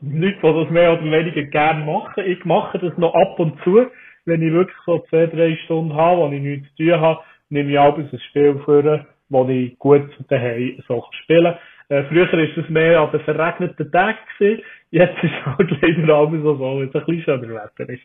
Leute, 0.00 0.38
die 0.42 0.64
das 0.64 0.70
mehr 0.70 0.92
oder 0.92 1.02
weniger 1.02 1.42
gerne 1.42 1.84
machen. 1.84 2.24
Ich 2.24 2.44
mache 2.44 2.78
das 2.78 2.96
noch 2.96 3.14
ab 3.14 3.38
und 3.38 3.60
zu, 3.64 3.86
wenn 4.24 4.42
ich 4.42 4.52
wirklich 4.52 4.78
so 4.86 5.00
zwei, 5.10 5.26
drei 5.26 5.56
Stunden 5.64 5.94
habe, 5.94 6.20
wo 6.20 6.32
ich 6.32 6.40
nichts 6.40 6.68
zu 6.76 6.84
tun 6.84 7.00
habe, 7.00 7.20
nehme 7.48 7.72
ich 7.72 7.78
abends 7.78 8.12
ein 8.12 8.20
Spiel 8.30 8.58
vor, 8.64 9.06
wo 9.28 9.48
ich 9.48 9.78
gut 9.78 10.08
daheim 10.28 10.82
so 10.86 11.04
spielen 11.22 11.44
kann. 11.44 11.58
Äh, 11.88 12.02
früher 12.04 12.30
war 12.32 12.38
es 12.38 12.68
mehr 12.68 13.00
an 13.00 13.10
den 13.12 13.20
verregneten 13.20 13.92
Tagen 13.92 14.18
gewesen. 14.38 14.62
Jetzt 14.90 15.22
ist 15.22 15.32
es 15.32 15.46
halt 15.46 15.70
leider 15.82 16.14
abends 16.14 16.44
so, 16.44 16.56
so, 16.56 16.80
wenn 16.80 16.88
es 16.88 16.94
ein 16.94 17.04
bisschen 17.04 17.22
schöner 17.22 17.54
Wetter 17.54 17.92
ist. 17.92 18.02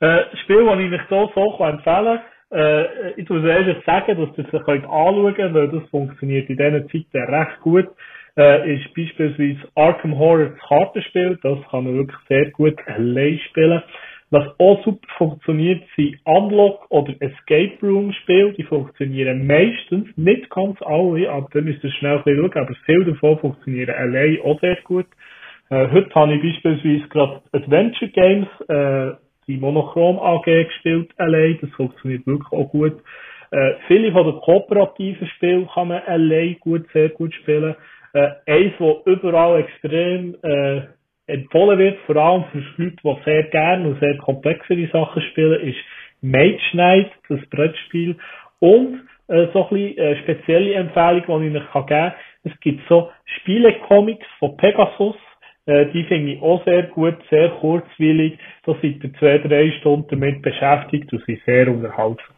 Äh, 0.00 0.24
das 0.30 0.40
Spiel, 0.40 0.64
das 0.64 0.78
ich 0.78 0.92
euch 0.92 1.08
so, 1.08 1.32
so 1.34 1.64
empfehlen 1.64 1.82
kann, 1.84 2.20
äh, 2.54 3.20
ich 3.20 3.28
muss 3.28 3.44
ehrlich 3.44 3.84
sagen, 3.84 4.16
dass 4.16 4.38
ihr 4.38 4.44
es 4.44 4.64
könnt 4.64 4.84
anschauen 4.84 5.34
könnt, 5.34 5.54
weil 5.54 5.68
das 5.68 5.88
funktioniert 5.90 6.48
in 6.48 6.56
diesen 6.56 6.88
Zeiten 6.88 7.34
recht 7.34 7.60
gut, 7.62 7.88
äh, 8.36 8.74
ist 8.74 8.94
beispielsweise 8.94 9.68
Arkham 9.74 10.18
Horror 10.18 10.50
das 10.50 10.68
Kartenspiel. 10.68 11.38
Das 11.42 11.58
kann 11.70 11.84
man 11.84 11.94
wirklich 11.94 12.18
sehr 12.28 12.50
gut 12.50 12.76
allein 12.86 13.40
spielen. 13.48 13.82
Was 14.34 14.48
auch 14.58 14.82
super 14.84 15.06
funktioniert, 15.16 15.84
sind 15.94 16.18
Unlock- 16.24 16.90
oder 16.90 17.14
Escape 17.20 17.78
Room-Spiele. 17.80 18.52
Die 18.54 18.64
funktionieren 18.64 19.46
meistens, 19.46 20.08
nicht 20.16 20.50
ganz 20.50 20.76
alle, 20.82 21.30
aber 21.30 21.46
dann 21.52 21.62
müsst 21.62 21.84
ihr 21.84 21.92
schnell 21.92 22.20
schauen, 22.24 22.52
aber 22.52 22.74
viele 22.84 23.12
davon 23.12 23.38
funktionieren 23.38 23.94
allein 23.94 24.40
auch 24.42 24.58
sehr 24.58 24.76
gut. 24.82 25.06
Äh, 25.70 25.88
heute 25.88 26.12
habe 26.16 26.34
ich 26.34 26.60
beispielsweise 26.64 27.08
gerade 27.10 27.42
Adventure 27.52 28.10
Games, 28.10 28.48
äh, 28.66 29.16
die 29.46 29.56
Monochrom 29.56 30.18
AG 30.18 30.46
gespielt 30.46 31.12
allein. 31.16 31.56
Das 31.60 31.70
funktioniert 31.70 32.26
wirklich 32.26 32.50
auch 32.50 32.68
gut. 32.70 32.94
Äh, 33.52 33.74
viele 33.86 34.10
von 34.10 34.26
den 34.26 34.40
kooperativen 34.40 35.28
Spielen 35.28 35.68
kann 35.72 35.86
man 35.86 36.02
allein 36.08 36.56
gut, 36.58 36.88
sehr 36.92 37.10
gut 37.10 37.32
spielen. 37.34 37.76
Äh, 38.14 38.30
eins, 38.46 38.72
das 38.80 38.96
überall 39.06 39.60
extrem 39.60 40.34
äh, 40.42 40.82
empfohlen 41.26 41.78
wird, 41.78 41.98
vor 42.06 42.16
allem 42.16 42.44
für 42.52 42.58
Leute, 42.76 42.96
die 43.02 43.24
sehr 43.24 43.42
gerne 43.44 43.88
und 43.88 44.00
sehr 44.00 44.16
komplexere 44.18 44.86
Sachen 44.88 45.22
spielen, 45.22 45.60
ist 45.68 45.78
Mage 46.20 46.60
Knight, 46.70 47.10
das 47.28 47.40
Brettspiel. 47.50 48.16
Und 48.60 49.02
äh, 49.28 49.46
so 49.52 49.64
ein 49.64 49.68
bisschen 49.70 49.98
äh, 49.98 50.16
spezielle 50.22 50.74
Empfehlung, 50.74 51.42
die 51.42 51.48
ich 51.48 51.54
euch 51.54 51.72
geben 51.72 51.86
kann. 51.86 52.12
Es 52.44 52.60
gibt 52.60 52.86
so 52.88 53.10
Spielecomics 53.40 54.26
von 54.38 54.56
Pegasus. 54.56 55.16
Äh, 55.66 55.86
die 55.92 56.04
finde 56.04 56.32
ich 56.32 56.42
auch 56.42 56.62
sehr 56.64 56.84
gut, 56.84 57.16
sehr 57.30 57.48
kurzwillig. 57.50 58.38
Da 58.66 58.74
seid 58.74 59.02
ihr 59.02 59.14
zwei, 59.14 59.38
drei 59.38 59.70
Stunden 59.80 60.08
damit 60.10 60.42
beschäftigt 60.42 61.12
und 61.12 61.24
sind 61.24 61.40
sehr 61.46 61.68
unterhaltsam. 61.68 62.34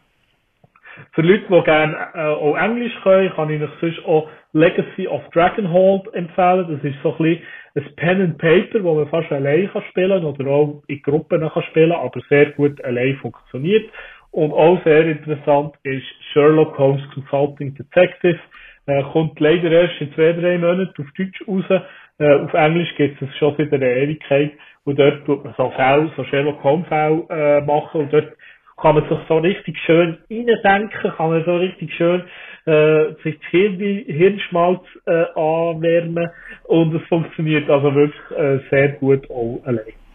Für 1.13 1.23
Leute, 1.23 1.45
die 1.51 1.65
gerne 1.65 1.97
äh, 2.15 2.19
auch 2.21 2.57
Englisch 2.57 2.95
können, 3.03 3.31
kann 3.31 3.51
ich 3.51 3.61
euch 3.61 3.69
sonst 3.81 4.05
auch 4.07 4.29
Legacy 4.53 5.09
of 5.09 5.23
Dragonhold 5.31 6.15
empfehlen. 6.15 6.67
Das 6.71 6.85
ist 6.85 7.03
so 7.03 7.13
ein 7.13 7.19
bisschen 7.19 7.43
ein 7.77 7.97
Pen 7.97 8.21
and 8.23 8.39
Paper, 8.39 8.83
wo 8.83 8.95
man 8.95 9.09
fast 9.09 9.31
allein 9.31 9.69
kann 9.71 9.83
spielen 9.91 10.25
oder 10.25 10.47
auch 10.47 10.83
in 10.87 11.03
Gruppen 11.03 11.49
kann 11.49 11.63
spielen, 11.65 11.93
aber 11.93 12.21
sehr 12.29 12.47
gut 12.53 12.83
allein 12.85 13.17
funktioniert. 13.17 13.91
Und 14.31 14.53
auch 14.53 14.83
sehr 14.85 15.07
interessant 15.07 15.75
ist 15.83 16.05
Sherlock 16.33 16.77
Holmes 16.79 17.03
Consulting 17.15 17.75
Detective. 17.75 18.39
Äh, 18.87 19.03
kommt 19.13 19.39
leider 19.41 19.71
erst 19.71 20.01
in 20.01 20.13
zwei, 20.15 20.33
drei 20.33 20.59
Monaten 20.59 21.03
auf 21.03 21.11
Deutsch 21.17 21.43
raus. 21.47 21.83
Äh, 22.19 22.35
auf 22.35 22.55
Englisch 22.55 22.95
gibt 22.97 23.21
es 23.21 23.37
schon 23.37 23.55
seit 23.57 23.73
einer 23.73 23.87
Ewigkeit. 23.87 24.53
Und 24.85 24.99
dort 24.99 25.25
tut 25.27 25.45
man 25.45 25.55
so 25.57 25.71
Fälle, 25.71 26.11
so 26.17 26.25
Sherlock 26.25 26.63
Holmes 26.63 26.87
Fälle 26.89 27.25
äh, 27.31 27.61
machen. 27.63 28.03
Und 28.03 28.13
dort 28.13 28.36
kann 28.77 28.95
man 28.95 29.09
sich 29.09 29.19
so 29.29 29.39
richtig 29.39 29.79
schön 29.87 30.19
reindenken, 30.31 31.13
kann 31.17 31.31
man 31.31 31.45
so 31.45 31.57
richtig 31.57 31.95
schön 31.95 32.23
äh, 32.67 33.15
sich 33.23 33.39
das 33.39 33.51
Hirn, 33.51 33.79
Hirnschmalz 33.79 34.83
äh, 35.07 35.25
anwärmen 35.35 36.31
und 36.65 36.95
es 36.95 37.09
funktioniert 37.09 37.71
also 37.71 37.95
wirklich 37.95 38.31
äh, 38.37 38.59
sehr 38.71 38.89
gut 38.99 39.31
auch 39.31 39.61
allein. 39.65 40.06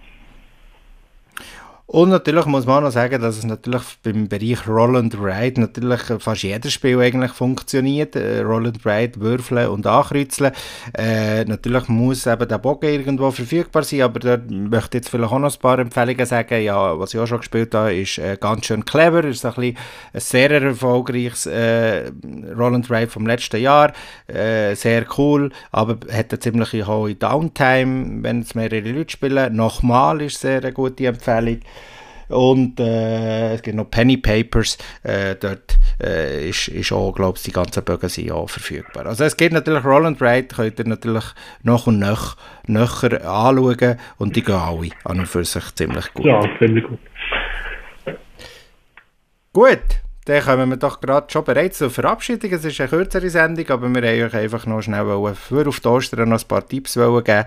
Und 1.94 2.08
natürlich 2.08 2.46
muss 2.46 2.66
man 2.66 2.78
auch 2.78 2.82
noch 2.84 2.92
sagen, 2.92 3.22
dass 3.22 3.38
es 3.38 3.44
natürlich 3.44 3.84
beim 4.02 4.30
Bereich 4.30 4.66
Roll 4.66 4.96
and 4.96 5.14
Ride 5.14 5.60
natürlich 5.60 6.00
fast 6.20 6.44
jedes 6.44 6.72
Spiel 6.72 6.98
eigentlich 7.02 7.34
funktioniert. 7.34 8.16
Äh, 8.16 8.40
Roll 8.44 8.68
and 8.68 8.86
Ride, 8.86 9.20
Würfeln 9.20 9.68
und 9.68 9.86
Ankreuzeln. 9.86 10.54
Äh, 10.98 11.44
natürlich 11.44 11.90
muss 11.90 12.28
eben 12.28 12.48
der 12.48 12.60
Bogen 12.60 12.86
irgendwo 12.86 13.30
verfügbar 13.32 13.84
sein, 13.84 14.04
aber 14.04 14.22
da 14.22 14.38
möchte 14.38 15.00
ich 15.00 15.04
jetzt 15.04 15.10
vielleicht 15.10 15.34
auch 15.34 15.40
noch 15.40 15.54
ein 15.54 15.60
paar 15.60 15.80
Empfehlungen 15.80 16.26
sagen. 16.26 16.62
Ja, 16.64 16.98
was 16.98 17.14
ich 17.14 17.20
auch 17.20 17.28
schon 17.28 17.40
gespielt 17.40 17.76
habe, 17.76 17.94
ist 17.94 18.20
äh, 18.20 18.38
ganz 18.40 18.68
schön 18.68 18.86
clever. 18.86 19.26
Ist 19.26 19.46
ein, 19.46 19.54
ein 19.58 19.76
sehr 20.14 20.50
erfolgreiches 20.50 21.46
äh, 21.48 22.10
Roll 22.58 22.76
and 22.76 22.90
Ride 22.90 23.08
vom 23.12 23.28
letzten 23.28 23.60
Jahr. 23.60 23.92
Äh, 24.28 24.76
sehr 24.76 25.06
cool, 25.18 25.52
aber 25.74 25.98
hat 26.10 26.32
eine 26.32 26.40
ziemlich 26.40 26.88
hohe 26.88 27.16
Downtime, 27.16 28.24
wenn 28.24 28.44
es 28.44 28.56
mehrere 28.56 28.90
Leute 28.92 29.12
spielen. 29.12 29.58
Nochmal 29.58 30.22
ist 30.22 30.40
sehr 30.40 30.60
eine 30.60 30.72
gute 30.72 31.08
Empfehlung. 31.08 31.60
Und 32.32 32.80
äh, 32.80 33.56
es 33.56 33.62
gibt 33.62 33.78
noch 33.78 33.90
Penny 33.90 34.18
Papers, 34.18 34.78
äh, 35.04 35.36
dort 35.36 35.78
äh, 36.02 36.50
ist, 36.50 36.68
ist 36.70 36.92
auch, 36.92 37.14
glaube 37.14 37.38
ich, 37.38 37.44
die 37.44 37.52
ganzen 37.52 37.84
Bögen 37.84 38.10
sind 38.10 38.32
auch 38.32 38.50
verfügbar. 38.50 39.06
Also 39.06 39.24
es 39.24 39.36
gibt 39.36 39.54
natürlich 39.54 39.84
Roland 39.84 40.20
Wright, 40.22 40.54
könnt 40.54 40.80
ihr 40.80 40.88
natürlich 40.88 41.26
nach 41.64 41.88
und 41.88 42.00
nach 42.00 42.38
näher 42.68 42.90
anschauen 43.04 43.98
und 44.18 44.36
die 44.36 44.44
gehen 44.44 44.56
alle 44.56 44.90
an 45.04 45.20
und 45.20 45.28
für 45.28 45.44
sich 45.44 45.76
ziemlich 45.76 46.14
gut. 46.14 46.26
Ja, 46.26 46.42
ziemlich 46.60 46.86
gut. 46.86 47.00
Gut, 49.54 50.02
dann 50.26 50.44
kommen 50.44 50.70
wir 50.70 50.78
doch 50.78 51.02
gerade 51.02 51.32
schon 51.32 51.44
bereits 51.44 51.80
zur 51.80 51.90
Verabschiedung. 51.90 52.52
Es 52.52 52.64
ist 52.64 52.80
eine 52.80 52.90
kürzere 52.90 53.30
Sendung, 53.30 53.68
aber 53.70 53.90
wir 53.90 54.04
wollten 54.04 54.24
euch 54.24 54.36
einfach 54.36 54.66
noch 54.68 54.82
schnell 54.82 55.06
für 55.34 55.68
auf 55.68 55.80
die 55.80 55.88
Ostern 55.88 56.30
noch 56.30 56.42
ein 56.42 56.48
paar 56.48 56.68
Tipps 56.68 56.94
geben 56.94 57.46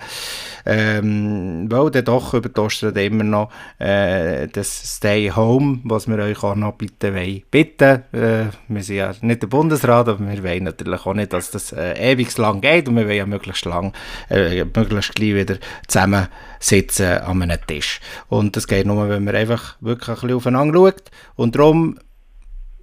ähm, 0.66 1.66
weil 1.70 1.90
dann 1.90 2.04
doch 2.04 2.34
über 2.34 2.48
die 2.48 2.60
Ostern 2.60 2.96
immer 2.96 3.22
noch 3.22 3.50
äh, 3.78 4.48
das 4.48 4.96
Stay 4.96 5.30
Home, 5.30 5.80
was 5.84 6.08
wir 6.08 6.18
euch 6.18 6.42
auch 6.42 6.56
noch 6.56 6.72
bitte 6.72 7.14
wollen. 7.14 7.42
Bitte, 7.50 8.04
äh, 8.12 8.46
wir 8.66 8.82
sind 8.82 8.96
ja 8.96 9.12
nicht 9.20 9.42
der 9.42 9.46
Bundesrat, 9.46 10.08
aber 10.08 10.26
wir 10.26 10.42
wollen 10.42 10.64
natürlich 10.64 11.06
auch 11.06 11.14
nicht, 11.14 11.32
dass 11.32 11.52
das 11.52 11.72
äh, 11.72 12.12
ewig 12.12 12.36
lang 12.38 12.60
geht 12.60 12.88
und 12.88 12.96
wir 12.96 13.06
wollen 13.06 13.16
ja 13.16 13.26
möglichst 13.26 13.64
lang, 13.66 13.92
äh, 14.30 14.64
möglichst 14.64 15.14
gleich 15.14 15.34
wieder 15.34 15.58
zusammen 15.86 16.26
sitzen 16.58 17.18
an 17.18 17.42
einem 17.42 17.58
Tisch. 17.66 18.00
Und 18.28 18.56
das 18.56 18.66
geht 18.66 18.86
nur, 18.86 19.08
wenn 19.08 19.22
man 19.22 19.36
einfach 19.36 19.76
wirklich 19.80 20.08
ein 20.08 20.14
bisschen 20.14 20.36
aufeinander 20.36 20.74
schaut 20.74 21.10
und 21.36 21.54
darum 21.54 21.98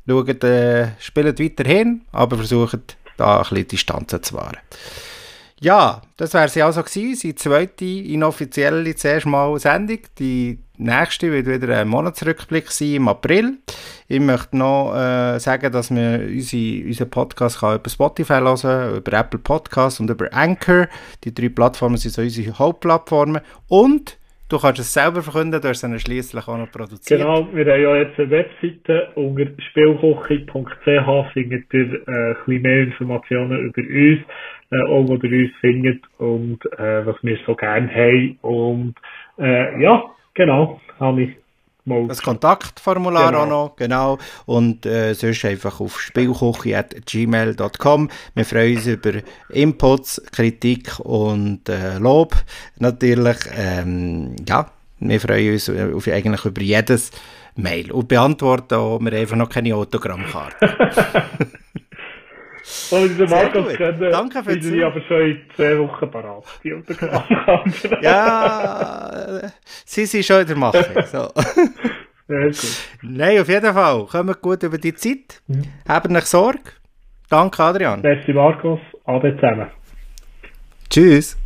schaut, 0.08 0.43
äh, 0.43 0.89
spielt 0.99 1.39
weiterhin, 1.39 2.02
aber 2.12 2.38
versucht 2.38 2.97
da 3.18 3.38
ein 3.38 3.43
bisschen 3.43 3.68
Distanzen 3.68 4.24
zu 4.24 4.36
wahren. 4.36 4.58
Ja, 5.64 6.02
das 6.18 6.34
wäre 6.34 6.49
sie 6.49 6.64
also 6.64 6.82
gewesen, 6.82 7.20
die 7.22 7.36
zweite 7.36 7.86
inoffizielle 7.86 8.95
zuerst 8.95 9.28
mal 9.28 9.60
Sendung. 9.60 9.99
Die 10.18 10.58
nächste 10.78 11.32
wird 11.32 11.45
wieder 11.45 11.78
ein 11.78 11.88
Monatsrückblick 11.88 12.72
sein 12.72 12.95
im 12.95 13.08
April. 13.08 13.60
Ich 14.08 14.20
möchte 14.20 14.58
noch 14.58 14.95
äh, 14.95 15.38
sagen, 15.38 15.72
dass 15.72 15.91
man 15.91 16.26
unsere, 16.30 16.88
unseren 16.88 17.10
Podcast 17.12 17.60
kann 17.60 17.76
über 17.76 17.91
Spotify 17.91 18.39
hören 18.39 18.95
über 18.95 19.14
Apple 19.14 19.39
Podcasts 19.39 19.99
und 19.99 20.10
über 20.10 20.34
Anchor. 20.34 20.88
Die 21.24 21.34
drei 21.34 21.49
Plattformen 21.49 21.97
sind 21.97 22.16
so 22.16 22.24
unsere 22.24 22.58
Hauptplattformen. 22.58 23.41
Und 23.68 24.18
Du 24.52 24.60
kannst 24.60 24.82
es 24.82 24.93
selber 24.93 25.22
verkünden, 25.22 25.62
du 25.62 25.70
hast 25.70 25.82
es 25.82 26.02
schließlich 26.02 26.45
auch 26.45 26.58
noch 26.58 26.70
produziert. 26.70 27.22
Genau, 27.22 27.47
wir 27.54 27.66
haben 27.72 27.82
ja 27.82 27.95
jetzt 27.95 28.20
eine 28.20 28.32
Webseite 28.32 29.08
unter 29.16 29.45
spielkoche.ch 29.70 31.32
findet 31.32 31.74
ihr 31.74 32.06
äh, 32.06 32.32
ein 32.32 32.36
bisschen 32.45 32.62
mehr 32.62 32.82
Informationen 32.82 33.68
über 33.68 33.82
uns, 33.82 34.20
äh, 34.72 34.84
auch 34.89 35.08
wo 35.08 35.16
ihr 35.16 35.45
uns 35.45 35.56
findet 35.62 36.04
und 36.18 36.60
äh, 36.78 37.06
was 37.06 37.16
wir 37.22 37.38
so 37.45 37.56
gerne 37.56 37.89
haben. 37.95 38.39
Und 38.41 38.95
äh, 39.39 39.82
ja, 39.82 40.04
genau, 40.34 40.82
habe 40.99 41.22
ich 41.22 41.30
das 41.86 42.22
Kontaktformular 42.22 43.32
genau. 43.32 43.44
auch 43.44 43.48
noch, 43.48 43.76
genau. 43.76 44.18
Und 44.46 44.86
äh, 44.86 45.14
sonst 45.14 45.44
einfach 45.46 45.80
auf 45.80 46.00
spielkoche.gmail.com. 46.00 48.10
Wir 48.36 48.46
freuen 48.46 48.78
uns 48.78 48.86
über 48.86 49.14
Inputs, 49.50 50.22
Kritik 50.32 51.00
und 51.00 51.68
äh, 51.70 51.98
Lob 51.98 52.36
natürlich. 52.78 53.38
Ähm, 53.56 54.36
ja, 54.48 54.70
wir 55.00 55.20
freuen 55.20 55.54
uns 55.54 55.68
auf, 55.70 56.08
eigentlich 56.08 56.46
über 56.46 56.62
jedes 56.62 57.10
Mail 57.56 57.92
und 57.92 58.08
beantworten 58.08 58.76
auch, 58.76 59.00
wir 59.00 59.14
einfach 59.14 59.36
noch 59.36 59.50
keine 59.50 59.76
Autogrammkarte. 59.76 61.50
Und 62.91 63.09
diese 63.09 63.26
Markus 63.26 63.74
kennen, 63.74 64.12
Danke 64.12 64.43
für 64.43 64.57
die 64.57 64.84
aber 64.84 65.01
schon 65.01 65.22
in 65.22 65.41
zwei 65.55 65.80
Wochen 65.80 66.12
parat, 66.12 66.43
die 66.64 66.70
ja, 68.01 69.51
sie 69.86 70.05
sind 70.05 70.26
schon 70.26 70.41
in 70.41 70.47
der 70.47 70.57
Mache. 70.57 70.86
So. 71.12 71.30
Ja. 72.28 72.49
Nein, 73.01 73.39
auf 73.41 73.49
jeden 73.49 73.74
Fall. 73.74 74.05
Kommt 74.05 74.41
gut 74.41 74.64
über 74.64 74.78
die 74.78 74.93
Zeit. 74.93 75.41
Mhm. 75.47 75.64
Habt 75.88 76.09
euch 76.09 76.26
Sorge. 76.26 76.59
Danke, 77.30 77.62
Adrian. 77.62 78.01
Merci, 78.01 78.32
Markus. 78.32 78.80
Ade 79.05 79.36
zusammen. 79.36 79.70
Tschüss. 80.89 81.41